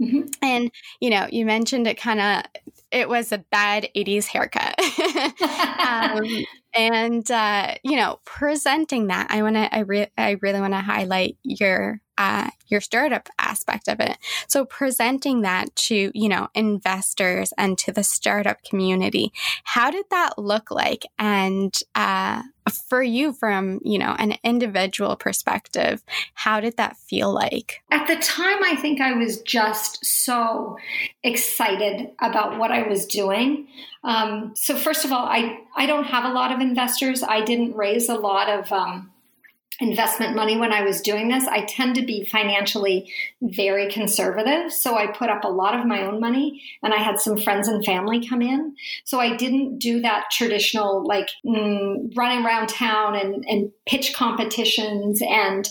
Mm-hmm. 0.00 0.22
And, 0.42 0.70
you 1.00 1.10
know, 1.10 1.26
you 1.30 1.46
mentioned 1.46 1.86
it 1.86 1.96
kind 1.98 2.20
of, 2.20 2.42
it 2.90 3.08
was 3.08 3.32
a 3.32 3.38
bad 3.38 3.88
80s 3.96 4.26
haircut. 4.26 4.74
um, 5.80 6.44
and, 6.74 7.30
uh, 7.30 7.74
you 7.82 7.96
know, 7.96 8.20
presenting 8.24 9.08
that, 9.08 9.28
I 9.30 9.42
want 9.42 9.56
to, 9.56 9.74
I, 9.74 9.80
re- 9.80 10.12
I 10.16 10.36
really 10.42 10.60
want 10.60 10.74
to 10.74 10.80
highlight 10.80 11.36
your 11.42 12.00
uh, 12.18 12.48
your 12.68 12.80
startup 12.80 13.28
aspect 13.38 13.88
of 13.88 14.00
it. 14.00 14.16
So 14.48 14.64
presenting 14.64 15.42
that 15.42 15.74
to, 15.76 16.10
you 16.14 16.28
know, 16.28 16.48
investors 16.54 17.52
and 17.58 17.76
to 17.78 17.92
the 17.92 18.02
startup 18.02 18.62
community, 18.62 19.32
how 19.64 19.90
did 19.90 20.06
that 20.10 20.38
look 20.38 20.70
like? 20.70 21.04
And 21.18 21.78
uh, 21.94 22.42
for 22.88 23.02
you, 23.02 23.32
from, 23.32 23.80
you 23.84 23.98
know, 23.98 24.14
an 24.18 24.34
individual 24.42 25.16
perspective, 25.16 26.02
how 26.34 26.60
did 26.60 26.76
that 26.76 26.96
feel 26.96 27.32
like? 27.32 27.82
At 27.90 28.06
the 28.06 28.16
time, 28.16 28.62
I 28.62 28.76
think 28.76 29.00
I 29.00 29.12
was 29.12 29.40
just 29.42 30.04
so 30.04 30.76
excited 31.22 32.10
about 32.20 32.58
what 32.58 32.72
I 32.72 32.86
was 32.88 33.06
doing. 33.06 33.68
Um, 34.04 34.52
so 34.56 34.76
first 34.76 35.04
of 35.04 35.12
all, 35.12 35.26
I, 35.26 35.60
I 35.76 35.86
don't 35.86 36.04
have 36.04 36.24
a 36.24 36.32
lot 36.32 36.52
of 36.52 36.60
investors. 36.60 37.22
I 37.22 37.42
didn't 37.42 37.74
raise 37.74 38.08
a 38.08 38.14
lot 38.14 38.48
of, 38.48 38.72
um, 38.72 39.12
investment 39.80 40.34
money 40.34 40.56
when 40.56 40.72
I 40.72 40.82
was 40.82 41.00
doing 41.00 41.28
this, 41.28 41.46
I 41.46 41.64
tend 41.64 41.96
to 41.96 42.04
be 42.04 42.24
financially 42.24 43.12
very 43.42 43.90
conservative. 43.90 44.72
So 44.72 44.96
I 44.96 45.06
put 45.06 45.28
up 45.28 45.44
a 45.44 45.48
lot 45.48 45.78
of 45.78 45.86
my 45.86 46.02
own 46.02 46.20
money 46.20 46.62
and 46.82 46.94
I 46.94 46.98
had 46.98 47.20
some 47.20 47.36
friends 47.38 47.68
and 47.68 47.84
family 47.84 48.26
come 48.26 48.42
in. 48.42 48.74
So 49.04 49.20
I 49.20 49.36
didn't 49.36 49.78
do 49.78 50.00
that 50.00 50.30
traditional 50.30 51.04
like 51.06 51.28
mm, 51.44 52.10
running 52.16 52.44
around 52.44 52.68
town 52.68 53.16
and, 53.16 53.44
and 53.48 53.70
pitch 53.86 54.14
competitions 54.14 55.20
and 55.22 55.68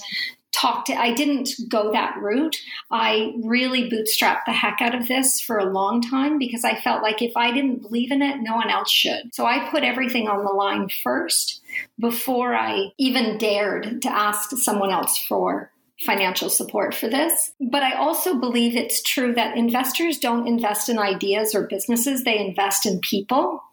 talk 0.56 0.86
to 0.86 0.94
i 0.94 1.14
didn't 1.14 1.50
go 1.68 1.92
that 1.92 2.16
route 2.22 2.56
i 2.92 3.34
really 3.44 3.90
bootstrapped 3.90 4.46
the 4.46 4.54
heck 4.54 4.78
out 4.80 4.96
of 4.96 5.08
this 5.08 5.42
for 5.42 5.58
a 5.58 5.72
long 5.72 6.02
time 6.02 6.38
because 6.38 6.64
i 6.64 6.80
felt 6.80 7.04
like 7.04 7.22
if 7.22 7.36
i 7.36 7.52
didn't 7.52 7.82
believe 7.82 8.12
in 8.12 8.22
it 8.22 8.40
no 8.42 8.56
one 8.56 8.70
else 8.70 8.90
should 8.90 9.34
so 9.34 9.46
i 9.46 9.70
put 9.70 9.84
everything 9.84 10.28
on 10.28 10.46
the 10.46 10.52
line 10.52 10.88
first 11.04 11.62
before 12.00 12.56
i 12.56 12.92
even 12.98 13.38
dared 13.38 14.02
to 14.02 14.10
ask 14.10 14.52
someone 14.52 14.92
else 14.92 15.18
for 15.18 15.72
financial 16.02 16.50
support 16.50 16.94
for 16.94 17.08
this. 17.08 17.54
But 17.60 17.84
I 17.84 17.94
also 17.94 18.36
believe 18.36 18.76
it's 18.76 19.02
true 19.02 19.34
that 19.36 19.58
investors 19.58 20.20
don't 20.20 20.48
invest 20.48 20.90
in 20.90 21.00
ideas 21.00 21.56
or 21.56 21.68
businesses, 21.68 22.24
they 22.24 22.38
invest 22.38 22.86
in 22.86 23.00
people. 23.00 23.64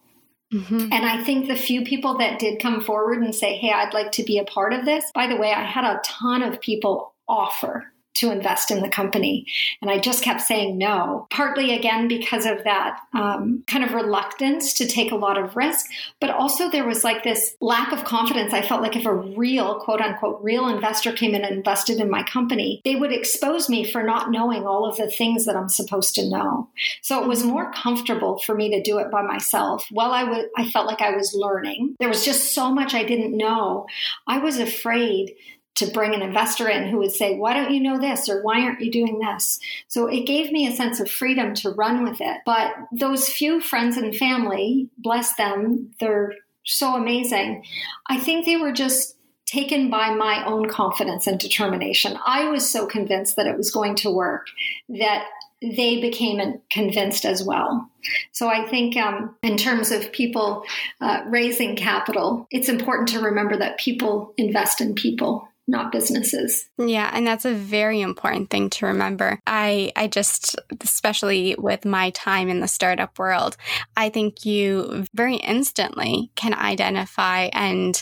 Mm-hmm. 0.53 0.89
And 0.91 1.05
I 1.05 1.23
think 1.23 1.47
the 1.47 1.55
few 1.55 1.83
people 1.83 2.17
that 2.19 2.39
did 2.39 2.61
come 2.61 2.81
forward 2.81 3.23
and 3.23 3.33
say, 3.33 3.57
Hey, 3.57 3.71
I'd 3.71 3.93
like 3.93 4.11
to 4.13 4.23
be 4.23 4.37
a 4.37 4.43
part 4.43 4.73
of 4.73 4.85
this, 4.85 5.03
by 5.13 5.27
the 5.27 5.35
way, 5.35 5.51
I 5.51 5.63
had 5.63 5.83
a 5.83 6.01
ton 6.05 6.43
of 6.43 6.61
people 6.61 7.13
offer 7.27 7.92
to 8.15 8.31
invest 8.31 8.71
in 8.71 8.81
the 8.81 8.89
company. 8.89 9.45
And 9.81 9.89
I 9.89 9.99
just 9.99 10.23
kept 10.23 10.41
saying 10.41 10.77
no, 10.77 11.27
partly 11.29 11.73
again 11.73 12.07
because 12.07 12.45
of 12.45 12.63
that 12.63 12.99
um, 13.13 13.63
kind 13.67 13.83
of 13.83 13.93
reluctance 13.93 14.73
to 14.75 14.87
take 14.87 15.11
a 15.11 15.15
lot 15.15 15.37
of 15.37 15.55
risk. 15.55 15.85
But 16.19 16.29
also, 16.29 16.69
there 16.69 16.87
was 16.87 17.03
like 17.03 17.23
this 17.23 17.55
lack 17.59 17.91
of 17.91 18.03
confidence. 18.03 18.53
I 18.53 18.61
felt 18.61 18.81
like 18.81 18.95
if 18.95 19.05
a 19.05 19.13
real, 19.13 19.79
quote 19.79 20.01
unquote, 20.01 20.41
real 20.41 20.67
investor 20.67 21.11
came 21.11 21.33
in 21.33 21.43
and 21.43 21.55
invested 21.55 21.99
in 21.99 22.09
my 22.09 22.23
company, 22.23 22.81
they 22.83 22.95
would 22.95 23.11
expose 23.11 23.69
me 23.69 23.83
for 23.83 24.03
not 24.03 24.31
knowing 24.31 24.65
all 24.65 24.85
of 24.85 24.97
the 24.97 25.09
things 25.09 25.45
that 25.45 25.55
I'm 25.55 25.69
supposed 25.69 26.15
to 26.15 26.29
know. 26.29 26.69
So 27.01 27.21
it 27.21 27.27
was 27.27 27.43
more 27.43 27.71
comfortable 27.71 28.39
for 28.39 28.55
me 28.55 28.69
to 28.71 28.81
do 28.81 28.99
it 28.99 29.11
by 29.11 29.21
myself. 29.21 29.87
While 29.91 30.11
I 30.11 30.23
was, 30.23 30.45
I 30.57 30.69
felt 30.69 30.87
like 30.87 31.01
I 31.01 31.15
was 31.15 31.33
learning. 31.33 31.95
There 31.99 32.09
was 32.09 32.25
just 32.25 32.53
so 32.53 32.71
much 32.71 32.93
I 32.93 33.03
didn't 33.03 33.35
know. 33.35 33.87
I 34.27 34.39
was 34.39 34.59
afraid 34.59 35.35
to 35.75 35.87
bring 35.87 36.13
an 36.13 36.21
investor 36.21 36.69
in 36.69 36.87
who 36.87 36.97
would 36.97 37.11
say, 37.11 37.35
Why 37.35 37.53
don't 37.53 37.71
you 37.71 37.79
know 37.79 37.99
this? 37.99 38.29
or 38.29 38.41
Why 38.43 38.61
aren't 38.61 38.81
you 38.81 38.91
doing 38.91 39.19
this? 39.19 39.59
So 39.87 40.07
it 40.07 40.25
gave 40.25 40.51
me 40.51 40.67
a 40.67 40.75
sense 40.75 40.99
of 40.99 41.09
freedom 41.09 41.53
to 41.55 41.71
run 41.71 42.03
with 42.03 42.21
it. 42.21 42.37
But 42.45 42.73
those 42.91 43.29
few 43.29 43.59
friends 43.59 43.97
and 43.97 44.15
family, 44.15 44.89
bless 44.97 45.35
them, 45.35 45.91
they're 45.99 46.33
so 46.65 46.95
amazing. 46.95 47.63
I 48.07 48.19
think 48.19 48.45
they 48.45 48.55
were 48.55 48.71
just 48.71 49.17
taken 49.45 49.89
by 49.89 50.13
my 50.15 50.45
own 50.45 50.67
confidence 50.69 51.27
and 51.27 51.39
determination. 51.39 52.17
I 52.25 52.49
was 52.49 52.69
so 52.69 52.87
convinced 52.87 53.35
that 53.35 53.47
it 53.47 53.57
was 53.57 53.71
going 53.71 53.95
to 53.97 54.09
work 54.09 54.47
that 54.89 55.25
they 55.61 56.01
became 56.01 56.59
convinced 56.69 57.23
as 57.25 57.43
well. 57.43 57.89
So 58.31 58.49
I 58.49 58.67
think, 58.67 58.97
um, 58.97 59.35
in 59.43 59.55
terms 59.55 59.91
of 59.91 60.11
people 60.11 60.63
uh, 60.99 61.21
raising 61.27 61.75
capital, 61.75 62.47
it's 62.51 62.67
important 62.67 63.09
to 63.09 63.19
remember 63.19 63.55
that 63.57 63.79
people 63.79 64.33
invest 64.37 64.81
in 64.81 64.93
people 64.93 65.47
not 65.67 65.91
businesses. 65.91 66.65
Yeah, 66.77 67.09
and 67.13 67.25
that's 67.25 67.45
a 67.45 67.53
very 67.53 68.01
important 68.01 68.49
thing 68.49 68.69
to 68.71 68.87
remember. 68.87 69.39
I 69.47 69.91
I 69.95 70.07
just 70.07 70.55
especially 70.81 71.55
with 71.57 71.85
my 71.85 72.09
time 72.11 72.49
in 72.49 72.59
the 72.59 72.67
startup 72.67 73.17
world, 73.17 73.55
I 73.95 74.09
think 74.09 74.45
you 74.45 75.05
very 75.13 75.37
instantly 75.37 76.31
can 76.35 76.53
identify 76.53 77.49
and 77.53 78.01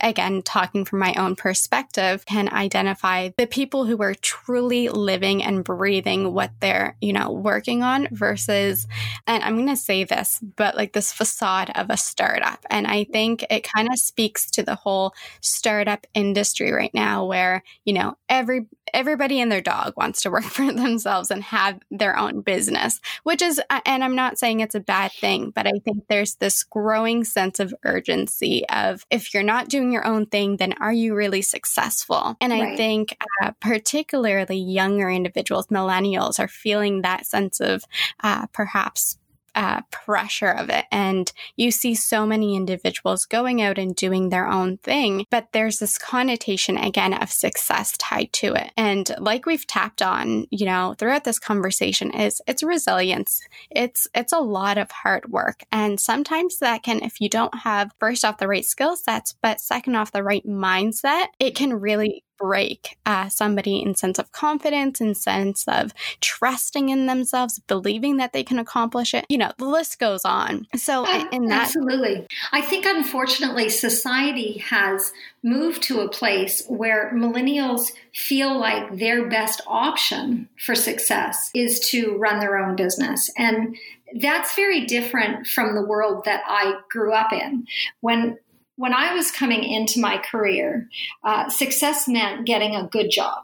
again 0.00 0.42
talking 0.42 0.84
from 0.84 0.98
my 0.98 1.14
own 1.14 1.36
perspective 1.36 2.24
can 2.26 2.52
identify 2.52 3.30
the 3.36 3.46
people 3.46 3.84
who 3.84 4.02
are 4.02 4.14
truly 4.14 4.88
living 4.88 5.42
and 5.42 5.64
breathing 5.64 6.32
what 6.32 6.50
they're, 6.60 6.96
you 7.00 7.12
know, 7.12 7.30
working 7.30 7.82
on 7.82 8.08
versus 8.10 8.86
and 9.26 9.42
I'm 9.42 9.56
going 9.56 9.68
to 9.68 9.76
say 9.76 10.04
this, 10.04 10.40
but 10.56 10.76
like 10.76 10.92
this 10.92 11.12
facade 11.12 11.70
of 11.74 11.90
a 11.90 11.96
startup. 11.96 12.64
And 12.70 12.86
I 12.86 13.04
think 13.04 13.44
it 13.50 13.68
kind 13.76 13.88
of 13.88 13.98
speaks 13.98 14.50
to 14.52 14.62
the 14.62 14.74
whole 14.74 15.14
startup 15.40 16.06
industry 16.14 16.72
right 16.72 16.92
now 16.94 17.24
where, 17.24 17.62
you 17.84 17.92
know, 17.92 18.16
every 18.28 18.66
everybody 18.96 19.40
and 19.40 19.52
their 19.52 19.60
dog 19.60 19.92
wants 19.96 20.22
to 20.22 20.30
work 20.32 20.42
for 20.42 20.72
themselves 20.72 21.30
and 21.30 21.44
have 21.44 21.78
their 21.90 22.18
own 22.18 22.40
business, 22.40 23.00
which 23.22 23.42
is 23.42 23.60
and 23.84 24.02
I'm 24.02 24.16
not 24.16 24.38
saying 24.38 24.60
it's 24.60 24.74
a 24.74 24.80
bad 24.80 25.12
thing, 25.12 25.50
but 25.50 25.66
I 25.66 25.78
think 25.84 26.04
there's 26.08 26.36
this 26.36 26.64
growing 26.64 27.22
sense 27.22 27.60
of 27.60 27.74
urgency 27.84 28.66
of 28.68 29.06
if 29.10 29.32
you're 29.32 29.42
not 29.42 29.68
doing 29.68 29.92
your 29.92 30.06
own 30.06 30.26
thing, 30.26 30.56
then 30.56 30.72
are 30.80 30.92
you 30.92 31.14
really 31.14 31.42
successful? 31.42 32.36
And 32.40 32.52
right. 32.52 32.72
I 32.72 32.76
think 32.76 33.16
uh, 33.42 33.52
particularly 33.60 34.56
younger 34.56 35.10
individuals, 35.10 35.66
millennials, 35.66 36.40
are 36.40 36.48
feeling 36.48 37.02
that 37.02 37.26
sense 37.26 37.60
of 37.60 37.84
uh, 38.22 38.46
perhaps 38.52 39.18
uh, 39.56 39.80
pressure 39.90 40.50
of 40.50 40.68
it. 40.68 40.84
And 40.92 41.32
you 41.56 41.70
see 41.70 41.94
so 41.94 42.26
many 42.26 42.54
individuals 42.54 43.24
going 43.24 43.62
out 43.62 43.78
and 43.78 43.96
doing 43.96 44.28
their 44.28 44.46
own 44.46 44.76
thing, 44.78 45.24
but 45.30 45.48
there's 45.52 45.78
this 45.78 45.98
connotation 45.98 46.76
again 46.76 47.14
of 47.14 47.32
success 47.32 47.96
tied 47.96 48.32
to 48.34 48.54
it. 48.54 48.70
And 48.76 49.10
like 49.18 49.46
we've 49.46 49.66
tapped 49.66 50.02
on, 50.02 50.46
you 50.50 50.66
know, 50.66 50.94
throughout 50.98 51.24
this 51.24 51.38
conversation 51.38 52.12
is 52.12 52.42
it's 52.46 52.62
resilience. 52.62 53.40
It's 53.70 54.06
it's 54.14 54.32
a 54.32 54.38
lot 54.38 54.76
of 54.76 54.90
hard 54.90 55.32
work. 55.32 55.64
And 55.72 55.98
sometimes 55.98 56.58
that 56.58 56.82
can, 56.82 57.02
if 57.02 57.20
you 57.20 57.30
don't 57.30 57.54
have 57.54 57.92
first 57.98 58.24
off 58.24 58.38
the 58.38 58.48
right 58.48 58.64
skill 58.64 58.94
sets, 58.94 59.34
but 59.42 59.60
second 59.60 59.96
off 59.96 60.12
the 60.12 60.22
right 60.22 60.46
mindset, 60.46 61.28
it 61.38 61.54
can 61.54 61.72
really 61.72 62.24
break 62.38 62.96
uh, 63.06 63.28
somebody 63.28 63.80
in 63.80 63.94
sense 63.94 64.18
of 64.18 64.32
confidence 64.32 65.00
in 65.00 65.14
sense 65.14 65.64
of 65.68 65.92
trusting 66.20 66.88
in 66.88 67.06
themselves 67.06 67.60
believing 67.66 68.16
that 68.16 68.32
they 68.32 68.44
can 68.44 68.58
accomplish 68.58 69.14
it. 69.14 69.24
You 69.28 69.38
know 69.38 69.52
the 69.58 69.66
list 69.66 69.98
goes 69.98 70.24
on. 70.24 70.66
So 70.76 71.04
in 71.32 71.46
that 71.46 71.66
absolutely. 71.66 72.26
I 72.52 72.60
think 72.60 72.86
unfortunately 72.86 73.68
society 73.68 74.58
has 74.58 75.12
moved 75.42 75.82
to 75.84 76.00
a 76.00 76.08
place 76.08 76.64
where 76.68 77.12
millennials 77.14 77.92
feel 78.12 78.58
like 78.58 78.96
their 78.96 79.28
best 79.28 79.60
option 79.66 80.48
for 80.58 80.74
success 80.74 81.50
is 81.54 81.78
to 81.80 82.16
run 82.16 82.40
their 82.40 82.58
own 82.58 82.74
business. 82.74 83.30
And 83.36 83.76
that's 84.20 84.54
very 84.54 84.86
different 84.86 85.46
from 85.46 85.74
the 85.74 85.82
world 85.82 86.24
that 86.24 86.42
I 86.46 86.74
grew 86.90 87.12
up 87.12 87.32
in. 87.32 87.66
When 88.00 88.38
when 88.76 88.92
I 88.92 89.14
was 89.14 89.30
coming 89.30 89.64
into 89.64 90.00
my 90.00 90.18
career, 90.18 90.88
uh, 91.24 91.48
success 91.48 92.06
meant 92.06 92.46
getting 92.46 92.74
a 92.74 92.86
good 92.86 93.10
job. 93.10 93.42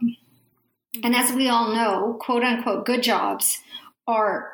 And 1.02 1.16
as 1.16 1.32
we 1.32 1.48
all 1.48 1.74
know, 1.74 2.18
quote 2.20 2.44
unquote, 2.44 2.84
good 2.84 3.02
jobs 3.02 3.58
are 4.06 4.50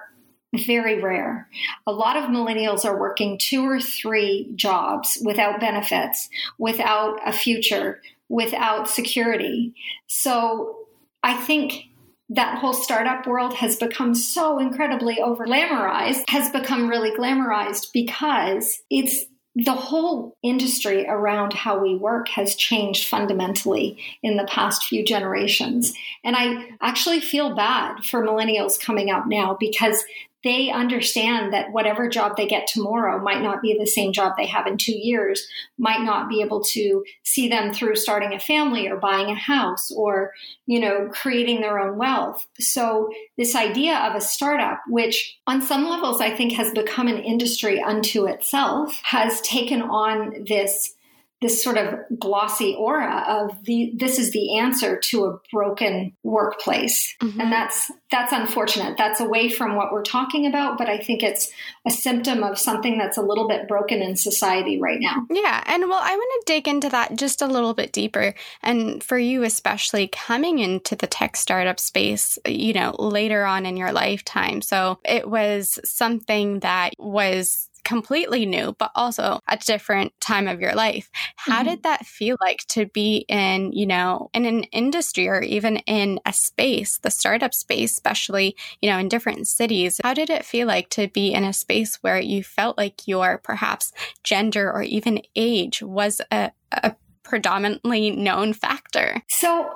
very 0.67 1.01
rare. 1.01 1.49
A 1.87 1.93
lot 1.93 2.17
of 2.17 2.31
millennials 2.31 2.85
are 2.85 2.99
working 2.99 3.39
two 3.39 3.65
or 3.65 3.81
three 3.81 4.51
jobs 4.55 5.19
without 5.23 5.61
benefits, 5.61 6.29
without 6.59 7.19
a 7.27 7.33
future, 7.33 8.01
without 8.29 8.89
security. 8.89 9.75
So 10.07 10.87
I 11.23 11.35
think 11.35 11.89
that 12.31 12.59
whole 12.59 12.75
startup 12.75 13.27
world 13.27 13.55
has 13.55 13.77
become 13.77 14.15
so 14.15 14.59
incredibly 14.59 15.21
over 15.21 15.47
glamorized, 15.47 16.29
has 16.29 16.51
become 16.51 16.89
really 16.89 17.11
glamorized 17.11 17.87
because 17.93 18.81
it's 18.91 19.25
the 19.55 19.75
whole 19.75 20.37
industry 20.43 21.07
around 21.09 21.53
how 21.53 21.79
we 21.79 21.97
work 21.97 22.29
has 22.29 22.55
changed 22.55 23.09
fundamentally 23.09 23.99
in 24.23 24.37
the 24.37 24.45
past 24.45 24.85
few 24.85 25.05
generations. 25.05 25.93
And 26.23 26.37
I 26.37 26.69
actually 26.81 27.21
feel 27.21 27.57
bad 27.57 28.05
for 28.05 28.25
millennials 28.25 28.81
coming 28.81 29.11
up 29.11 29.27
now 29.27 29.57
because 29.59 30.05
they 30.45 30.71
understand 30.71 31.53
that 31.53 31.73
whatever 31.73 32.09
job 32.09 32.37
they 32.37 32.47
get 32.47 32.67
tomorrow 32.67 33.21
might 33.21 33.43
not 33.43 33.61
be 33.61 33.77
the 33.77 33.87
same 33.87 34.13
job 34.13 34.35
they 34.37 34.47
have 34.47 34.67
in 34.67 34.77
two 34.77 34.97
years, 34.97 35.47
might 35.79 36.03
not 36.03 36.29
be 36.29 36.41
able 36.43 36.63
to 36.63 37.05
see 37.25 37.49
them 37.49 37.73
through 37.73 37.97
starting 37.97 38.33
a 38.33 38.39
family 38.39 38.89
or 38.89 38.97
buying 38.97 39.31
a 39.31 39.35
house 39.35 39.91
or, 39.91 40.33
you 40.67 40.79
know, 40.79 41.09
creating 41.11 41.61
their 41.61 41.79
own 41.81 41.99
wealth. 41.99 42.47
So 42.61 43.11
this 43.37 43.57
idea 43.57 43.97
of 43.99 44.15
a 44.15 44.21
startup, 44.21 44.81
which 44.89 45.39
on 45.47 45.61
some 45.61 45.89
levels 45.89 46.21
I 46.21 46.35
think 46.35 46.53
has 46.53 46.73
become 46.73 47.09
an 47.09 47.19
industry 47.19 47.83
unto 47.83 48.27
itself, 48.27 49.01
has 49.03 49.41
taken 49.41 49.83
on 49.83 50.45
this 50.47 50.95
this 51.41 51.63
sort 51.63 51.79
of 51.79 51.95
glossy 52.19 52.75
aura 52.77 53.25
of 53.29 53.65
the 53.65 53.93
this 53.97 54.19
is 54.19 54.33
the 54.33 54.59
answer 54.59 54.99
to 54.99 55.27
a 55.27 55.39
broken 55.53 56.13
workplace. 56.23 57.15
Mm-hmm. 57.23 57.41
and 57.41 57.53
that's 57.53 57.91
that's 58.11 58.33
unfortunate. 58.33 58.97
That's 58.97 59.21
away 59.21 59.51
from 59.51 59.77
what 59.77 59.93
we're 59.93 60.03
talking 60.03 60.47
about 60.47 60.79
but 60.79 60.89
i 60.89 60.99
think 60.99 61.23
it's 61.23 61.51
a 61.87 61.91
symptom 61.91 62.43
of 62.43 62.59
something 62.59 62.99
that's 62.99 63.17
a 63.17 63.23
little 63.23 63.49
bit 63.49 63.69
broken 63.69 64.03
in 64.03 64.17
society 64.17 64.81
right 64.81 64.99
now. 65.01 65.27
Yeah. 65.31 65.63
And 65.67 65.89
well 65.89 66.01
i 66.03 66.17
want 66.17 66.47
to 66.47 66.53
dig 66.53 66.67
into 66.69 66.89
that 66.89 67.17
just 67.17 67.43
a 67.43 67.47
little 67.47 67.75
bit 67.75 67.93
deeper. 67.93 68.35
And 68.63 69.03
for 69.03 69.19
you 69.19 69.45
especially 69.45 70.09
coming 70.09 70.59
into 70.59 70.97
the 70.97 71.07
tech 71.07 71.37
startup 71.37 71.79
space 71.79 72.39
you 72.47 72.73
know 72.73 72.95
later 72.99 73.45
on 73.45 73.67
in 73.67 73.77
your 73.77 73.93
lifetime. 73.93 74.63
So 74.63 74.99
it 75.05 75.29
was 75.29 75.79
something 75.85 76.61
that 76.61 76.95
was 76.99 77.69
completely 77.89 78.45
new, 78.45 78.77
but 78.79 78.91
also 78.95 79.41
a 79.49 79.57
different 79.57 80.13
time 80.21 80.47
of 80.47 80.61
your 80.61 80.75
life. 80.75 81.11
How 81.37 81.61
mm-hmm. 81.61 81.71
did 81.71 81.83
that 81.85 82.05
feel 82.05 82.37
like 82.39 82.59
to 82.69 82.85
be 82.85 83.25
in, 83.31 83.73
you 83.73 83.87
know, 83.87 84.29
in 84.35 84.45
an 84.45 84.65
industry 84.65 85.27
or 85.27 85.41
even 85.41 85.79
in 85.79 86.21
a 86.27 86.35
space, 86.35 86.99
the 86.99 87.11
startup 87.11 87.55
space, 87.55 87.93
especially, 87.93 88.55
you 88.83 88.91
know, 88.91 88.99
in 88.99 89.09
different 89.09 89.49
cities? 89.49 90.03
How 90.05 90.13
did 90.13 90.29
it 90.29 90.45
feel 90.45 90.67
like 90.67 90.91
to 90.91 91.09
be 91.09 91.33
in 91.33 91.45
a 91.45 91.55
space 91.55 91.97
where 92.03 92.21
you 92.21 92.45
felt 92.45 92.77
like 92.77 93.09
your 93.09 93.39
perhaps 93.39 93.95
gender 94.23 94.71
or 94.71 94.83
even 94.83 95.23
age 95.35 95.83
was 95.83 96.21
a, 96.31 96.53
a 96.71 96.95
predominantly 97.23 98.11
known 98.11 98.53
factor? 98.53 99.23
So, 99.31 99.71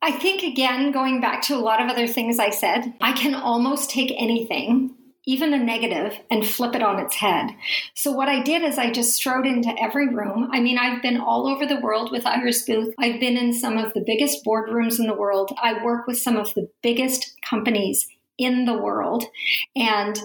I 0.00 0.12
think, 0.12 0.44
again, 0.44 0.92
going 0.92 1.20
back 1.20 1.42
to 1.42 1.56
a 1.56 1.58
lot 1.58 1.82
of 1.82 1.90
other 1.90 2.06
things 2.06 2.38
I 2.38 2.50
said, 2.50 2.94
I 3.00 3.14
can 3.14 3.34
almost 3.34 3.90
take 3.90 4.14
anything 4.16 4.94
even 5.28 5.52
a 5.52 5.62
negative, 5.62 6.18
and 6.30 6.48
flip 6.48 6.74
it 6.74 6.82
on 6.82 6.98
its 6.98 7.16
head. 7.16 7.50
So, 7.94 8.10
what 8.10 8.30
I 8.30 8.42
did 8.42 8.62
is 8.62 8.78
I 8.78 8.90
just 8.90 9.14
strode 9.14 9.46
into 9.46 9.74
every 9.78 10.08
room. 10.08 10.48
I 10.52 10.60
mean, 10.60 10.78
I've 10.78 11.02
been 11.02 11.20
all 11.20 11.46
over 11.46 11.66
the 11.66 11.80
world 11.80 12.10
with 12.10 12.26
Iris 12.26 12.64
Booth. 12.64 12.94
I've 12.98 13.20
been 13.20 13.36
in 13.36 13.52
some 13.52 13.76
of 13.76 13.92
the 13.92 14.02
biggest 14.04 14.42
boardrooms 14.42 14.98
in 14.98 15.06
the 15.06 15.14
world. 15.14 15.52
I 15.62 15.84
work 15.84 16.06
with 16.06 16.18
some 16.18 16.38
of 16.38 16.54
the 16.54 16.70
biggest 16.82 17.34
companies 17.48 18.08
in 18.38 18.64
the 18.64 18.78
world. 18.78 19.24
And 19.76 20.18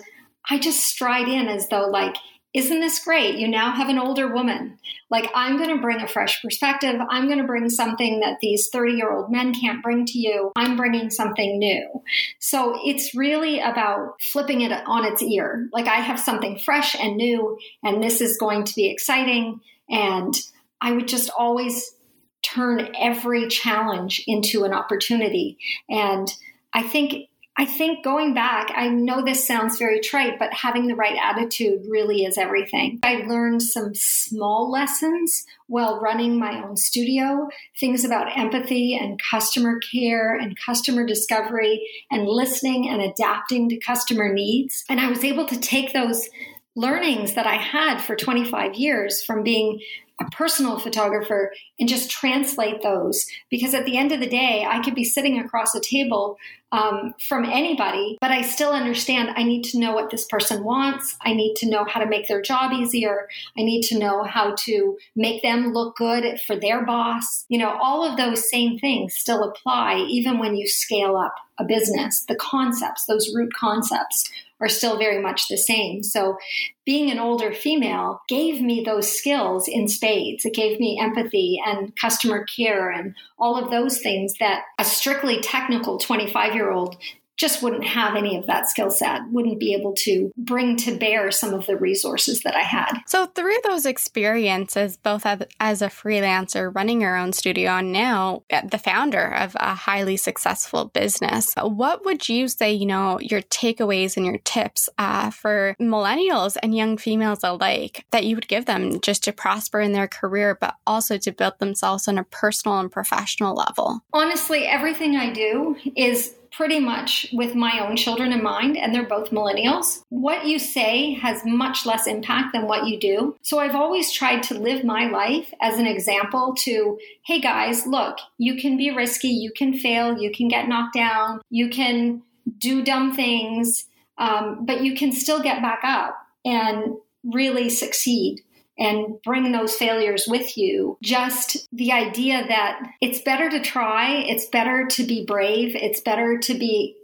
I 0.50 0.58
just 0.58 0.86
stride 0.86 1.28
in 1.28 1.50
as 1.50 1.68
though, 1.68 1.88
like, 1.88 2.16
isn't 2.54 2.80
this 2.80 3.04
great? 3.04 3.36
You 3.36 3.48
now 3.48 3.72
have 3.72 3.90
an 3.90 3.98
older 3.98 4.32
woman. 4.32 4.78
Like, 5.10 5.30
I'm 5.34 5.58
going 5.58 5.76
to 5.76 5.82
bring 5.82 6.02
a 6.02 6.08
fresh 6.08 6.42
perspective. 6.42 6.96
I'm 7.10 7.26
going 7.26 7.40
to 7.40 7.48
bring 7.48 7.70
something 7.70 8.20
that 8.20 8.38
these 8.42 8.70
30 8.70 8.94
year 8.94 9.12
old 9.12 9.32
men 9.32 9.54
can't 9.54 9.82
bring 9.82 10.06
to 10.06 10.20
you. 10.20 10.52
I'm 10.56 10.78
bringing 10.78 11.10
something 11.10 11.58
new. 11.58 12.04
So 12.40 12.80
it's 12.86 13.16
really 13.16 13.60
about 13.60 14.22
flipping 14.32 14.62
it 14.62 14.72
on 14.72 15.06
its 15.06 15.22
ear. 15.24 15.68
Like, 15.74 15.88
I 15.88 15.96
have 15.96 16.20
something 16.20 16.60
fresh 16.60 16.96
and 16.96 17.18
new, 17.18 17.58
and 17.84 18.04
this 18.04 18.22
is 18.22 18.38
going 18.38 18.66
to 18.66 18.76
be 18.76 18.88
exciting. 18.88 19.60
And 19.90 20.36
I 20.80 20.92
would 20.92 21.08
just 21.08 21.32
always 21.38 21.96
turn 22.44 22.90
every 23.00 23.48
challenge 23.48 24.24
into 24.28 24.64
an 24.64 24.74
opportunity. 24.74 25.58
And 25.90 26.32
I 26.74 26.84
think 26.84 27.30
I 27.56 27.66
think 27.66 28.04
going 28.04 28.34
back, 28.34 28.72
I 28.76 28.90
know 28.90 29.24
this 29.24 29.46
sounds 29.46 29.78
very 29.78 30.00
trite, 30.00 30.40
but 30.40 30.54
having 30.54 30.88
the 30.88 30.96
right 30.96 31.18
attitude 31.22 31.86
really 31.88 32.26
is 32.26 32.38
everything. 32.38 33.00
I 33.04 33.24
learned 33.28 33.62
some 33.62 33.92
small 33.94 34.72
lessons 34.72 35.46
while 35.68 36.00
running 36.00 36.40
my 36.40 36.64
own 36.64 36.78
studio, 36.78 37.50
things 37.80 38.04
about 38.04 38.36
empathy 38.36 38.98
and 39.00 39.20
customer 39.30 39.80
care 39.92 40.36
and 40.36 40.58
customer 40.66 41.06
discovery 41.06 41.88
and 42.10 42.28
listening 42.28 42.90
and 42.90 43.02
adapting 43.02 43.70
to 43.70 43.78
customer 43.78 44.34
needs. 44.34 44.84
And 44.90 45.00
I 45.00 45.10
was 45.10 45.24
able 45.24 45.46
to 45.46 45.60
take 45.60 45.94
those 45.94 46.30
learnings 46.76 47.36
that 47.36 47.46
I 47.46 47.56
had 47.56 48.00
for 48.00 48.16
25 48.16 48.74
years 48.76 49.24
from 49.24 49.44
being 49.44 49.80
a 50.26 50.30
personal 50.32 50.80
photographer 50.80 51.52
and 51.80 51.90
just 51.90 52.10
translate 52.10 52.82
those. 52.82 53.26
Because 53.50 53.74
at 53.74 53.86
the 53.86 53.98
end 53.98 54.12
of 54.12 54.20
the 54.20 54.28
day 54.28 54.66
i 54.68 54.82
could 54.82 54.96
be 54.96 55.04
sitting 55.04 55.40
across 55.40 55.76
a 55.76 55.82
table 55.82 56.38
um, 56.72 57.14
from 57.28 57.46
anybody 57.46 58.18
but 58.20 58.32
i 58.32 58.42
still 58.42 58.72
understand 58.72 59.30
i 59.36 59.44
need 59.44 59.64
to 59.64 59.80
know 59.80 59.94
what 59.94 60.10
this 60.10 60.26
person 60.26 60.64
wants. 60.64 61.16
I 61.22 61.34
need 61.34 61.56
to 61.58 61.70
know 61.70 61.86
how 61.86 62.00
to 62.00 62.10
make 62.10 62.28
their 62.28 62.42
job 62.42 62.72
easier. 62.74 63.28
I 63.58 63.64
need 63.64 63.84
to 63.84 63.98
know 63.98 64.24
how 64.24 64.56
to 64.60 64.98
make 65.16 65.42
them 65.42 65.74
look 65.74 65.96
good 65.96 66.40
for 66.42 66.56
their 66.56 66.86
boss. 66.86 67.46
You 67.50 67.60
know 67.60 67.78
all 67.82 68.04
of 68.04 68.18
those 68.18 68.50
same 68.50 68.80
things 68.80 69.16
still 69.16 69.44
apply 69.44 70.06
even 70.10 70.40
when 70.40 70.56
you 70.56 70.68
scale 70.68 71.16
up 71.18 71.36
a 71.58 71.64
business. 71.64 72.26
The 72.28 72.36
concepts 72.36 73.06
those 73.06 73.34
root 73.34 73.54
concepts 73.54 74.32
are 74.64 74.70
still 74.70 74.98
very 74.98 75.22
much 75.22 75.48
the 75.48 75.58
same. 75.58 76.02
So 76.04 76.38
being 76.86 77.12
an 77.12 77.20
older 77.20 77.54
female 77.54 78.22
gave 78.30 78.62
me 78.62 78.82
those 78.84 79.12
skills 79.12 79.68
in 79.68 79.90
spades. 79.90 80.46
It 80.46 80.54
gave 80.54 80.80
me 80.80 81.00
empathy 81.02 81.60
and 81.66 81.94
customer 81.98 82.46
care 82.46 82.90
and 82.90 83.14
all 83.38 83.62
of 83.62 83.70
those 83.70 84.00
things 84.00 84.36
that 84.40 84.64
a 84.80 84.86
strictly 84.86 85.42
technical 85.42 85.98
25 85.98 86.56
year 86.56 86.72
old 86.72 86.96
just 87.38 87.64
wouldn't 87.64 87.86
have 87.86 88.16
any 88.16 88.38
of 88.38 88.48
that 88.48 88.68
skill 88.68 88.92
set, 88.92 89.22
wouldn't 89.32 89.60
be 89.60 89.74
able 89.74 89.94
to 89.94 90.32
bring 90.38 90.78
to 90.78 90.96
bear 90.96 91.32
some 91.32 91.54
of 91.54 91.66
the 91.66 91.76
resources 91.76 92.42
that 92.44 92.56
I 92.56 92.62
had. 92.62 93.00
So, 93.08 93.26
through 93.26 93.58
those 93.64 93.86
experiences, 93.86 94.98
both 94.98 95.26
as 95.60 95.82
a 95.82 95.88
freelancer 95.88 96.74
running 96.74 97.02
your 97.02 97.16
own 97.16 97.34
studio 97.34 97.72
and 97.72 97.92
now 97.92 98.44
the 98.50 98.78
founder 98.78 99.34
of 99.34 99.56
a 99.60 99.74
highly 99.74 100.18
successful 100.18 100.86
business, 100.86 101.54
what 101.62 102.06
would 102.06 102.30
you 102.30 102.48
say, 102.48 102.72
you 102.72 102.86
know, 102.86 103.20
your 103.20 103.42
takeaways 103.42 104.16
and 104.18 104.26
your 104.26 104.40
tips 104.40 104.90
uh, 104.98 105.30
for 105.32 105.76
millennials 105.80 106.58
and 106.62 106.76
young 106.76 106.98
females 106.98 107.40
alike 107.44 108.06
that 108.12 108.26
you 108.26 108.36
would 108.36 108.48
give 108.48 108.66
them 108.66 109.00
just 109.02 109.24
to 109.24 109.34
prosper 109.34 109.82
in 109.82 109.94
their 109.94 110.08
career, 110.08 110.58
but 110.60 110.76
also 110.86 111.18
to 111.18 111.32
build 111.32 111.58
themselves 111.60 112.08
on 112.08 112.18
a 112.18 112.24
personal 112.24 112.80
and 112.80 112.92
professional 112.92 113.56
level? 113.56 114.02
Honestly, 114.14 114.66
everything 114.66 115.16
I 115.16 115.32
do 115.32 115.76
is 115.96 116.36
pretty 116.54 116.80
much 116.80 117.28
with 117.34 117.56
my 117.56 117.86
own 117.86 117.96
children 117.98 118.32
in 118.32 118.42
mind, 118.44 118.78
and 118.78 118.94
they're 118.94 119.08
both 119.08 119.32
millennials. 119.32 120.04
What 120.10 120.46
you 120.46 120.60
say 120.60 121.14
has 121.16 121.44
much 121.44 121.86
less 121.86 122.08
impact 122.08 122.54
than 122.54 122.68
what 122.68 122.88
you 122.88 123.00
do. 123.00 123.36
So 123.42 123.60
I've 123.60 123.76
always 123.76 124.12
tried 124.12 124.44
to 124.44 124.60
live 124.60 124.84
my 124.84 125.08
life 125.08 125.52
as 125.62 125.80
an 125.80 125.88
example 125.88 126.54
to, 126.60 127.00
hey 127.26 127.42
guys, 127.42 127.88
look, 127.88 128.18
you 128.38 128.56
can 128.56 128.78
be 128.78 128.92
risky, 128.92 129.30
you 129.30 129.52
can 129.52 129.74
fail, 129.74 130.18
you 130.18 130.32
can 130.32 130.48
get 130.48 130.68
knocked 130.68 130.94
down, 130.94 131.42
you 131.50 131.70
can 131.70 132.22
do 132.60 132.84
dumb 132.84 133.16
things, 133.16 133.86
um, 134.18 134.66
but 134.66 134.82
you 134.84 134.96
can 134.96 135.12
still 135.12 135.42
get 135.42 135.62
back 135.62 135.80
up 135.84 136.16
and 136.46 136.96
really 137.24 137.70
succeed 137.70 138.42
and 138.78 139.22
bring 139.24 139.52
those 139.52 139.76
failures 139.76 140.26
with 140.28 140.58
you. 140.58 140.98
Just 141.02 141.68
the 141.72 141.92
idea 141.92 142.46
that 142.48 142.82
it's 143.02 143.22
better 143.22 143.50
to 143.50 143.60
try, 143.60 144.12
it's 144.12 144.46
better 144.46 144.88
to 144.88 145.04
be 145.04 145.26
brave, 145.26 145.76
it's 145.76 146.02
better 146.02 146.38
to 146.40 146.54
be 146.54 146.96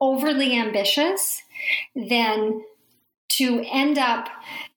overly 0.00 0.58
ambitious 0.58 1.42
than 1.94 2.62
to 3.28 3.64
end 3.70 3.98
up 3.98 4.28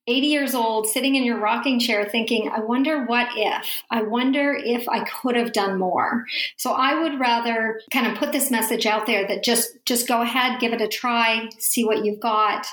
80 0.06 0.26
years 0.28 0.54
old 0.54 0.86
sitting 0.86 1.16
in 1.16 1.24
your 1.24 1.38
rocking 1.38 1.80
chair 1.80 2.08
thinking, 2.08 2.48
I 2.48 2.60
wonder 2.60 3.04
what 3.04 3.28
if? 3.34 3.82
I 3.90 4.02
wonder 4.02 4.54
if 4.54 4.88
I 4.88 5.04
could 5.04 5.34
have 5.34 5.52
done 5.52 5.78
more. 5.78 6.24
So 6.56 6.70
I 6.72 7.02
would 7.02 7.18
rather 7.18 7.80
kind 7.92 8.06
of 8.06 8.16
put 8.16 8.32
this 8.32 8.50
message 8.50 8.86
out 8.86 9.06
there 9.06 9.26
that 9.26 9.42
just 9.42 9.84
just 9.84 10.06
go 10.06 10.22
ahead, 10.22 10.60
give 10.60 10.72
it 10.72 10.80
a 10.80 10.88
try, 10.88 11.48
see 11.58 11.84
what 11.84 12.04
you've 12.04 12.20
got 12.20 12.68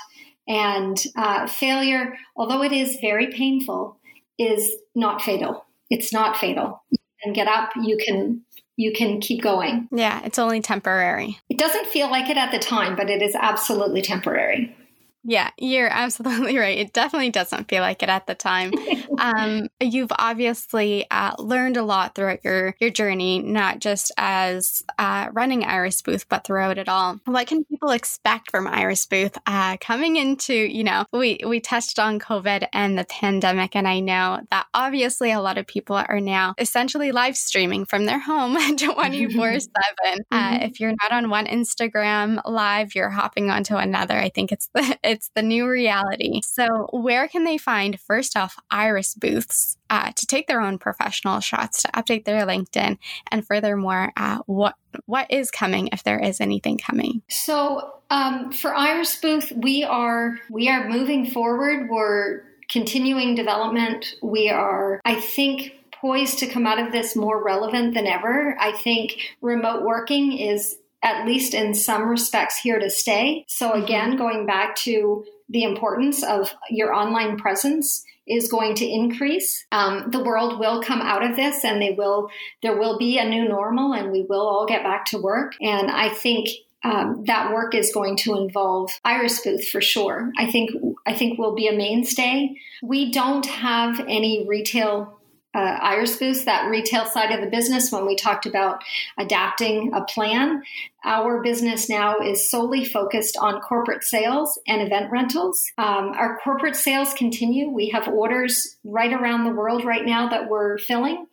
and 0.46 1.02
uh, 1.16 1.46
failure, 1.46 2.16
although 2.36 2.62
it 2.62 2.72
is 2.72 2.98
very 3.00 3.28
painful, 3.28 3.98
is 4.38 4.74
not 4.94 5.22
fatal. 5.22 5.64
It's 5.90 6.12
not 6.12 6.36
fatal. 6.36 6.82
And 7.22 7.34
get 7.34 7.48
up. 7.48 7.70
You 7.80 7.96
can 7.96 8.42
you 8.76 8.92
can 8.92 9.20
keep 9.20 9.42
going. 9.42 9.88
Yeah, 9.92 10.20
it's 10.24 10.38
only 10.38 10.60
temporary. 10.60 11.38
It 11.48 11.58
doesn't 11.58 11.86
feel 11.86 12.10
like 12.10 12.28
it 12.28 12.36
at 12.36 12.50
the 12.50 12.58
time, 12.58 12.96
but 12.96 13.08
it 13.08 13.22
is 13.22 13.34
absolutely 13.34 14.02
temporary. 14.02 14.76
Yeah, 15.22 15.50
you're 15.58 15.88
absolutely 15.88 16.58
right. 16.58 16.78
It 16.78 16.92
definitely 16.92 17.30
doesn't 17.30 17.68
feel 17.68 17.80
like 17.80 18.02
it 18.02 18.08
at 18.08 18.26
the 18.26 18.34
time. 18.34 18.72
um, 19.18 19.68
you've 19.80 20.12
obviously 20.18 21.06
uh, 21.10 21.32
learned 21.38 21.76
a 21.76 21.82
lot 21.82 22.14
throughout 22.14 22.44
your 22.44 22.74
your 22.80 22.90
journey, 22.90 23.40
not 23.40 23.80
just 23.80 24.12
as 24.16 24.82
uh, 24.98 25.28
running 25.32 25.64
Iris 25.64 26.02
Booth, 26.02 26.28
but 26.28 26.44
throughout 26.44 26.78
it 26.78 26.88
all. 26.88 27.20
What 27.24 27.46
can 27.46 27.64
people 27.64 27.90
expect 27.90 28.50
from 28.50 28.66
Iris 28.66 29.06
Booth 29.06 29.36
uh, 29.46 29.76
coming 29.78 30.16
into? 30.16 30.54
You 30.54 30.84
know, 30.84 31.04
we 31.12 31.40
we 31.46 31.60
touched 31.60 31.98
on 31.98 32.18
COVID 32.18 32.68
and 32.72 32.98
the 32.98 33.04
pandemic, 33.04 33.76
and 33.76 33.88
I 33.88 34.00
know 34.00 34.40
that 34.50 34.66
obviously 34.74 35.32
a 35.32 35.40
lot 35.40 35.58
of 35.58 35.66
people 35.66 35.96
are 35.96 36.20
now 36.20 36.54
essentially 36.58 37.12
live 37.12 37.36
streaming 37.36 37.84
from 37.84 38.06
their 38.06 38.20
home 38.20 38.56
twenty 38.76 39.32
four 39.32 39.58
seven. 39.60 40.24
Uh, 40.34 40.54
mm-hmm. 40.54 40.64
If 40.64 40.80
you're 40.80 40.94
not 41.02 41.12
on 41.12 41.30
one 41.30 41.46
Instagram 41.46 42.40
live, 42.44 42.94
you're 42.94 43.10
hopping 43.10 43.50
onto 43.50 43.76
another. 43.76 44.16
I 44.16 44.28
think 44.28 44.52
it's 44.52 44.68
the 44.74 44.98
it's 45.04 45.30
the 45.34 45.42
new 45.42 45.68
reality. 45.68 46.40
So, 46.42 46.88
where 46.92 47.28
can 47.28 47.44
they 47.44 47.58
find, 47.58 47.98
first 48.00 48.36
off, 48.36 48.56
Iris 48.70 49.03
booths 49.12 49.76
uh, 49.90 50.12
to 50.12 50.26
take 50.26 50.46
their 50.46 50.62
own 50.62 50.78
professional 50.78 51.40
shots, 51.40 51.82
to 51.82 51.88
update 51.88 52.24
their 52.24 52.46
LinkedIn, 52.46 52.96
and 53.30 53.46
furthermore, 53.46 54.12
uh, 54.16 54.38
what 54.46 54.76
what 55.06 55.30
is 55.30 55.50
coming 55.50 55.88
if 55.92 56.04
there 56.04 56.18
is 56.18 56.40
anything 56.40 56.78
coming? 56.78 57.22
So, 57.28 57.94
um, 58.10 58.52
for 58.52 58.74
Iris 58.74 59.20
Booth, 59.20 59.52
we 59.54 59.84
are 59.84 60.38
we 60.48 60.68
are 60.68 60.88
moving 60.88 61.26
forward. 61.26 61.90
We're 61.90 62.44
continuing 62.70 63.34
development. 63.34 64.14
We 64.22 64.48
are, 64.48 65.00
I 65.04 65.20
think, 65.20 65.72
poised 66.00 66.38
to 66.38 66.46
come 66.46 66.66
out 66.66 66.78
of 66.78 66.92
this 66.92 67.16
more 67.16 67.42
relevant 67.42 67.94
than 67.94 68.06
ever. 68.06 68.56
I 68.58 68.72
think 68.72 69.34
remote 69.40 69.82
working 69.82 70.38
is 70.38 70.76
at 71.04 71.26
least 71.26 71.52
in 71.52 71.74
some 71.74 72.08
respects, 72.08 72.58
here 72.58 72.78
to 72.78 72.88
stay. 72.88 73.44
So, 73.46 73.70
mm-hmm. 73.70 73.84
again, 73.84 74.16
going 74.16 74.46
back 74.46 74.74
to 74.76 75.24
the 75.48 75.64
importance 75.64 76.24
of 76.24 76.54
your 76.70 76.94
online 76.94 77.36
presence 77.36 78.02
is 78.26 78.48
going 78.48 78.74
to 78.76 78.86
increase. 78.86 79.66
Um, 79.72 80.10
the 80.10 80.22
world 80.22 80.58
will 80.58 80.82
come 80.82 81.00
out 81.00 81.24
of 81.24 81.36
this, 81.36 81.64
and 81.64 81.80
they 81.80 81.92
will. 81.92 82.30
There 82.62 82.76
will 82.76 82.98
be 82.98 83.18
a 83.18 83.28
new 83.28 83.48
normal, 83.48 83.92
and 83.92 84.10
we 84.10 84.22
will 84.22 84.46
all 84.46 84.66
get 84.66 84.82
back 84.82 85.06
to 85.06 85.18
work. 85.18 85.54
And 85.60 85.90
I 85.90 86.08
think 86.08 86.48
um, 86.84 87.24
that 87.26 87.52
work 87.52 87.74
is 87.74 87.92
going 87.92 88.16
to 88.18 88.36
involve 88.36 88.90
Iris 89.04 89.40
Booth 89.40 89.68
for 89.68 89.80
sure. 89.80 90.30
I 90.36 90.50
think 90.50 90.70
I 91.06 91.14
think 91.14 91.38
will 91.38 91.54
be 91.54 91.66
a 91.66 91.72
mainstay. 91.72 92.56
We 92.82 93.10
don't 93.10 93.46
have 93.46 94.00
any 94.00 94.46
retail 94.46 95.18
uh, 95.54 95.78
Iris 95.80 96.16
Booth, 96.16 96.44
that 96.44 96.68
retail 96.68 97.06
side 97.06 97.30
of 97.30 97.40
the 97.40 97.50
business, 97.50 97.92
when 97.92 98.06
we 98.06 98.16
talked 98.16 98.46
about 98.46 98.82
adapting 99.18 99.92
a 99.94 100.02
plan, 100.02 100.62
our 101.04 101.42
business 101.42 101.88
now 101.88 102.18
is 102.18 102.50
solely 102.50 102.84
focused 102.84 103.36
on 103.36 103.60
corporate 103.60 104.04
sales 104.04 104.58
and 104.66 104.82
event 104.82 105.10
rentals. 105.10 105.64
Um, 105.78 106.12
our 106.16 106.38
corporate 106.42 106.76
sales 106.76 107.12
continue. 107.14 107.68
We 107.68 107.90
have 107.90 108.08
orders 108.08 108.76
right 108.84 109.12
around 109.12 109.44
the 109.44 109.52
world 109.52 109.84
right 109.84 110.04
now 110.04 110.28
that 110.30 110.48
we're 110.48 110.78
filling. 110.78 111.26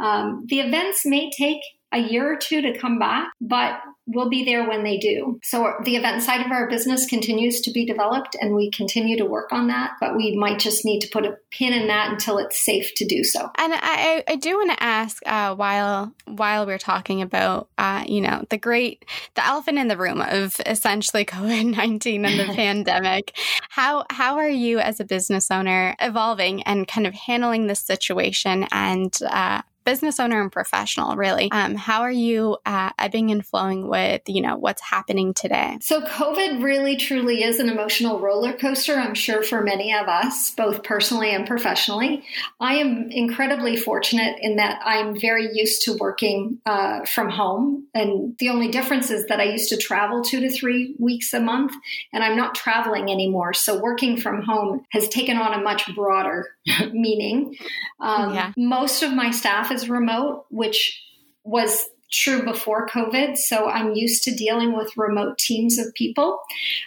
Um, 0.00 0.46
the 0.48 0.60
events 0.60 1.04
may 1.04 1.30
take 1.30 1.60
a 1.92 1.98
year 1.98 2.32
or 2.32 2.36
two 2.36 2.62
to 2.62 2.78
come 2.78 2.98
back, 2.98 3.28
but 3.40 3.80
we'll 4.06 4.28
be 4.28 4.44
there 4.44 4.68
when 4.68 4.84
they 4.84 4.98
do. 4.98 5.38
So 5.42 5.74
the 5.84 5.96
event 5.96 6.22
side 6.22 6.44
of 6.44 6.52
our 6.52 6.68
business 6.68 7.06
continues 7.06 7.60
to 7.62 7.72
be 7.72 7.84
developed 7.84 8.36
and 8.40 8.54
we 8.54 8.70
continue 8.70 9.16
to 9.18 9.24
work 9.24 9.52
on 9.52 9.66
that, 9.68 9.92
but 10.00 10.16
we 10.16 10.36
might 10.36 10.58
just 10.58 10.84
need 10.84 11.00
to 11.00 11.08
put 11.08 11.24
a 11.24 11.36
pin 11.50 11.72
in 11.72 11.88
that 11.88 12.12
until 12.12 12.38
it's 12.38 12.64
safe 12.64 12.92
to 12.96 13.04
do 13.04 13.24
so. 13.24 13.50
And 13.58 13.72
I, 13.74 14.22
I 14.28 14.36
do 14.36 14.56
want 14.56 14.70
to 14.70 14.82
ask 14.82 15.20
uh, 15.26 15.54
while 15.54 16.12
while 16.26 16.66
we're 16.66 16.78
talking 16.78 17.22
about 17.22 17.68
uh, 17.78 18.04
you 18.06 18.20
know 18.20 18.44
the 18.50 18.58
great 18.58 19.04
the 19.34 19.44
elephant 19.44 19.78
in 19.78 19.88
the 19.88 19.96
room 19.96 20.20
of 20.20 20.60
essentially 20.66 21.24
COVID 21.24 21.76
nineteen 21.76 22.24
and 22.24 22.38
the 22.38 22.52
pandemic, 22.54 23.36
how 23.70 24.04
how 24.10 24.36
are 24.36 24.48
you 24.48 24.78
as 24.78 25.00
a 25.00 25.04
business 25.04 25.50
owner 25.50 25.96
evolving 26.00 26.62
and 26.62 26.86
kind 26.86 27.06
of 27.06 27.14
handling 27.14 27.66
this 27.66 27.80
situation 27.80 28.66
and 28.70 29.18
uh, 29.28 29.62
business 29.86 30.20
owner 30.20 30.42
and 30.42 30.52
professional, 30.52 31.16
really. 31.16 31.50
Um, 31.50 31.76
how 31.76 32.02
are 32.02 32.12
you 32.12 32.58
uh, 32.66 32.90
ebbing 32.98 33.30
and 33.30 33.46
flowing 33.46 33.88
with, 33.88 33.95
you 34.26 34.40
know, 34.40 34.56
what's 34.56 34.82
happening 34.82 35.34
today? 35.34 35.78
So 35.80 36.00
COVID 36.00 36.62
really 36.62 36.96
truly 36.96 37.42
is 37.42 37.58
an 37.58 37.68
emotional 37.68 38.20
roller 38.20 38.52
coaster, 38.52 38.96
I'm 38.96 39.14
sure 39.14 39.42
for 39.42 39.62
many 39.62 39.94
of 39.94 40.08
us, 40.08 40.50
both 40.52 40.82
personally 40.82 41.30
and 41.30 41.46
professionally. 41.46 42.24
I 42.60 42.74
am 42.76 43.10
incredibly 43.10 43.76
fortunate 43.76 44.36
in 44.40 44.56
that 44.56 44.80
I'm 44.84 45.18
very 45.18 45.48
used 45.52 45.82
to 45.82 45.96
working 45.98 46.58
uh, 46.66 47.04
from 47.04 47.30
home. 47.30 47.86
And 47.94 48.36
the 48.38 48.48
only 48.50 48.68
difference 48.68 49.10
is 49.10 49.26
that 49.26 49.40
I 49.40 49.44
used 49.44 49.68
to 49.70 49.76
travel 49.76 50.22
two 50.22 50.40
to 50.40 50.50
three 50.50 50.94
weeks 50.98 51.32
a 51.32 51.40
month, 51.40 51.72
and 52.12 52.22
I'm 52.22 52.36
not 52.36 52.54
traveling 52.54 53.10
anymore. 53.10 53.54
So 53.54 53.80
working 53.80 54.16
from 54.16 54.42
home 54.42 54.84
has 54.90 55.08
taken 55.08 55.36
on 55.36 55.58
a 55.58 55.62
much 55.62 55.94
broader 55.94 56.46
meaning. 56.92 57.56
Um, 58.00 58.34
yeah. 58.34 58.52
Most 58.56 59.02
of 59.02 59.12
my 59.12 59.30
staff 59.30 59.70
is 59.70 59.88
remote, 59.88 60.46
which 60.50 61.02
was 61.44 61.88
true 62.10 62.44
before 62.44 62.88
COVID. 62.88 63.36
So 63.36 63.68
I'm 63.68 63.94
used 63.94 64.22
to 64.24 64.34
dealing 64.34 64.76
with 64.76 64.96
remote 64.96 65.38
teams 65.38 65.78
of 65.78 65.92
people. 65.94 66.40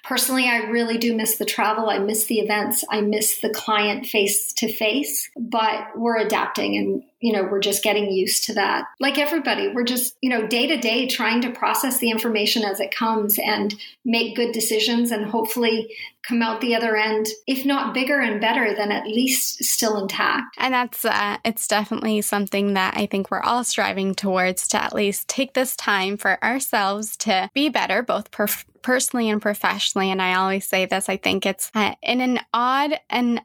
Personally, 0.03 0.47
I 0.47 0.69
really 0.69 0.97
do 0.97 1.15
miss 1.15 1.37
the 1.37 1.45
travel. 1.45 1.89
I 1.89 1.99
miss 1.99 2.25
the 2.25 2.39
events. 2.39 2.83
I 2.89 3.01
miss 3.01 3.41
the 3.41 3.49
client 3.49 4.05
face 4.05 4.53
to 4.53 4.71
face, 4.71 5.29
but 5.37 5.87
we're 5.95 6.17
adapting 6.17 6.77
and 6.77 7.03
you 7.21 7.33
know, 7.33 7.43
we're 7.43 7.59
just 7.59 7.83
getting 7.83 8.11
used 8.11 8.45
to 8.45 8.53
that. 8.53 8.85
Like 8.99 9.17
everybody, 9.17 9.67
we're 9.67 9.83
just, 9.83 10.15
you 10.21 10.29
know, 10.29 10.47
day 10.47 10.67
to 10.67 10.77
day 10.77 11.07
trying 11.07 11.41
to 11.41 11.51
process 11.51 11.97
the 11.97 12.09
information 12.09 12.63
as 12.63 12.79
it 12.79 12.95
comes 12.95 13.37
and 13.37 13.75
make 14.05 14.35
good 14.35 14.53
decisions 14.53 15.11
and 15.11 15.25
hopefully 15.25 15.93
come 16.23 16.41
out 16.41 16.61
the 16.61 16.75
other 16.75 16.95
end, 16.95 17.27
if 17.47 17.65
not 17.65 17.93
bigger 17.93 18.19
and 18.19 18.39
better, 18.39 18.73
than 18.75 18.91
at 18.91 19.05
least 19.05 19.63
still 19.63 19.97
intact. 19.97 20.55
And 20.57 20.73
that's, 20.73 21.03
uh, 21.03 21.37
it's 21.43 21.67
definitely 21.67 22.21
something 22.21 22.73
that 22.75 22.95
I 22.95 23.05
think 23.05 23.31
we're 23.31 23.41
all 23.41 23.63
striving 23.63 24.15
towards 24.15 24.67
to 24.69 24.81
at 24.81 24.93
least 24.93 25.27
take 25.27 25.53
this 25.53 25.75
time 25.75 26.17
for 26.17 26.41
ourselves 26.43 27.17
to 27.17 27.49
be 27.53 27.69
better, 27.69 28.01
both 28.01 28.31
per- 28.31 28.47
personally 28.81 29.29
and 29.29 29.41
professionally. 29.41 30.11
And 30.11 30.21
I 30.21 30.35
always 30.35 30.67
say 30.67 30.85
this, 30.85 31.09
I 31.09 31.17
think 31.17 31.45
it's 31.45 31.71
uh, 31.75 31.95
in 32.01 32.21
an 32.21 32.39
odd 32.53 32.99
and 33.09 33.41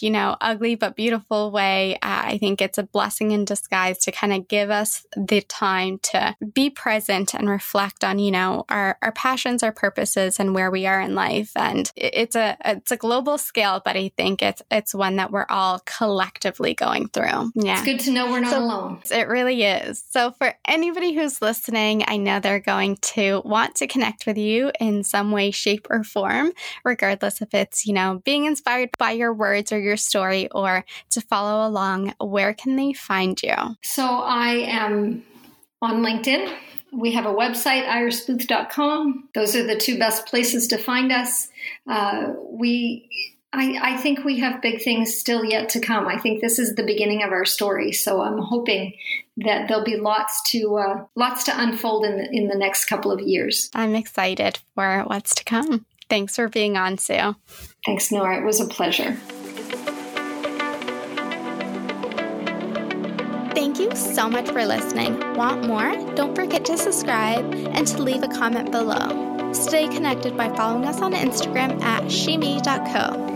you 0.00 0.10
know, 0.10 0.36
ugly 0.40 0.74
but 0.74 0.96
beautiful 0.96 1.50
way. 1.50 1.94
Uh, 1.96 2.22
I 2.26 2.38
think 2.38 2.60
it's 2.60 2.78
a 2.78 2.82
blessing 2.82 3.30
in 3.30 3.44
disguise 3.44 3.98
to 3.98 4.12
kind 4.12 4.32
of 4.32 4.48
give 4.48 4.70
us 4.70 5.06
the 5.16 5.42
time 5.42 5.98
to 6.04 6.36
be 6.54 6.70
present 6.70 7.34
and 7.34 7.48
reflect 7.48 8.02
on, 8.02 8.18
you 8.18 8.30
know, 8.30 8.64
our, 8.68 8.98
our 9.02 9.12
passions, 9.12 9.62
our 9.62 9.72
purposes, 9.72 10.40
and 10.40 10.54
where 10.54 10.70
we 10.70 10.86
are 10.86 11.00
in 11.00 11.14
life. 11.14 11.52
And 11.56 11.90
it's 11.96 12.34
a 12.34 12.56
it's 12.64 12.90
a 12.90 12.96
global 12.96 13.38
scale, 13.38 13.82
but 13.84 13.96
I 13.96 14.10
think 14.16 14.42
it's 14.42 14.62
it's 14.70 14.94
one 14.94 15.16
that 15.16 15.30
we're 15.30 15.46
all 15.48 15.80
collectively 15.84 16.74
going 16.74 17.08
through. 17.08 17.52
Yeah, 17.54 17.74
it's 17.74 17.84
good 17.84 18.00
to 18.00 18.10
know 18.10 18.30
we're 18.30 18.40
not 18.40 18.50
so, 18.50 18.62
alone. 18.62 19.00
It 19.10 19.28
really 19.28 19.62
is. 19.62 20.02
So 20.10 20.32
for 20.32 20.54
anybody 20.66 21.12
who's 21.12 21.42
listening, 21.42 22.04
I 22.06 22.16
know 22.16 22.40
they're 22.40 22.60
going 22.60 22.96
to 22.96 23.42
want 23.44 23.76
to 23.76 23.86
connect 23.86 24.26
with 24.26 24.38
you 24.38 24.72
in 24.80 25.04
some 25.04 25.32
way, 25.32 25.50
shape, 25.50 25.86
or 25.90 26.02
form, 26.02 26.52
regardless 26.84 27.42
if 27.42 27.52
it's 27.54 27.86
you 27.86 27.92
know 27.92 28.22
being 28.24 28.46
inspired 28.46 28.90
by 28.98 29.12
your 29.12 29.34
words 29.34 29.65
or 29.72 29.78
your 29.78 29.96
story 29.96 30.48
or 30.50 30.84
to 31.10 31.20
follow 31.20 31.68
along, 31.68 32.14
where 32.20 32.54
can 32.54 32.76
they 32.76 32.92
find 32.92 33.40
you? 33.42 33.54
So 33.82 34.04
I 34.04 34.66
am 34.68 35.24
on 35.82 36.02
LinkedIn. 36.02 36.52
We 36.92 37.12
have 37.12 37.26
a 37.26 37.34
website, 37.34 37.86
irisbooth.com. 37.86 39.28
Those 39.34 39.54
are 39.56 39.66
the 39.66 39.76
two 39.76 39.98
best 39.98 40.26
places 40.26 40.68
to 40.68 40.78
find 40.78 41.12
us. 41.12 41.48
Uh, 41.86 42.32
we 42.42 43.08
I, 43.52 43.78
I, 43.94 43.96
think 43.96 44.24
we 44.24 44.40
have 44.40 44.60
big 44.60 44.82
things 44.82 45.16
still 45.16 45.44
yet 45.44 45.70
to 45.70 45.80
come. 45.80 46.06
I 46.06 46.18
think 46.18 46.40
this 46.40 46.58
is 46.58 46.74
the 46.74 46.82
beginning 46.82 47.22
of 47.22 47.30
our 47.30 47.46
story. 47.46 47.92
So 47.92 48.20
I'm 48.20 48.38
hoping 48.38 48.94
that 49.38 49.66
there'll 49.66 49.84
be 49.84 49.96
lots 49.96 50.42
to 50.50 50.76
uh, 50.76 51.04
lots 51.14 51.44
to 51.44 51.58
unfold 51.58 52.04
in 52.04 52.18
the, 52.18 52.28
in 52.30 52.48
the 52.48 52.56
next 52.56 52.84
couple 52.84 53.10
of 53.10 53.20
years. 53.20 53.70
I'm 53.74 53.94
excited 53.94 54.58
for 54.74 55.04
what's 55.06 55.34
to 55.36 55.44
come. 55.44 55.86
Thanks 56.10 56.36
for 56.36 56.48
being 56.48 56.76
on, 56.76 56.98
Sue. 56.98 57.34
Thanks, 57.84 58.12
Nora. 58.12 58.40
It 58.40 58.44
was 58.44 58.60
a 58.60 58.66
pleasure. 58.66 59.16
Thank 63.96 64.08
you 64.08 64.14
so 64.14 64.28
much 64.28 64.50
for 64.50 64.66
listening. 64.66 65.18
Want 65.36 65.66
more? 65.66 65.90
Don't 66.14 66.34
forget 66.34 66.66
to 66.66 66.76
subscribe 66.76 67.50
and 67.54 67.86
to 67.86 68.02
leave 68.02 68.22
a 68.22 68.28
comment 68.28 68.70
below. 68.70 69.52
Stay 69.54 69.88
connected 69.88 70.36
by 70.36 70.54
following 70.54 70.84
us 70.84 71.00
on 71.00 71.14
Instagram 71.14 71.80
at 71.80 72.02
sheme.co. 72.04 73.35